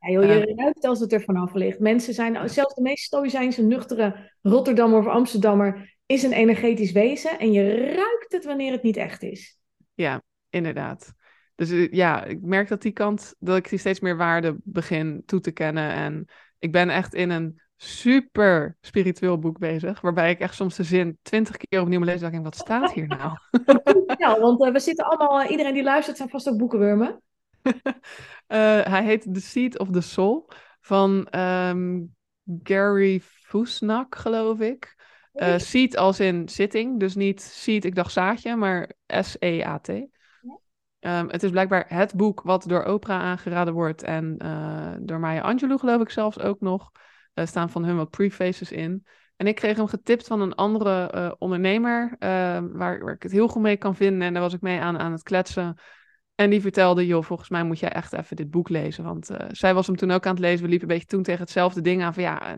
Ja, 0.00 0.10
joh, 0.10 0.24
je 0.24 0.54
ruikt 0.56 0.84
als 0.84 1.00
het 1.00 1.12
er 1.12 1.20
vanaf 1.20 1.54
ligt. 1.54 1.78
Mensen 1.78 2.14
zijn, 2.14 2.50
zelfs 2.50 2.74
de 2.74 2.82
meest 2.82 3.04
stoïcijnse, 3.04 3.62
nuchtere 3.62 4.32
Rotterdammer 4.42 4.98
of 4.98 5.06
Amsterdammer 5.06 5.96
is 6.06 6.22
een 6.22 6.32
energetisch 6.32 6.92
wezen. 6.92 7.38
En 7.38 7.52
je 7.52 7.74
ruikt 7.76 8.32
het 8.32 8.44
wanneer 8.44 8.72
het 8.72 8.82
niet 8.82 8.96
echt 8.96 9.22
is. 9.22 9.58
Ja, 9.94 10.22
inderdaad. 10.50 11.12
Dus 11.54 11.70
uh, 11.70 11.92
ja, 11.92 12.24
ik 12.24 12.42
merk 12.42 12.68
dat 12.68 12.82
die 12.82 12.92
kant, 12.92 13.34
dat 13.38 13.56
ik 13.56 13.68
die 13.68 13.78
steeds 13.78 14.00
meer 14.00 14.16
waarde 14.16 14.56
begin 14.62 15.22
toe 15.26 15.40
te 15.40 15.50
kennen. 15.50 15.92
En 15.92 16.24
ik 16.58 16.72
ben 16.72 16.88
echt 16.88 17.14
in 17.14 17.30
een 17.30 17.60
super 17.76 18.76
spiritueel 18.80 19.38
boek 19.38 19.58
bezig. 19.58 20.00
Waarbij 20.00 20.30
ik 20.30 20.40
echt 20.40 20.54
soms 20.54 20.76
de 20.76 20.82
zin 20.82 21.18
twintig 21.22 21.56
keer 21.56 21.80
opnieuw 21.80 22.02
lees. 22.02 22.22
En 22.22 22.30
denk 22.30 22.44
wat 22.44 22.56
staat 22.56 22.92
hier 22.92 23.06
nou? 23.06 23.38
ja, 24.18 24.40
want 24.40 24.64
uh, 24.64 24.72
we 24.72 24.78
zitten 24.78 25.04
allemaal, 25.04 25.42
uh, 25.42 25.50
iedereen 25.50 25.74
die 25.74 25.82
luistert 25.82 26.16
zijn 26.16 26.28
vast 26.28 26.48
ook 26.48 26.58
boekenwurmen. 26.58 27.22
Uh, 27.62 27.72
hij 28.94 29.04
heet 29.04 29.34
The 29.34 29.40
Seed 29.40 29.78
of 29.78 29.90
the 29.90 30.00
Soul 30.00 30.50
van 30.80 31.28
um, 31.40 32.14
Gary 32.62 33.20
Fusnak, 33.20 34.14
geloof 34.14 34.60
ik. 34.60 34.96
Uh, 35.34 35.58
seed 35.58 35.96
als 35.96 36.20
in 36.20 36.48
zitting, 36.48 37.00
dus 37.00 37.14
niet 37.14 37.42
seed, 37.42 37.84
ik 37.84 37.94
dacht 37.94 38.12
zaadje, 38.12 38.56
maar 38.56 38.92
S-E-A-T. 39.06 39.88
Um, 39.88 41.28
het 41.28 41.42
is 41.42 41.50
blijkbaar 41.50 41.84
het 41.88 42.14
boek 42.14 42.42
wat 42.42 42.64
door 42.68 42.84
Oprah 42.84 43.20
aangeraden 43.20 43.74
wordt 43.74 44.02
en 44.02 44.36
uh, 44.42 44.92
door 45.00 45.20
Maya 45.20 45.40
Angelou 45.40 45.78
geloof 45.78 46.00
ik 46.00 46.10
zelfs 46.10 46.38
ook 46.38 46.60
nog. 46.60 46.90
Er 47.34 47.46
staan 47.46 47.70
van 47.70 47.84
hun 47.84 47.96
wat 47.96 48.10
prefaces 48.10 48.72
in. 48.72 49.06
En 49.36 49.46
ik 49.46 49.54
kreeg 49.54 49.76
hem 49.76 49.86
getipt 49.86 50.26
van 50.26 50.40
een 50.40 50.54
andere 50.54 51.34
ondernemer, 51.38 52.04
uh, 52.10 52.18
waar, 52.18 53.04
waar, 53.04 53.14
ik 53.14 53.22
het 53.22 53.32
heel 53.32 53.48
goed 53.48 53.62
mee 53.62 53.76
kan 53.76 53.96
vinden. 53.96 54.22
En 54.22 54.32
daar 54.32 54.42
was 54.42 54.54
ik 54.54 54.60
mee 54.60 54.80
aan, 54.80 54.98
aan 54.98 55.12
het 55.12 55.22
kletsen. 55.22 55.78
En 56.38 56.50
die 56.50 56.60
vertelde, 56.60 57.06
joh, 57.06 57.22
volgens 57.22 57.48
mij 57.48 57.64
moet 57.64 57.78
jij 57.78 57.92
echt 57.92 58.12
even 58.12 58.36
dit 58.36 58.50
boek 58.50 58.68
lezen. 58.68 59.04
Want 59.04 59.30
uh, 59.30 59.36
zij 59.48 59.74
was 59.74 59.86
hem 59.86 59.96
toen 59.96 60.10
ook 60.10 60.26
aan 60.26 60.32
het 60.32 60.40
lezen. 60.40 60.62
We 60.64 60.68
liepen 60.68 60.88
een 60.88 60.94
beetje 60.94 61.10
toen 61.10 61.22
tegen 61.22 61.40
hetzelfde 61.40 61.80
ding 61.80 62.02
aan 62.02 62.14
van 62.14 62.22
ja, 62.22 62.56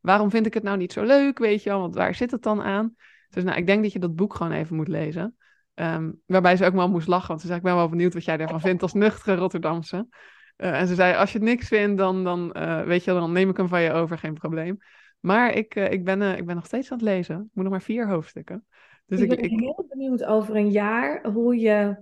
waarom 0.00 0.30
vind 0.30 0.46
ik 0.46 0.54
het 0.54 0.62
nou 0.62 0.76
niet 0.76 0.92
zo 0.92 1.02
leuk, 1.02 1.38
weet 1.38 1.62
je 1.62 1.70
wel? 1.70 1.80
Want 1.80 1.94
waar 1.94 2.14
zit 2.14 2.30
het 2.30 2.42
dan 2.42 2.62
aan? 2.62 2.94
Dus 3.30 3.44
nou, 3.44 3.56
ik 3.56 3.66
denk 3.66 3.82
dat 3.82 3.92
je 3.92 3.98
dat 3.98 4.14
boek 4.14 4.34
gewoon 4.34 4.52
even 4.52 4.76
moet 4.76 4.88
lezen. 4.88 5.36
Um, 5.74 6.20
waarbij 6.26 6.56
ze 6.56 6.64
ook 6.66 6.74
wel 6.74 6.90
moest 6.90 7.06
lachen, 7.06 7.28
want 7.28 7.40
ze 7.40 7.46
zei, 7.46 7.58
ik 7.58 7.64
ben 7.64 7.74
wel 7.74 7.88
benieuwd 7.88 8.14
wat 8.14 8.24
jij 8.24 8.36
daarvan 8.36 8.60
vindt 8.60 8.82
als 8.82 8.92
nuchtere 8.92 9.36
Rotterdamse. 9.36 10.06
Uh, 10.56 10.80
en 10.80 10.86
ze 10.86 10.94
zei, 10.94 11.16
als 11.16 11.32
je 11.32 11.38
het 11.38 11.46
niks 11.46 11.68
vindt, 11.68 11.98
dan, 11.98 12.24
dan, 12.24 12.56
uh, 12.56 12.82
weet 12.82 13.04
je, 13.04 13.12
dan 13.12 13.32
neem 13.32 13.50
ik 13.50 13.56
hem 13.56 13.68
van 13.68 13.82
je 13.82 13.92
over, 13.92 14.18
geen 14.18 14.34
probleem. 14.34 14.78
Maar 15.20 15.52
ik, 15.52 15.74
ik, 15.74 16.04
ben, 16.04 16.22
ik 16.22 16.46
ben 16.46 16.54
nog 16.54 16.66
steeds 16.66 16.90
aan 16.90 16.98
het 16.98 17.06
lezen. 17.06 17.36
Ik 17.36 17.50
moet 17.52 17.64
nog 17.64 17.72
maar 17.72 17.82
vier 17.82 18.08
hoofdstukken. 18.08 18.64
Dus 19.06 19.20
ik 19.20 19.28
ben 19.28 19.38
ik, 19.38 19.50
heel 19.50 19.86
benieuwd 19.88 20.24
over 20.24 20.56
een 20.56 20.70
jaar 20.70 21.26
hoe 21.32 21.56
je, 21.56 21.96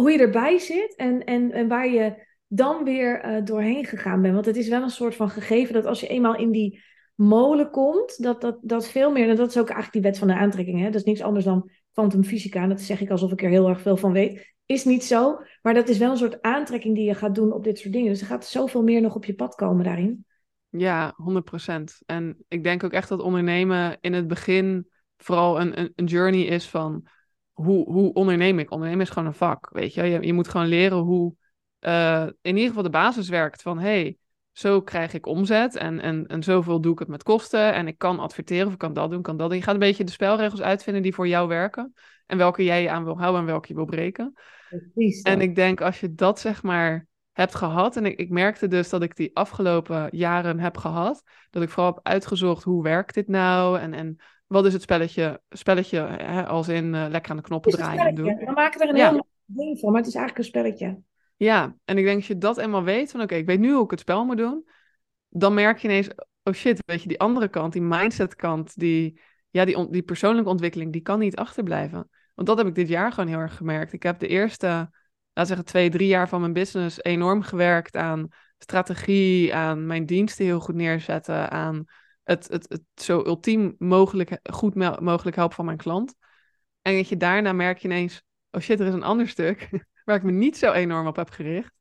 hoe 0.00 0.10
je 0.10 0.18
erbij 0.18 0.58
zit 0.58 0.94
en, 0.96 1.24
en, 1.24 1.52
en 1.52 1.68
waar 1.68 1.88
je 1.88 2.28
dan 2.46 2.84
weer 2.84 3.40
doorheen 3.44 3.84
gegaan 3.84 4.22
bent. 4.22 4.34
Want 4.34 4.46
het 4.46 4.56
is 4.56 4.68
wel 4.68 4.82
een 4.82 4.90
soort 4.90 5.14
van 5.14 5.30
gegeven 5.30 5.74
dat 5.74 5.86
als 5.86 6.00
je 6.00 6.06
eenmaal 6.06 6.36
in 6.36 6.50
die 6.50 6.82
molen 7.14 7.70
komt, 7.70 8.22
dat, 8.22 8.40
dat, 8.40 8.58
dat 8.62 8.88
veel 8.88 9.10
meer, 9.10 9.28
en 9.28 9.36
dat 9.36 9.48
is 9.48 9.58
ook 9.58 9.68
eigenlijk 9.68 9.92
die 9.92 10.02
wet 10.02 10.18
van 10.18 10.28
de 10.28 10.34
aantrekking, 10.34 10.78
hè? 10.78 10.84
dat 10.84 10.94
is 10.94 11.04
niks 11.04 11.22
anders 11.22 11.44
dan 11.44 11.70
kwantumfysica, 11.92 12.66
dat 12.66 12.80
zeg 12.80 13.00
ik 13.00 13.10
alsof 13.10 13.32
ik 13.32 13.42
er 13.42 13.48
heel 13.48 13.68
erg 13.68 13.80
veel 13.80 13.96
van 13.96 14.12
weet, 14.12 14.54
is 14.66 14.84
niet 14.84 15.04
zo, 15.04 15.38
maar 15.62 15.74
dat 15.74 15.88
is 15.88 15.98
wel 15.98 16.10
een 16.10 16.16
soort 16.16 16.42
aantrekking 16.42 16.94
die 16.94 17.04
je 17.04 17.14
gaat 17.14 17.34
doen 17.34 17.52
op 17.52 17.64
dit 17.64 17.78
soort 17.78 17.92
dingen. 17.92 18.08
Dus 18.08 18.20
er 18.20 18.26
gaat 18.26 18.46
zoveel 18.46 18.82
meer 18.82 19.00
nog 19.00 19.14
op 19.14 19.24
je 19.24 19.34
pad 19.34 19.54
komen 19.54 19.84
daarin. 19.84 20.24
Ja, 20.68 21.14
100%. 21.16 22.04
En 22.06 22.44
ik 22.48 22.64
denk 22.64 22.84
ook 22.84 22.92
echt 22.92 23.08
dat 23.08 23.20
ondernemen 23.20 23.96
in 24.00 24.12
het 24.12 24.26
begin 24.28 24.88
vooral 25.16 25.60
een, 25.60 25.80
een, 25.80 25.92
een 25.94 26.04
journey 26.04 26.42
is 26.42 26.68
van 26.68 27.06
hoe, 27.62 27.92
hoe 27.92 28.12
onderneem 28.12 28.58
ik? 28.58 28.70
Ondernemen 28.70 29.04
is 29.04 29.10
gewoon 29.10 29.28
een 29.28 29.34
vak, 29.34 29.70
weet 29.72 29.94
je. 29.94 30.02
Je, 30.02 30.26
je 30.26 30.32
moet 30.32 30.48
gewoon 30.48 30.66
leren 30.66 30.98
hoe 30.98 31.34
uh, 31.80 32.26
in 32.40 32.54
ieder 32.54 32.68
geval 32.68 32.82
de 32.82 32.90
basis 32.90 33.28
werkt 33.28 33.62
van 33.62 33.78
hey, 33.78 34.16
zo 34.52 34.82
krijg 34.82 35.12
ik 35.12 35.26
omzet 35.26 35.76
en, 35.76 36.00
en, 36.00 36.26
en 36.26 36.42
zoveel 36.42 36.80
doe 36.80 36.92
ik 36.92 36.98
het 36.98 37.08
met 37.08 37.22
kosten 37.22 37.72
en 37.72 37.86
ik 37.86 37.98
kan 37.98 38.18
adverteren 38.18 38.66
of 38.66 38.72
ik 38.72 38.78
kan 38.78 38.92
dat 38.92 39.10
doen, 39.10 39.22
kan 39.22 39.36
dat 39.36 39.48
doen. 39.48 39.58
Je 39.58 39.64
gaat 39.64 39.74
een 39.74 39.80
beetje 39.80 40.04
de 40.04 40.12
spelregels 40.12 40.60
uitvinden 40.60 41.02
die 41.02 41.14
voor 41.14 41.28
jou 41.28 41.48
werken 41.48 41.94
en 42.26 42.38
welke 42.38 42.64
jij 42.64 42.82
je 42.82 42.90
aan 42.90 43.04
wil 43.04 43.18
houden 43.18 43.40
en 43.40 43.46
welke 43.46 43.68
je 43.68 43.74
wil 43.74 43.84
breken. 43.84 44.32
Precies, 44.68 45.22
en 45.22 45.40
ik 45.40 45.54
denk 45.54 45.80
als 45.80 46.00
je 46.00 46.14
dat 46.14 46.40
zeg 46.40 46.62
maar 46.62 47.06
hebt 47.32 47.54
gehad, 47.54 47.96
en 47.96 48.06
ik, 48.06 48.18
ik 48.18 48.30
merkte 48.30 48.68
dus 48.68 48.88
dat 48.88 49.02
ik 49.02 49.16
die 49.16 49.36
afgelopen 49.36 50.08
jaren 50.10 50.58
heb 50.60 50.76
gehad, 50.76 51.22
dat 51.50 51.62
ik 51.62 51.68
vooral 51.68 51.94
heb 51.94 52.06
uitgezocht 52.06 52.62
hoe 52.62 52.82
werkt 52.82 53.14
dit 53.14 53.28
nou 53.28 53.78
en, 53.78 53.94
en 53.94 54.16
wat 54.50 54.66
is 54.66 54.72
het 54.72 54.82
spelletje, 54.82 55.40
spelletje 55.48 55.98
hè, 56.00 56.46
als 56.46 56.68
in 56.68 56.94
uh, 56.94 57.06
lekker 57.08 57.30
aan 57.30 57.36
de 57.36 57.42
knoppen 57.42 57.72
draaien 57.72 58.06
en 58.06 58.14
doen. 58.14 58.34
We 58.36 58.52
maken 58.54 58.80
er 58.80 58.88
een 58.88 58.96
ja. 58.96 59.10
heel 59.10 59.26
ding 59.44 59.78
van, 59.78 59.90
maar 59.90 60.00
het 60.00 60.08
is 60.08 60.14
eigenlijk 60.14 60.44
een 60.44 60.50
spelletje. 60.50 61.00
Ja, 61.36 61.76
en 61.84 61.98
ik 61.98 62.04
denk 62.04 62.16
als 62.16 62.26
je 62.26 62.38
dat 62.38 62.58
eenmaal 62.58 62.82
weet, 62.82 63.10
van 63.10 63.20
oké, 63.20 63.28
okay, 63.28 63.38
ik 63.38 63.46
weet 63.46 63.58
nu 63.58 63.72
hoe 63.72 63.84
ik 63.84 63.90
het 63.90 64.00
spel 64.00 64.24
moet 64.24 64.36
doen, 64.36 64.68
dan 65.28 65.54
merk 65.54 65.78
je 65.78 65.88
ineens, 65.88 66.08
oh 66.42 66.54
shit, 66.54 66.82
weet 66.84 67.02
je, 67.02 67.08
die 67.08 67.20
andere 67.20 67.48
kant, 67.48 67.72
die 67.72 67.82
mindset 67.82 68.34
kant, 68.34 68.78
die, 68.78 69.20
ja, 69.50 69.64
die, 69.64 69.76
on, 69.76 69.90
die 69.90 70.02
persoonlijke 70.02 70.50
ontwikkeling, 70.50 70.92
die 70.92 71.02
kan 71.02 71.18
niet 71.18 71.36
achterblijven. 71.36 72.08
Want 72.34 72.48
dat 72.48 72.58
heb 72.58 72.66
ik 72.66 72.74
dit 72.74 72.88
jaar 72.88 73.12
gewoon 73.12 73.28
heel 73.28 73.38
erg 73.38 73.56
gemerkt. 73.56 73.92
Ik 73.92 74.02
heb 74.02 74.18
de 74.18 74.28
eerste, 74.28 74.66
laten 74.66 75.46
zeggen, 75.46 75.64
twee, 75.64 75.90
drie 75.90 76.08
jaar 76.08 76.28
van 76.28 76.40
mijn 76.40 76.52
business 76.52 77.02
enorm 77.02 77.42
gewerkt 77.42 77.96
aan 77.96 78.28
strategie, 78.58 79.54
aan 79.54 79.86
mijn 79.86 80.06
diensten 80.06 80.44
heel 80.44 80.60
goed 80.60 80.74
neerzetten, 80.74 81.50
aan 81.50 81.84
het, 82.30 82.48
het, 82.48 82.66
het 82.68 82.82
zo 82.94 83.22
ultiem 83.24 83.74
mogelijk, 83.78 84.38
goed 84.42 84.74
mogelijk 85.00 85.36
helpen 85.36 85.56
van 85.56 85.64
mijn 85.64 85.76
klant. 85.76 86.14
En 86.82 86.96
dat 86.96 87.08
je 87.08 87.16
daarna 87.16 87.52
merk 87.52 87.78
je 87.78 87.88
ineens, 87.88 88.22
oh 88.50 88.60
shit, 88.60 88.80
er 88.80 88.86
is 88.86 88.94
een 88.94 89.02
ander 89.02 89.28
stuk 89.28 89.68
waar 90.04 90.16
ik 90.16 90.22
me 90.22 90.30
niet 90.30 90.56
zo 90.56 90.72
enorm 90.72 91.06
op 91.06 91.16
heb 91.16 91.30
gericht. 91.30 91.72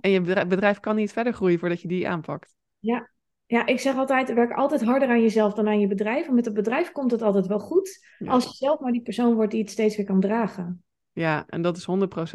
En 0.00 0.10
je 0.10 0.20
bedrijf, 0.20 0.46
bedrijf 0.46 0.80
kan 0.80 0.96
niet 0.96 1.12
verder 1.12 1.32
groeien 1.32 1.58
voordat 1.58 1.82
je 1.82 1.88
die 1.88 2.08
aanpakt. 2.08 2.56
Ja. 2.78 3.10
ja, 3.46 3.66
ik 3.66 3.80
zeg 3.80 3.96
altijd, 3.96 4.34
werk 4.34 4.52
altijd 4.52 4.84
harder 4.84 5.08
aan 5.08 5.20
jezelf 5.20 5.54
dan 5.54 5.68
aan 5.68 5.80
je 5.80 5.86
bedrijf. 5.86 6.28
En 6.28 6.34
met 6.34 6.44
het 6.44 6.54
bedrijf 6.54 6.92
komt 6.92 7.10
het 7.10 7.22
altijd 7.22 7.46
wel 7.46 7.60
goed. 7.60 8.06
Ja. 8.18 8.30
Als 8.30 8.44
je 8.44 8.50
zelf 8.50 8.80
maar 8.80 8.92
die 8.92 9.02
persoon 9.02 9.34
wordt 9.34 9.50
die 9.50 9.60
het 9.60 9.70
steeds 9.70 9.96
weer 9.96 10.06
kan 10.06 10.20
dragen. 10.20 10.84
Ja, 11.12 11.44
en 11.46 11.62
dat 11.62 11.76
is 11.76 11.86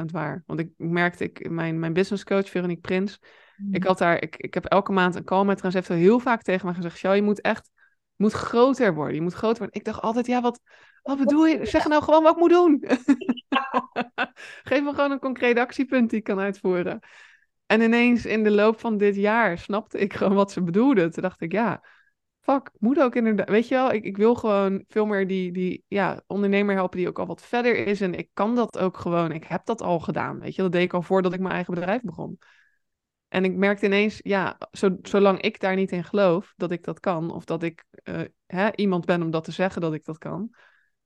100% 0.01 0.05
waar. 0.05 0.43
Want 0.45 0.59
ik 0.59 0.71
merkte, 0.77 1.23
ik, 1.23 1.49
mijn, 1.49 1.79
mijn 1.79 1.93
business 1.93 2.23
coach, 2.23 2.49
Veronique 2.49 2.81
Prins, 2.81 3.19
mm. 3.57 3.73
ik 3.73 3.83
had 3.83 3.97
daar, 3.97 4.21
ik, 4.21 4.35
ik 4.37 4.53
heb 4.53 4.65
elke 4.65 4.91
maand 4.91 5.15
een 5.15 5.23
call 5.23 5.45
met 5.45 5.61
haar 5.61 5.71
ze 5.71 5.77
heeft 5.77 5.89
heel 5.89 6.19
vaak 6.19 6.41
tegen 6.41 6.67
me 6.67 6.73
gezegd, 6.73 6.97
Sjouw, 6.97 7.13
je 7.13 7.21
moet 7.21 7.41
echt, 7.41 7.69
moet 8.15 8.31
groter 8.31 8.93
worden. 8.93 9.15
Je 9.15 9.21
moet 9.21 9.33
groter 9.33 9.57
worden. 9.57 9.79
Ik 9.79 9.85
dacht 9.85 10.01
altijd, 10.01 10.25
ja, 10.25 10.41
wat, 10.41 10.59
wat 11.01 11.17
bedoel 11.17 11.45
je? 11.45 11.65
Zeg 11.65 11.87
nou 11.87 12.03
gewoon 12.03 12.23
wat 12.23 12.33
ik 12.33 12.39
moet 12.39 12.49
doen. 12.49 12.83
Geef 14.69 14.83
me 14.83 14.89
gewoon 14.89 15.11
een 15.11 15.19
concreet 15.19 15.57
actiepunt 15.57 16.09
die 16.09 16.19
ik 16.19 16.25
kan 16.25 16.39
uitvoeren. 16.39 16.99
En 17.65 17.81
ineens 17.81 18.25
in 18.25 18.43
de 18.43 18.51
loop 18.51 18.79
van 18.79 18.97
dit 18.97 19.15
jaar 19.15 19.57
snapte 19.57 19.97
ik 19.99 20.13
gewoon 20.13 20.33
wat 20.33 20.51
ze 20.51 20.63
bedoelde. 20.63 21.09
Toen 21.09 21.23
dacht 21.23 21.41
ik, 21.41 21.51
ja, 21.51 21.83
fuck, 22.39 22.69
moet 22.79 22.99
ook 22.99 23.15
inderdaad. 23.15 23.49
Weet 23.49 23.67
je 23.67 23.75
wel, 23.75 23.93
ik, 23.93 24.03
ik 24.03 24.17
wil 24.17 24.35
gewoon 24.35 24.83
veel 24.87 25.05
meer 25.05 25.27
die, 25.27 25.51
die 25.51 25.83
ja, 25.87 26.21
ondernemer 26.27 26.75
helpen 26.75 26.97
die 26.97 27.07
ook 27.07 27.19
al 27.19 27.25
wat 27.25 27.41
verder 27.41 27.87
is. 27.87 28.01
En 28.01 28.13
ik 28.13 28.29
kan 28.33 28.55
dat 28.55 28.79
ook 28.79 28.97
gewoon. 28.97 29.31
Ik 29.31 29.43
heb 29.43 29.65
dat 29.65 29.81
al 29.81 29.99
gedaan. 29.99 30.39
Weet 30.39 30.55
je, 30.55 30.61
dat 30.61 30.71
deed 30.71 30.83
ik 30.83 30.93
al 30.93 31.01
voordat 31.01 31.33
ik 31.33 31.39
mijn 31.39 31.53
eigen 31.53 31.73
bedrijf 31.73 32.01
begon. 32.01 32.39
En 33.33 33.45
ik 33.45 33.55
merkte 33.55 33.85
ineens, 33.85 34.19
ja, 34.23 34.57
zo, 34.71 34.97
zolang 35.01 35.41
ik 35.41 35.59
daar 35.59 35.75
niet 35.75 35.91
in 35.91 36.03
geloof 36.03 36.53
dat 36.57 36.71
ik 36.71 36.83
dat 36.83 36.99
kan, 36.99 37.31
of 37.31 37.45
dat 37.45 37.63
ik 37.63 37.83
uh, 38.03 38.21
hè, 38.45 38.75
iemand 38.75 39.05
ben 39.05 39.21
om 39.21 39.31
dat 39.31 39.43
te 39.43 39.51
zeggen 39.51 39.81
dat 39.81 39.93
ik 39.93 40.05
dat 40.05 40.17
kan, 40.17 40.55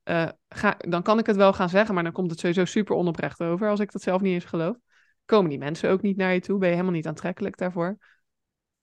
uh, 0.04 0.28
ga, 0.48 0.76
dan 0.78 1.02
kan 1.02 1.18
ik 1.18 1.26
het 1.26 1.36
wel 1.36 1.52
gaan 1.52 1.68
zeggen, 1.68 1.94
maar 1.94 2.02
dan 2.02 2.12
komt 2.12 2.30
het 2.30 2.40
sowieso 2.40 2.64
super 2.64 2.96
onoprecht 2.96 3.40
over 3.40 3.68
als 3.68 3.80
ik 3.80 3.92
dat 3.92 4.02
zelf 4.02 4.20
niet 4.20 4.32
eens 4.32 4.44
geloof. 4.44 4.76
Komen 5.24 5.50
die 5.50 5.58
mensen 5.58 5.90
ook 5.90 6.02
niet 6.02 6.16
naar 6.16 6.34
je 6.34 6.40
toe? 6.40 6.58
Ben 6.58 6.68
je 6.68 6.74
helemaal 6.74 6.94
niet 6.94 7.06
aantrekkelijk 7.06 7.56
daarvoor? 7.56 7.98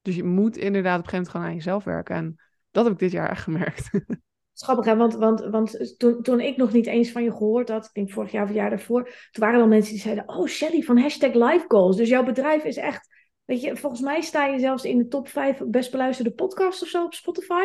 Dus 0.02 0.16
je 0.16 0.24
moet 0.24 0.58
inderdaad 0.58 1.00
op 1.00 1.04
een 1.04 1.10
gegeven 1.10 1.16
moment 1.16 1.30
gewoon 1.30 1.46
aan 1.46 1.56
jezelf 1.56 1.84
werken. 1.84 2.16
En 2.16 2.36
dat 2.72 2.84
heb 2.84 2.94
ik 2.94 3.00
dit 3.00 3.12
jaar 3.12 3.30
echt 3.30 3.44
gemerkt. 3.44 3.90
Schappig, 4.54 4.86
hè? 4.86 4.96
Want, 4.96 5.14
want, 5.14 5.46
want 5.46 5.96
toen, 6.00 6.22
toen 6.22 6.40
ik 6.40 6.58
nog 6.58 6.72
niet 6.72 6.88
eens 6.88 7.12
van 7.12 7.24
je 7.24 7.32
gehoord 7.32 7.70
had, 7.70 7.86
ik 7.86 7.94
denk 7.94 8.12
vorig 8.12 8.32
jaar 8.32 8.42
of 8.42 8.48
het 8.48 8.58
jaar 8.58 8.70
daarvoor, 8.70 9.04
toen 9.04 9.44
waren 9.44 9.56
er 9.56 9.62
al 9.62 9.68
mensen 9.68 9.94
die 9.94 10.02
zeiden, 10.02 10.30
oh 10.30 10.48
Shelly 10.48 10.82
van 10.82 10.98
hashtag 10.98 11.34
life. 11.34 11.94
Dus 11.96 12.10
jouw 12.10 12.24
bedrijf 12.24 12.64
is 12.64 12.78
echt, 12.78 13.15
weet 13.46 13.62
je, 13.62 13.76
volgens 13.76 14.02
mij 14.02 14.22
sta 14.22 14.46
je 14.46 14.60
zelfs 14.60 14.84
in 14.84 14.98
de 14.98 15.08
top 15.08 15.28
5 15.28 15.62
best 15.66 15.92
beluisterde 15.92 16.32
podcasts 16.32 16.82
of 16.82 16.88
zo 16.88 17.04
op 17.04 17.14
Spotify. 17.14 17.64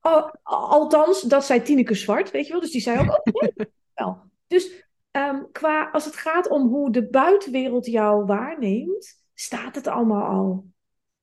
Oh, 0.00 0.30
althans, 0.42 1.22
dat 1.22 1.44
zei 1.44 1.62
Tineke 1.62 1.94
Zwart, 1.94 2.30
weet 2.30 2.46
je 2.46 2.52
wel. 2.52 2.60
Dus 2.60 2.70
die 2.70 2.80
zei 2.80 2.98
ook, 2.98 3.20
oh, 3.32 3.48
wel. 3.94 4.22
Dus 4.46 4.84
um, 5.10 5.48
qua, 5.52 5.90
als 5.90 6.04
het 6.04 6.16
gaat 6.16 6.48
om 6.48 6.68
hoe 6.68 6.92
de 6.92 7.08
buitenwereld 7.08 7.86
jou 7.86 8.24
waarneemt, 8.24 9.22
staat 9.34 9.74
het 9.74 9.86
allemaal 9.86 10.26
al. 10.26 10.66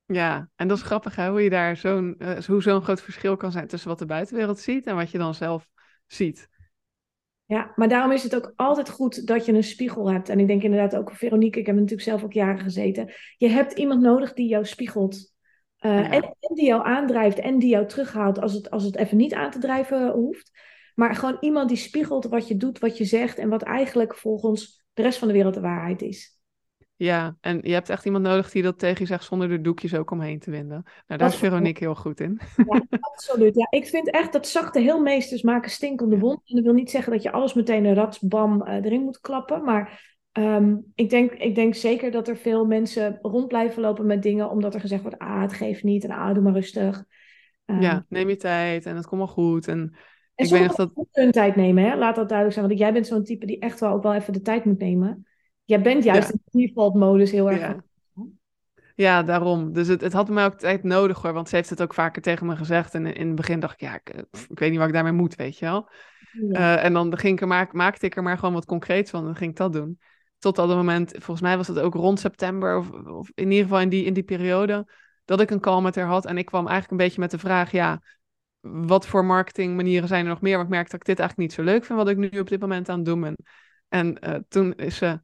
Ja, 0.05 0.49
en 0.55 0.67
dat 0.67 0.77
is 0.77 0.83
grappig 0.83 1.15
hè, 1.15 1.29
hoe 1.29 1.41
je 1.41 1.49
daar 1.49 1.77
zo'n, 1.77 2.15
uh, 2.17 2.37
hoe 2.37 2.61
zo'n 2.61 2.81
groot 2.81 3.01
verschil 3.01 3.37
kan 3.37 3.51
zijn 3.51 3.67
tussen 3.67 3.89
wat 3.89 3.99
de 3.99 4.05
buitenwereld 4.05 4.59
ziet 4.59 4.85
en 4.85 4.95
wat 4.95 5.11
je 5.11 5.17
dan 5.17 5.33
zelf 5.33 5.67
ziet. 6.07 6.47
Ja, 7.47 7.71
maar 7.75 7.87
daarom 7.87 8.11
is 8.11 8.23
het 8.23 8.35
ook 8.35 8.53
altijd 8.55 8.89
goed 8.89 9.27
dat 9.27 9.45
je 9.45 9.53
een 9.53 9.63
spiegel 9.63 10.11
hebt. 10.11 10.29
En 10.29 10.39
ik 10.39 10.47
denk 10.47 10.63
inderdaad 10.63 10.95
ook, 10.95 11.11
Veronique, 11.11 11.59
ik 11.59 11.65
heb 11.65 11.75
natuurlijk 11.75 12.01
zelf 12.01 12.23
ook 12.23 12.33
jaren 12.33 12.59
gezeten. 12.59 13.13
Je 13.37 13.47
hebt 13.47 13.73
iemand 13.73 14.01
nodig 14.01 14.33
die 14.33 14.47
jou 14.47 14.65
spiegelt. 14.65 15.33
Uh, 15.79 15.91
ja. 15.91 16.11
en, 16.11 16.23
en, 16.23 16.55
die 16.55 16.65
jou 16.65 16.85
aandrijft 16.85 17.39
en 17.39 17.59
die 17.59 17.69
jou 17.69 17.87
terughaalt 17.87 18.39
als 18.39 18.53
het, 18.53 18.69
als 18.69 18.83
het 18.83 18.95
even 18.95 19.17
niet 19.17 19.33
aan 19.33 19.51
te 19.51 19.59
drijven 19.59 20.11
hoeft. 20.11 20.51
Maar 20.95 21.15
gewoon 21.15 21.37
iemand 21.39 21.69
die 21.69 21.77
spiegelt 21.77 22.25
wat 22.25 22.47
je 22.47 22.57
doet, 22.57 22.79
wat 22.79 22.97
je 22.97 23.05
zegt 23.05 23.37
en 23.37 23.49
wat 23.49 23.61
eigenlijk 23.61 24.15
volgens 24.15 24.83
de 24.93 25.01
rest 25.01 25.19
van 25.19 25.27
de 25.27 25.33
wereld 25.33 25.53
de 25.53 25.59
waarheid 25.59 26.01
is. 26.01 26.34
Ja, 26.97 27.35
en 27.41 27.59
je 27.61 27.73
hebt 27.73 27.89
echt 27.89 28.05
iemand 28.05 28.23
nodig 28.23 28.51
die 28.51 28.63
dat 28.63 28.79
tegen 28.79 29.01
je 29.01 29.05
zegt 29.05 29.23
zonder 29.23 29.51
er 29.51 29.63
doekjes 29.63 29.95
ook 29.95 30.11
omheen 30.11 30.39
te 30.39 30.51
winden. 30.51 30.83
Nou, 31.07 31.19
daar 31.19 31.29
is 31.29 31.35
Veronique 31.35 31.83
heel 31.83 31.95
goed 31.95 32.19
in. 32.19 32.39
Ja, 32.55 32.81
absoluut. 32.99 33.55
Ja, 33.55 33.67
ik 33.69 33.85
vind 33.85 34.09
echt 34.09 34.33
dat 34.33 34.47
zachte 34.47 34.79
heelmeesters 34.79 35.41
maken 35.41 35.71
stinkende 35.71 36.19
wond. 36.19 36.41
En 36.45 36.55
dat 36.55 36.63
wil 36.63 36.73
niet 36.73 36.89
zeggen 36.89 37.11
dat 37.11 37.23
je 37.23 37.31
alles 37.31 37.53
meteen 37.53 37.85
een 37.85 37.93
ratsbam 37.93 38.61
uh, 38.61 38.73
erin 38.73 39.01
moet 39.01 39.19
klappen. 39.19 39.63
Maar 39.63 40.13
um, 40.33 40.91
ik, 40.95 41.09
denk, 41.09 41.31
ik 41.31 41.55
denk 41.55 41.75
zeker 41.75 42.11
dat 42.11 42.27
er 42.27 42.37
veel 42.37 42.65
mensen 42.65 43.19
rond 43.21 43.47
blijven 43.47 43.81
lopen 43.81 44.05
met 44.05 44.23
dingen 44.23 44.49
omdat 44.49 44.73
er 44.73 44.79
gezegd 44.79 45.01
wordt, 45.01 45.19
ah, 45.19 45.41
het 45.41 45.53
geeft 45.53 45.83
niet 45.83 46.03
en 46.03 46.11
ah, 46.11 46.33
doe 46.33 46.43
maar 46.43 46.53
rustig. 46.53 47.03
Um, 47.65 47.81
ja, 47.81 48.05
neem 48.09 48.29
je 48.29 48.35
tijd 48.35 48.85
en 48.85 48.95
het 48.95 49.07
komt 49.07 49.21
wel 49.21 49.29
goed. 49.29 49.67
En, 49.67 49.95
en 50.35 50.45
ik 50.45 50.51
weet 50.51 50.67
nog 50.67 50.75
dat... 50.75 50.91
hun 51.11 51.31
tijd 51.31 51.55
nemen, 51.55 51.83
hè? 51.83 51.95
laat 51.95 52.15
dat 52.15 52.29
duidelijk 52.29 52.57
zijn. 52.57 52.67
Want 52.67 52.79
jij 52.79 52.93
bent 52.93 53.07
zo'n 53.07 53.23
type 53.23 53.45
die 53.45 53.59
echt 53.59 53.79
wel 53.79 53.91
ook 53.91 54.03
wel 54.03 54.13
even 54.13 54.33
de 54.33 54.41
tijd 54.41 54.65
moet 54.65 54.79
nemen. 54.79 55.25
Jij 55.65 55.81
bent 55.81 56.03
juist 56.03 56.29
in 56.29 56.41
de 56.43 56.67
default-modus 56.67 57.31
heel 57.31 57.51
erg. 57.51 57.59
Ja. 57.59 57.83
ja. 58.95 59.23
daarom. 59.23 59.73
Dus 59.73 59.87
het, 59.87 60.01
het 60.01 60.13
had 60.13 60.29
me 60.29 60.43
ook 60.43 60.57
tijd 60.57 60.83
nodig 60.83 61.21
hoor, 61.21 61.33
want 61.33 61.49
ze 61.49 61.55
heeft 61.55 61.69
het 61.69 61.81
ook 61.81 61.93
vaker 61.93 62.21
tegen 62.21 62.45
me 62.45 62.55
gezegd. 62.55 62.93
En 62.93 63.05
in 63.05 63.27
het 63.27 63.35
begin 63.35 63.59
dacht 63.59 63.73
ik, 63.73 63.79
ja, 63.79 63.95
ik, 63.95 64.09
eh, 64.09 64.21
ik 64.49 64.59
weet 64.59 64.69
niet 64.69 64.79
wat 64.79 64.87
ik 64.87 64.93
daarmee 64.93 65.11
moet, 65.11 65.35
weet 65.35 65.57
je 65.57 65.65
wel. 65.65 65.89
Uh, 66.35 66.83
en 66.83 66.93
dan 66.93 67.17
ging 67.17 67.33
ik 67.33 67.41
er 67.41 67.47
maar, 67.47 67.69
maakte 67.71 68.05
ik 68.05 68.15
er 68.15 68.23
maar 68.23 68.37
gewoon 68.37 68.53
wat 68.53 68.65
concreets 68.65 69.11
van 69.11 69.19
en 69.19 69.25
dan 69.25 69.35
ging 69.35 69.51
ik 69.51 69.57
dat 69.57 69.73
doen. 69.73 69.99
Tot 70.37 70.55
dat 70.55 70.67
moment, 70.67 71.11
volgens 71.11 71.41
mij 71.41 71.57
was 71.57 71.67
het 71.67 71.79
ook 71.79 71.93
rond 71.93 72.19
september, 72.19 72.77
of, 72.77 72.91
of 72.91 73.31
in 73.33 73.51
ieder 73.51 73.63
geval 73.63 73.81
in 73.81 73.89
die, 73.89 74.05
in 74.05 74.13
die 74.13 74.23
periode, 74.23 74.87
dat 75.25 75.41
ik 75.41 75.49
een 75.49 75.59
call 75.59 75.81
met 75.81 75.95
haar 75.95 76.05
had. 76.05 76.25
En 76.25 76.37
ik 76.37 76.45
kwam 76.45 76.67
eigenlijk 76.67 76.91
een 76.91 77.07
beetje 77.07 77.19
met 77.19 77.31
de 77.31 77.37
vraag, 77.37 77.71
ja, 77.71 78.01
wat 78.59 79.07
voor 79.07 79.25
marketingmanieren 79.25 80.07
zijn 80.07 80.23
er 80.23 80.29
nog 80.29 80.41
meer? 80.41 80.55
Want 80.55 80.67
ik 80.67 80.73
merkte 80.73 80.91
dat 80.91 80.99
ik 80.99 81.07
dit 81.07 81.19
eigenlijk 81.19 81.49
niet 81.49 81.57
zo 81.59 81.73
leuk 81.73 81.85
vind, 81.85 81.99
wat 81.99 82.09
ik 82.09 82.17
nu 82.17 82.39
op 82.39 82.49
dit 82.49 82.59
moment 82.59 82.89
aan 82.89 82.97
het 82.97 83.05
doen 83.05 83.21
ben. 83.21 83.35
En 83.87 84.17
uh, 84.27 84.35
toen 84.47 84.73
is 84.73 84.97
ze 84.97 85.19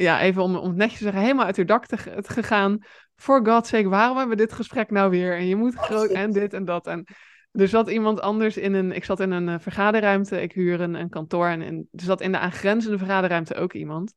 ja, 0.00 0.20
even 0.20 0.42
om, 0.42 0.56
om 0.56 0.68
het 0.68 0.76
netjes 0.76 0.98
te 0.98 1.04
zeggen, 1.04 1.22
helemaal 1.22 1.46
uit 1.46 1.56
uw 1.56 1.64
dak 1.64 1.86
te, 1.86 1.96
te 1.96 2.32
gegaan. 2.32 2.78
For 3.16 3.46
God's 3.46 3.68
sake, 3.68 3.88
waarom 3.88 4.16
hebben 4.16 4.36
we 4.36 4.42
dit 4.42 4.52
gesprek 4.52 4.90
nou 4.90 5.10
weer? 5.10 5.36
En 5.36 5.46
je 5.46 5.56
moet 5.56 5.74
groot 5.74 6.10
en 6.10 6.32
dit 6.32 6.52
en 6.52 6.64
dat. 6.64 6.86
En 6.86 7.04
er 7.52 7.68
zat 7.68 7.90
iemand 7.90 8.20
anders 8.20 8.56
in 8.56 8.74
een, 8.74 8.92
ik 8.92 9.04
zat 9.04 9.20
in 9.20 9.30
een 9.30 9.48
uh, 9.48 9.58
vergaderruimte, 9.58 10.40
ik 10.40 10.52
huur 10.52 10.80
een, 10.80 10.94
een 10.94 11.08
kantoor. 11.08 11.46
En, 11.46 11.62
en 11.62 11.88
er 11.92 12.04
zat 12.04 12.20
in 12.20 12.32
de 12.32 12.38
aangrenzende 12.38 12.98
vergaderruimte 12.98 13.54
ook 13.54 13.72
iemand. 13.72 14.14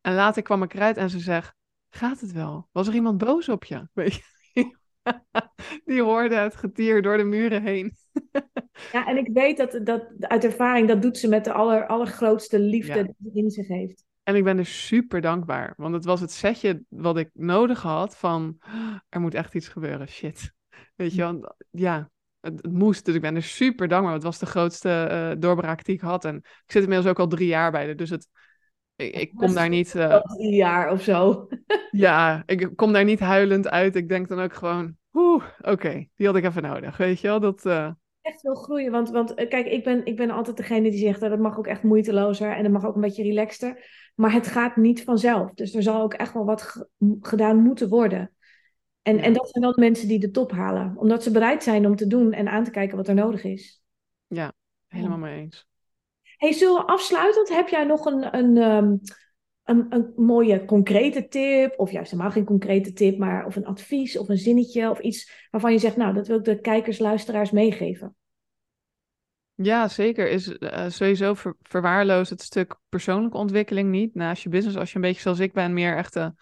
En 0.00 0.14
later 0.14 0.42
kwam 0.42 0.62
ik 0.62 0.74
eruit 0.74 0.96
en 0.96 1.10
ze 1.10 1.18
zegt, 1.18 1.54
gaat 1.90 2.20
het 2.20 2.32
wel? 2.32 2.68
Was 2.72 2.88
er 2.88 2.94
iemand 2.94 3.18
boos 3.18 3.48
op 3.48 3.64
je? 3.64 3.88
Weet 3.94 4.14
je? 4.14 4.76
Die 5.84 6.02
hoorde 6.02 6.34
het 6.34 6.56
getier 6.56 7.02
door 7.02 7.16
de 7.16 7.24
muren 7.24 7.62
heen. 7.62 7.96
ja, 8.92 9.06
en 9.06 9.16
ik 9.16 9.28
weet 9.32 9.56
dat, 9.56 9.80
dat 9.84 10.06
uit 10.18 10.44
ervaring, 10.44 10.88
dat 10.88 11.02
doet 11.02 11.18
ze 11.18 11.28
met 11.28 11.44
de 11.44 11.52
aller, 11.52 11.86
allergrootste 11.86 12.58
liefde 12.58 13.04
die 13.04 13.30
ze 13.32 13.38
in 13.38 13.50
zich 13.50 13.68
heeft. 13.68 14.06
En 14.28 14.34
ik 14.34 14.44
ben 14.44 14.56
dus 14.56 14.86
super 14.86 15.20
dankbaar. 15.20 15.74
Want 15.76 15.94
het 15.94 16.04
was 16.04 16.20
het 16.20 16.32
setje 16.32 16.82
wat 16.88 17.16
ik 17.16 17.30
nodig 17.32 17.82
had 17.82 18.16
van... 18.16 18.58
Er 19.08 19.20
moet 19.20 19.34
echt 19.34 19.54
iets 19.54 19.68
gebeuren. 19.68 20.08
Shit. 20.08 20.52
Weet 20.94 21.14
je 21.14 21.20
wel? 21.20 21.56
Ja, 21.70 22.10
het, 22.40 22.62
het 22.62 22.72
moest. 22.72 23.04
Dus 23.04 23.14
ik 23.14 23.20
ben 23.20 23.34
dus 23.34 23.56
super 23.56 23.88
dankbaar. 23.88 24.12
Het 24.12 24.22
was 24.22 24.38
de 24.38 24.46
grootste 24.46 25.08
uh, 25.10 25.40
doorbraak 25.40 25.84
die 25.84 25.94
ik 25.94 26.00
had. 26.00 26.24
En 26.24 26.36
ik 26.36 26.72
zit 26.72 26.82
inmiddels 26.82 27.10
ook 27.10 27.18
al 27.18 27.26
drie 27.26 27.46
jaar 27.46 27.70
bij 27.70 27.86
de. 27.86 27.94
Dus 27.94 28.10
het, 28.10 28.28
ik, 28.96 29.14
ik 29.14 29.34
kom 29.34 29.54
daar 29.54 29.68
niet... 29.68 29.94
Uh, 29.94 30.20
drie 30.20 30.54
jaar 30.54 30.90
of 30.90 31.02
zo. 31.02 31.48
ja, 31.90 32.42
ik 32.46 32.70
kom 32.74 32.92
daar 32.92 33.04
niet 33.04 33.20
huilend 33.20 33.68
uit. 33.68 33.96
Ik 33.96 34.08
denk 34.08 34.28
dan 34.28 34.40
ook 34.40 34.54
gewoon... 34.54 34.96
Oeh, 35.12 35.44
oké. 35.60 36.06
die 36.14 36.26
had 36.26 36.36
ik 36.36 36.44
even 36.44 36.62
nodig. 36.62 36.96
Weet 36.96 37.20
je 37.20 37.26
wel? 37.26 37.40
Dat... 37.40 37.66
Uh, 37.66 37.90
echt 38.28 38.42
wil 38.42 38.54
groeien. 38.54 38.90
Want, 38.90 39.10
want 39.10 39.34
kijk, 39.34 39.66
ik 39.66 39.84
ben, 39.84 40.06
ik 40.06 40.16
ben 40.16 40.30
altijd 40.30 40.56
degene 40.56 40.90
die 40.90 41.00
zegt 41.00 41.20
dat 41.20 41.30
het 41.30 41.40
mag 41.40 41.58
ook 41.58 41.66
echt 41.66 41.82
moeitelozer 41.82 42.52
en 42.52 42.62
het 42.62 42.72
mag 42.72 42.84
ook 42.84 42.94
een 42.94 43.00
beetje 43.00 43.22
relaxter. 43.22 43.86
Maar 44.14 44.32
het 44.32 44.46
gaat 44.46 44.76
niet 44.76 45.04
vanzelf. 45.04 45.52
Dus 45.54 45.74
er 45.74 45.82
zal 45.82 46.02
ook 46.02 46.14
echt 46.14 46.32
wel 46.32 46.44
wat 46.44 46.88
gedaan 47.20 47.62
moeten 47.62 47.88
worden. 47.88 48.32
En, 49.02 49.18
en 49.18 49.32
dat 49.32 49.50
zijn 49.50 49.64
dan 49.64 49.74
mensen 49.76 50.08
die 50.08 50.18
de 50.18 50.30
top 50.30 50.52
halen. 50.52 50.96
Omdat 50.96 51.22
ze 51.22 51.30
bereid 51.30 51.62
zijn 51.62 51.86
om 51.86 51.96
te 51.96 52.06
doen 52.06 52.32
en 52.32 52.48
aan 52.48 52.64
te 52.64 52.70
kijken 52.70 52.96
wat 52.96 53.08
er 53.08 53.14
nodig 53.14 53.44
is. 53.44 53.82
Ja, 54.26 54.52
helemaal 54.86 55.18
mee 55.18 55.40
eens. 55.40 55.66
Hey, 56.36 56.52
zullen 56.52 56.74
we 56.74 56.86
afsluitend? 56.86 57.48
Heb 57.48 57.68
jij 57.68 57.84
nog 57.84 58.04
een, 58.04 58.36
een, 58.36 58.56
ehm, 58.56 58.96
een, 59.68 59.86
een 59.88 60.12
mooie 60.16 60.64
concrete 60.64 61.28
tip? 61.28 61.74
Of 61.78 61.90
juist 61.90 62.10
helemaal 62.10 62.32
geen 62.32 62.44
concrete 62.44 62.92
tip, 62.92 63.18
maar 63.18 63.46
of 63.46 63.56
een 63.56 63.66
advies 63.66 64.18
of 64.18 64.28
een 64.28 64.38
zinnetje 64.38 64.90
of 64.90 64.98
iets 64.98 65.46
waarvan 65.50 65.72
je 65.72 65.78
zegt, 65.78 65.96
nou, 65.96 66.14
dat 66.14 66.26
wil 66.26 66.38
ik 66.38 66.44
de 66.44 66.60
kijkers, 66.60 66.98
luisteraars 66.98 67.50
meegeven. 67.50 68.16
Ja, 69.54 69.88
zeker. 69.88 70.28
Is 70.28 70.48
uh, 70.48 70.88
sowieso 70.88 71.34
ver, 71.34 71.56
verwaarloos 71.62 72.30
het 72.30 72.42
stuk 72.42 72.76
persoonlijke 72.88 73.36
ontwikkeling 73.36 73.90
niet. 73.90 74.14
Naast 74.14 74.42
je 74.42 74.48
business, 74.48 74.76
als 74.76 74.90
je 74.90 74.96
een 74.96 75.02
beetje 75.02 75.20
zoals 75.20 75.38
ik 75.38 75.52
ben, 75.52 75.72
meer 75.72 75.96
echt 75.96 76.12
de, 76.12 76.32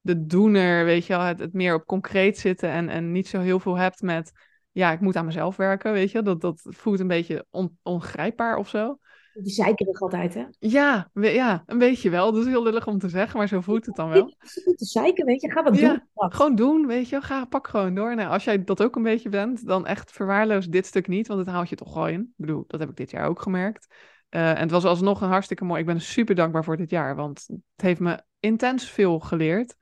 de 0.00 0.26
doener, 0.26 0.84
weet 0.84 1.06
je 1.06 1.12
wel, 1.12 1.22
het, 1.22 1.38
het 1.38 1.52
meer 1.52 1.74
op 1.74 1.86
concreet 1.86 2.38
zitten 2.38 2.70
en, 2.70 2.88
en 2.88 3.12
niet 3.12 3.28
zo 3.28 3.40
heel 3.40 3.60
veel 3.60 3.76
hebt 3.76 4.02
met, 4.02 4.32
ja, 4.70 4.92
ik 4.92 5.00
moet 5.00 5.16
aan 5.16 5.24
mezelf 5.24 5.56
werken, 5.56 5.92
weet 5.92 6.10
je. 6.10 6.22
Dat, 6.22 6.40
dat 6.40 6.60
voelt 6.64 7.00
een 7.00 7.06
beetje 7.06 7.46
on, 7.50 7.78
ongrijpbaar 7.82 8.56
of 8.56 8.68
zo. 8.68 8.98
Die 9.34 9.52
zeikerig 9.52 10.00
altijd, 10.00 10.34
hè? 10.34 10.44
Ja, 10.58 11.10
ja, 11.12 11.62
een 11.66 11.78
beetje 11.78 12.10
wel. 12.10 12.32
Dat 12.32 12.42
is 12.42 12.48
heel 12.48 12.62
lullig 12.62 12.86
om 12.86 12.98
te 12.98 13.08
zeggen, 13.08 13.38
maar 13.38 13.48
zo 13.48 13.60
voelt 13.60 13.86
het 13.86 13.96
dan 13.96 14.08
wel. 14.08 14.24
Niet 14.64 14.78
te 14.78 14.84
zeiken, 14.84 15.24
weet 15.24 15.40
je. 15.40 15.50
Ga 15.50 15.62
wat 15.62 15.74
doen. 15.74 16.02
Gewoon 16.14 16.54
doen, 16.54 16.86
weet 16.86 17.08
je. 17.08 17.20
Ga, 17.20 17.44
pak 17.44 17.68
gewoon 17.68 17.94
door. 17.94 18.14
Nou, 18.14 18.30
als 18.30 18.44
jij 18.44 18.64
dat 18.64 18.82
ook 18.82 18.96
een 18.96 19.02
beetje 19.02 19.28
bent, 19.28 19.66
dan 19.66 19.86
echt 19.86 20.12
verwaarloos 20.12 20.66
dit 20.66 20.86
stuk 20.86 21.08
niet, 21.08 21.26
want 21.26 21.40
het 21.40 21.48
haalt 21.48 21.68
je 21.68 21.76
toch 21.76 21.92
gewoon 21.92 22.08
in. 22.08 22.20
Ik 22.20 22.32
bedoel, 22.36 22.64
dat 22.66 22.80
heb 22.80 22.88
ik 22.88 22.96
dit 22.96 23.10
jaar 23.10 23.28
ook 23.28 23.42
gemerkt. 23.42 23.86
Uh, 24.30 24.50
en 24.50 24.58
het 24.58 24.70
was 24.70 24.84
alsnog 24.84 25.20
een 25.20 25.28
hartstikke 25.28 25.64
mooi. 25.64 25.80
Ik 25.80 25.86
ben 25.86 26.00
super 26.00 26.34
dankbaar 26.34 26.64
voor 26.64 26.76
dit 26.76 26.90
jaar, 26.90 27.16
want 27.16 27.44
het 27.48 27.86
heeft 27.86 28.00
me 28.00 28.22
intens 28.40 28.90
veel 28.90 29.18
geleerd. 29.18 29.76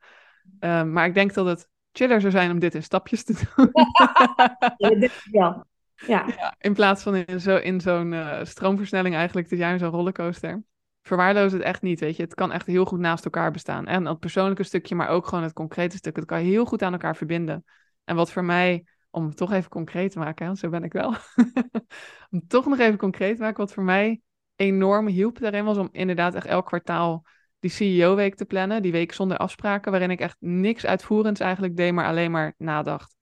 Uh, 0.59 0.83
maar 0.83 1.05
ik 1.05 1.13
denk 1.13 1.33
dat 1.33 1.45
het 1.45 1.69
chiller 1.91 2.21
zou 2.21 2.31
zijn 2.31 2.51
om 2.51 2.59
dit 2.59 2.75
in 2.75 2.83
stapjes 2.83 3.23
te 3.23 3.33
doen. 3.55 3.69
ja, 4.77 5.09
ja. 5.31 5.65
ja. 6.07 6.55
in 6.59 6.73
plaats 6.73 7.03
van 7.03 7.15
in, 7.15 7.41
zo, 7.41 7.55
in 7.55 7.81
zo'n 7.81 8.11
uh, 8.11 8.43
stroomversnelling 8.43 9.15
eigenlijk 9.15 9.49
jaar 9.49 9.73
in 9.73 9.79
zo'n 9.79 9.89
rollercoaster. 9.89 10.63
Verwaarloos 11.01 11.51
het 11.51 11.61
echt 11.61 11.81
niet, 11.81 11.99
weet 11.99 12.15
je. 12.15 12.23
Het 12.23 12.33
kan 12.33 12.51
echt 12.51 12.65
heel 12.65 12.85
goed 12.85 12.99
naast 12.99 13.25
elkaar 13.25 13.51
bestaan. 13.51 13.87
En 13.87 14.03
dat 14.03 14.19
persoonlijke 14.19 14.63
stukje, 14.63 14.95
maar 14.95 15.07
ook 15.07 15.27
gewoon 15.27 15.43
het 15.43 15.53
concrete 15.53 15.97
stuk. 15.97 16.15
Het 16.15 16.25
kan 16.25 16.37
heel 16.37 16.65
goed 16.65 16.81
aan 16.81 16.91
elkaar 16.91 17.15
verbinden. 17.15 17.63
En 18.03 18.15
wat 18.15 18.31
voor 18.31 18.43
mij, 18.43 18.85
om 19.09 19.25
het 19.25 19.37
toch 19.37 19.51
even 19.51 19.69
concreet 19.69 20.11
te 20.11 20.19
maken, 20.19 20.55
zo 20.55 20.69
ben 20.69 20.83
ik 20.83 20.93
wel. 20.93 21.15
om 22.31 22.47
toch 22.47 22.65
nog 22.65 22.79
even 22.79 22.97
concreet 22.97 23.35
te 23.35 23.41
maken, 23.41 23.57
wat 23.57 23.73
voor 23.73 23.83
mij 23.83 24.21
enorm 24.55 25.07
hielp 25.07 25.39
daarin 25.39 25.65
was 25.65 25.77
om 25.77 25.89
inderdaad 25.91 26.35
echt 26.35 26.45
elk 26.45 26.65
kwartaal 26.65 27.25
die 27.59 27.71
CEO-week 27.71 28.35
te 28.35 28.45
plannen. 28.45 28.81
Die 28.81 28.91
week 28.91 29.13
zonder 29.13 29.37
afspraken, 29.37 29.91
waarin 29.91 30.11
ik 30.11 30.19
echt 30.19 30.37
niks 30.39 30.85
uitvoerends 30.85 31.39
eigenlijk 31.39 31.75
deed, 31.75 31.93
maar 31.93 32.07
alleen 32.07 32.31
maar 32.31 32.53
nadacht 32.57 33.15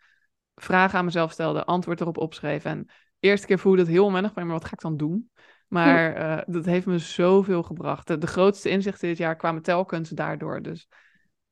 vragen 0.56 1.00
aan 1.00 1.06
mezelf 1.06 1.32
stelde, 1.32 1.66
antwoord 1.66 2.02
erop 2.02 2.18
opschreef. 2.18 2.66
En 2.66 2.84
de 3.20 3.28
eerste 3.28 3.48
keer 3.48 3.60
voelde 3.60 3.82
het 3.82 3.90
heel 3.90 4.06
onwennig, 4.06 4.36
maar 4.36 4.48
wat 4.48 4.66
ga 4.66 4.74
ik 4.74 4.82
dan 4.82 4.98
doen? 4.98 5.30
Maar 5.68 6.18
uh, 6.18 6.54
dat 6.54 6.66
heeft 6.66 6.86
me 6.86 6.98
zoveel 6.98 7.64
gebracht. 7.64 8.08
De, 8.08 8.18
de, 8.18 8.28
grootste 8.28 8.70
inzichten 8.70 9.08
dit 9.08 9.18
jaar 9.18 9.36
kwamen 9.36 9.62
telkens 9.62 10.10
daardoor. 10.10 10.62
Dus 10.62 10.90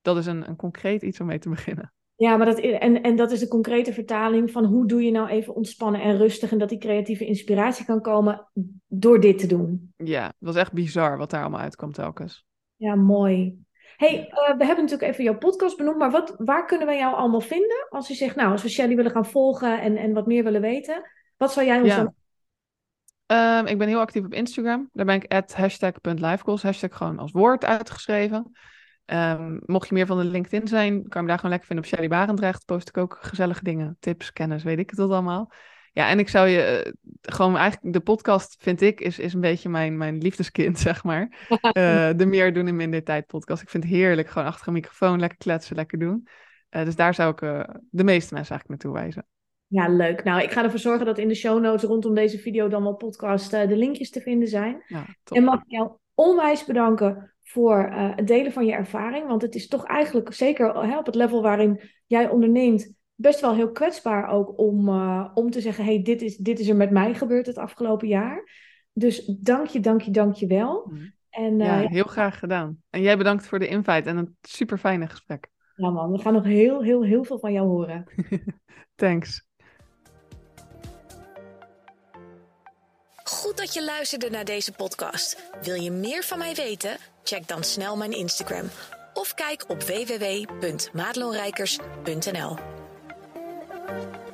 dat 0.02 0.18
is 0.18 0.26
een, 0.26 0.48
een 0.50 0.56
concreet 0.56 1.02
iets 1.02 1.20
om 1.20 1.28
mee 1.28 1.40
te 1.40 1.50
beginnen. 1.50 1.94
Ja, 2.16 2.38
maar 2.38 2.46
dat, 2.46 2.60
en, 2.60 3.02
en 3.02 3.16
dat 3.16 3.32
is 3.32 3.40
de 3.40 3.48
concrete 3.48 3.94
vertaling 3.94 4.52
van 4.52 4.66
hoe 4.66 4.88
doe 4.88 5.04
je 5.04 5.12
nou 5.12 5.28
even 5.28 5.56
ontspannen 5.56 6.02
en 6.02 6.18
rustig 6.18 6.52
en 6.52 6.58
dat 6.58 6.70
die 6.70 6.78
creatieve 6.78 7.26
inspiratie 7.26 7.86
kan 7.86 8.02
komen 8.02 8.48
door 8.88 9.20
dit 9.20 9.38
te 9.38 9.48
doen. 9.48 9.94
Ja, 9.98 10.26
het 10.26 10.36
was 10.40 10.56
echt 10.56 10.74
bizar 10.74 11.18
wat 11.18 11.30
daar 11.30 11.42
allemaal 11.42 11.60
uitkwam 11.60 11.92
telkens. 11.92 12.46
Ja, 12.76 12.96
mooi 12.96 13.60
hey, 14.00 14.20
uh, 14.20 14.58
we 14.58 14.66
hebben 14.66 14.84
natuurlijk 14.84 15.12
even 15.12 15.24
jouw 15.24 15.38
podcast 15.38 15.78
benoemd, 15.78 15.98
maar 15.98 16.12
wat, 16.12 16.36
waar 16.38 16.66
kunnen 16.66 16.88
we 16.88 16.94
jou 16.94 17.16
allemaal 17.16 17.42
vinden? 17.42 17.88
Als 17.90 18.08
je 18.08 18.14
zegt, 18.14 18.36
nou, 18.36 18.52
als 18.52 18.64
we 18.64 18.70
Shelly 18.70 18.96
willen 18.96 19.12
gaan 19.12 19.26
volgen 19.26 19.82
en, 19.82 19.98
en 19.98 20.14
wat 20.14 20.28
meer 20.28 20.44
willen 20.44 20.62
weten, 20.62 21.10
wat 21.38 21.54
zou 21.54 21.66
jij 21.66 21.82
ons 21.82 21.96
dan... 21.96 22.14
Um, 23.32 23.66
ik 23.66 23.78
ben 23.78 23.88
heel 23.88 24.00
actief 24.00 24.26
op 24.26 24.34
Instagram. 24.34 24.90
Daar 24.94 25.06
ben 25.06 25.16
ik 25.16 25.34
at 25.34 25.56
hashtag.lifegoals. 25.56 26.64
Hashtag 26.64 26.98
gewoon 26.98 27.20
als 27.20 27.32
woord 27.32 27.66
uitgeschreven. 27.66 28.52
Um, 29.06 29.62
mocht 29.66 29.88
je 29.88 29.94
meer 29.94 30.06
van 30.06 30.18
de 30.18 30.24
LinkedIn 30.24 30.68
zijn, 30.68 30.94
kan 30.94 31.10
je 31.12 31.22
me 31.22 31.28
daar 31.28 31.36
gewoon 31.36 31.52
lekker 31.52 31.68
vinden 31.68 31.86
op 31.86 31.92
Shelly 31.92 32.08
Barendrecht. 32.08 32.66
Post 32.66 32.90
ik 32.90 32.98
ook 32.98 33.18
gezellige 33.22 33.64
dingen, 33.64 33.98
tips, 34.00 34.34
kennis, 34.34 34.64
weet 34.64 34.80
ik 34.80 34.90
het 34.90 35.00
allemaal. 35.00 35.52
Ja, 36.00 36.10
en 36.10 36.20
ik 36.20 36.30
zou 36.30 36.48
je 36.48 36.62
eh, 36.62 36.92
gewoon 37.22 37.58
eigenlijk, 37.58 37.94
de 37.94 38.00
podcast 38.00 38.56
vind 38.60 38.82
ik, 38.82 39.02
is, 39.02 39.20
is 39.20 39.34
een 39.34 39.42
beetje 39.42 39.70
mijn, 39.70 39.98
mijn 39.98 40.18
liefdeskind, 40.18 40.80
zeg 40.90 41.04
maar. 41.04 41.48
Uh, 41.50 42.10
de 42.20 42.26
meer 42.26 42.54
doen 42.54 42.68
in 42.68 42.76
minder 42.76 43.04
tijd 43.04 43.26
podcast. 43.26 43.62
Ik 43.62 43.70
vind 43.70 43.84
het 43.84 43.94
heerlijk, 43.94 44.28
gewoon 44.30 44.48
achter 44.48 44.68
een 44.68 44.74
microfoon, 44.74 45.20
lekker 45.20 45.38
kletsen, 45.38 45.76
lekker 45.76 46.00
doen. 46.00 46.28
Uh, 46.72 46.84
dus 46.84 46.96
daar 46.96 47.14
zou 47.14 47.32
ik 47.32 47.40
de 47.90 48.04
meeste 48.04 48.34
mensen 48.34 48.56
eigenlijk 48.56 48.68
naartoe 48.68 48.94
wijzen. 48.94 49.26
Ja, 49.68 49.88
leuk. 49.88 50.24
Nou, 50.24 50.42
ik 50.42 50.52
ga 50.52 50.64
ervoor 50.64 50.80
zorgen 50.80 51.06
dat 51.06 51.18
in 51.18 51.28
de 51.28 51.36
show 51.36 51.62
notes 51.62 51.84
rondom 51.84 52.16
deze 52.16 52.38
video 52.38 52.68
dan 52.68 52.84
wel 52.84 52.96
podcast 52.96 53.52
de 53.52 53.78
linkjes 53.78 54.10
te 54.10 54.22
vinden 54.22 54.48
zijn. 54.48 54.84
Ja, 54.88 55.06
en 55.24 55.44
mag 55.44 55.60
ik 55.60 55.70
jou 55.72 55.92
onwijs 56.14 56.66
bedanken 56.66 57.34
voor 57.44 57.90
het 58.16 58.28
delen 58.28 58.52
van 58.52 58.66
je 58.66 58.74
ervaring. 58.74 59.28
Want 59.28 59.42
het 59.42 59.56
is 59.56 59.68
toch 59.68 59.86
eigenlijk, 59.86 60.34
zeker 60.34 60.98
op 60.98 61.06
het 61.06 61.16
level 61.16 61.42
waarin 61.42 61.82
jij 62.06 62.30
onderneemt, 62.30 62.99
best 63.20 63.40
wel 63.40 63.56
heel 63.56 63.72
kwetsbaar 63.72 64.30
ook 64.30 64.58
om, 64.58 64.88
uh, 64.88 65.32
om 65.34 65.52
te 65.52 65.62
zeggen: 65.62 65.84
hey, 65.86 66.02
dit, 66.02 66.22
is, 66.22 66.38
dit 66.38 66.60
is 66.60 66.68
er 66.68 66.76
met 66.76 66.92
mij 66.92 67.14
gebeurd 67.14 67.46
het 67.46 67.58
afgelopen 67.58 68.08
jaar. 68.08 68.50
Dus 68.94 69.26
dank 69.26 69.68
je, 69.68 69.80
dank 69.80 70.02
je, 70.02 70.12
dank 70.12 70.36
je 70.36 70.48
wel. 70.48 70.90
Mm. 70.92 71.14
En, 71.30 71.58
ja, 71.58 71.82
uh, 71.82 71.90
heel 71.90 72.04
graag 72.04 72.40
gedaan. 72.40 72.82
En 72.90 73.02
jij 73.02 73.18
bedankt 73.18 73.48
voor 73.48 73.60
de 73.60 73.68
invite 73.68 74.10
en 74.10 74.18
een 74.18 74.38
super 74.42 74.78
fijne 74.78 75.08
gesprek. 75.08 75.48
Ja 75.76 75.90
man, 75.90 76.12
we 76.12 76.18
gaan 76.18 76.34
nog 76.34 76.44
heel, 76.44 76.84
heel, 76.84 77.04
heel 77.04 77.24
veel 77.24 77.40
van 77.40 77.54
jou 77.54 77.68
horen. 77.68 78.06
Thanks. 78.96 79.48
Goed 83.24 83.58
dat 83.58 83.74
je 83.74 83.84
luisterde 83.84 84.30
naar 84.30 84.46
deze 84.46 84.74
podcast. 84.74 85.52
Wil 85.62 85.76
je 85.76 85.92
meer 85.92 86.24
van 86.24 86.38
mij 86.38 86.56
weten? 86.56 86.98
Check 87.24 87.48
dan 87.48 87.64
snel 87.64 87.98
mijn 87.98 88.12
Instagram 88.12 88.66
of 89.14 89.34
kijk 89.34 89.66
op 89.68 89.82
Thank 93.90 94.14
you. 94.14 94.29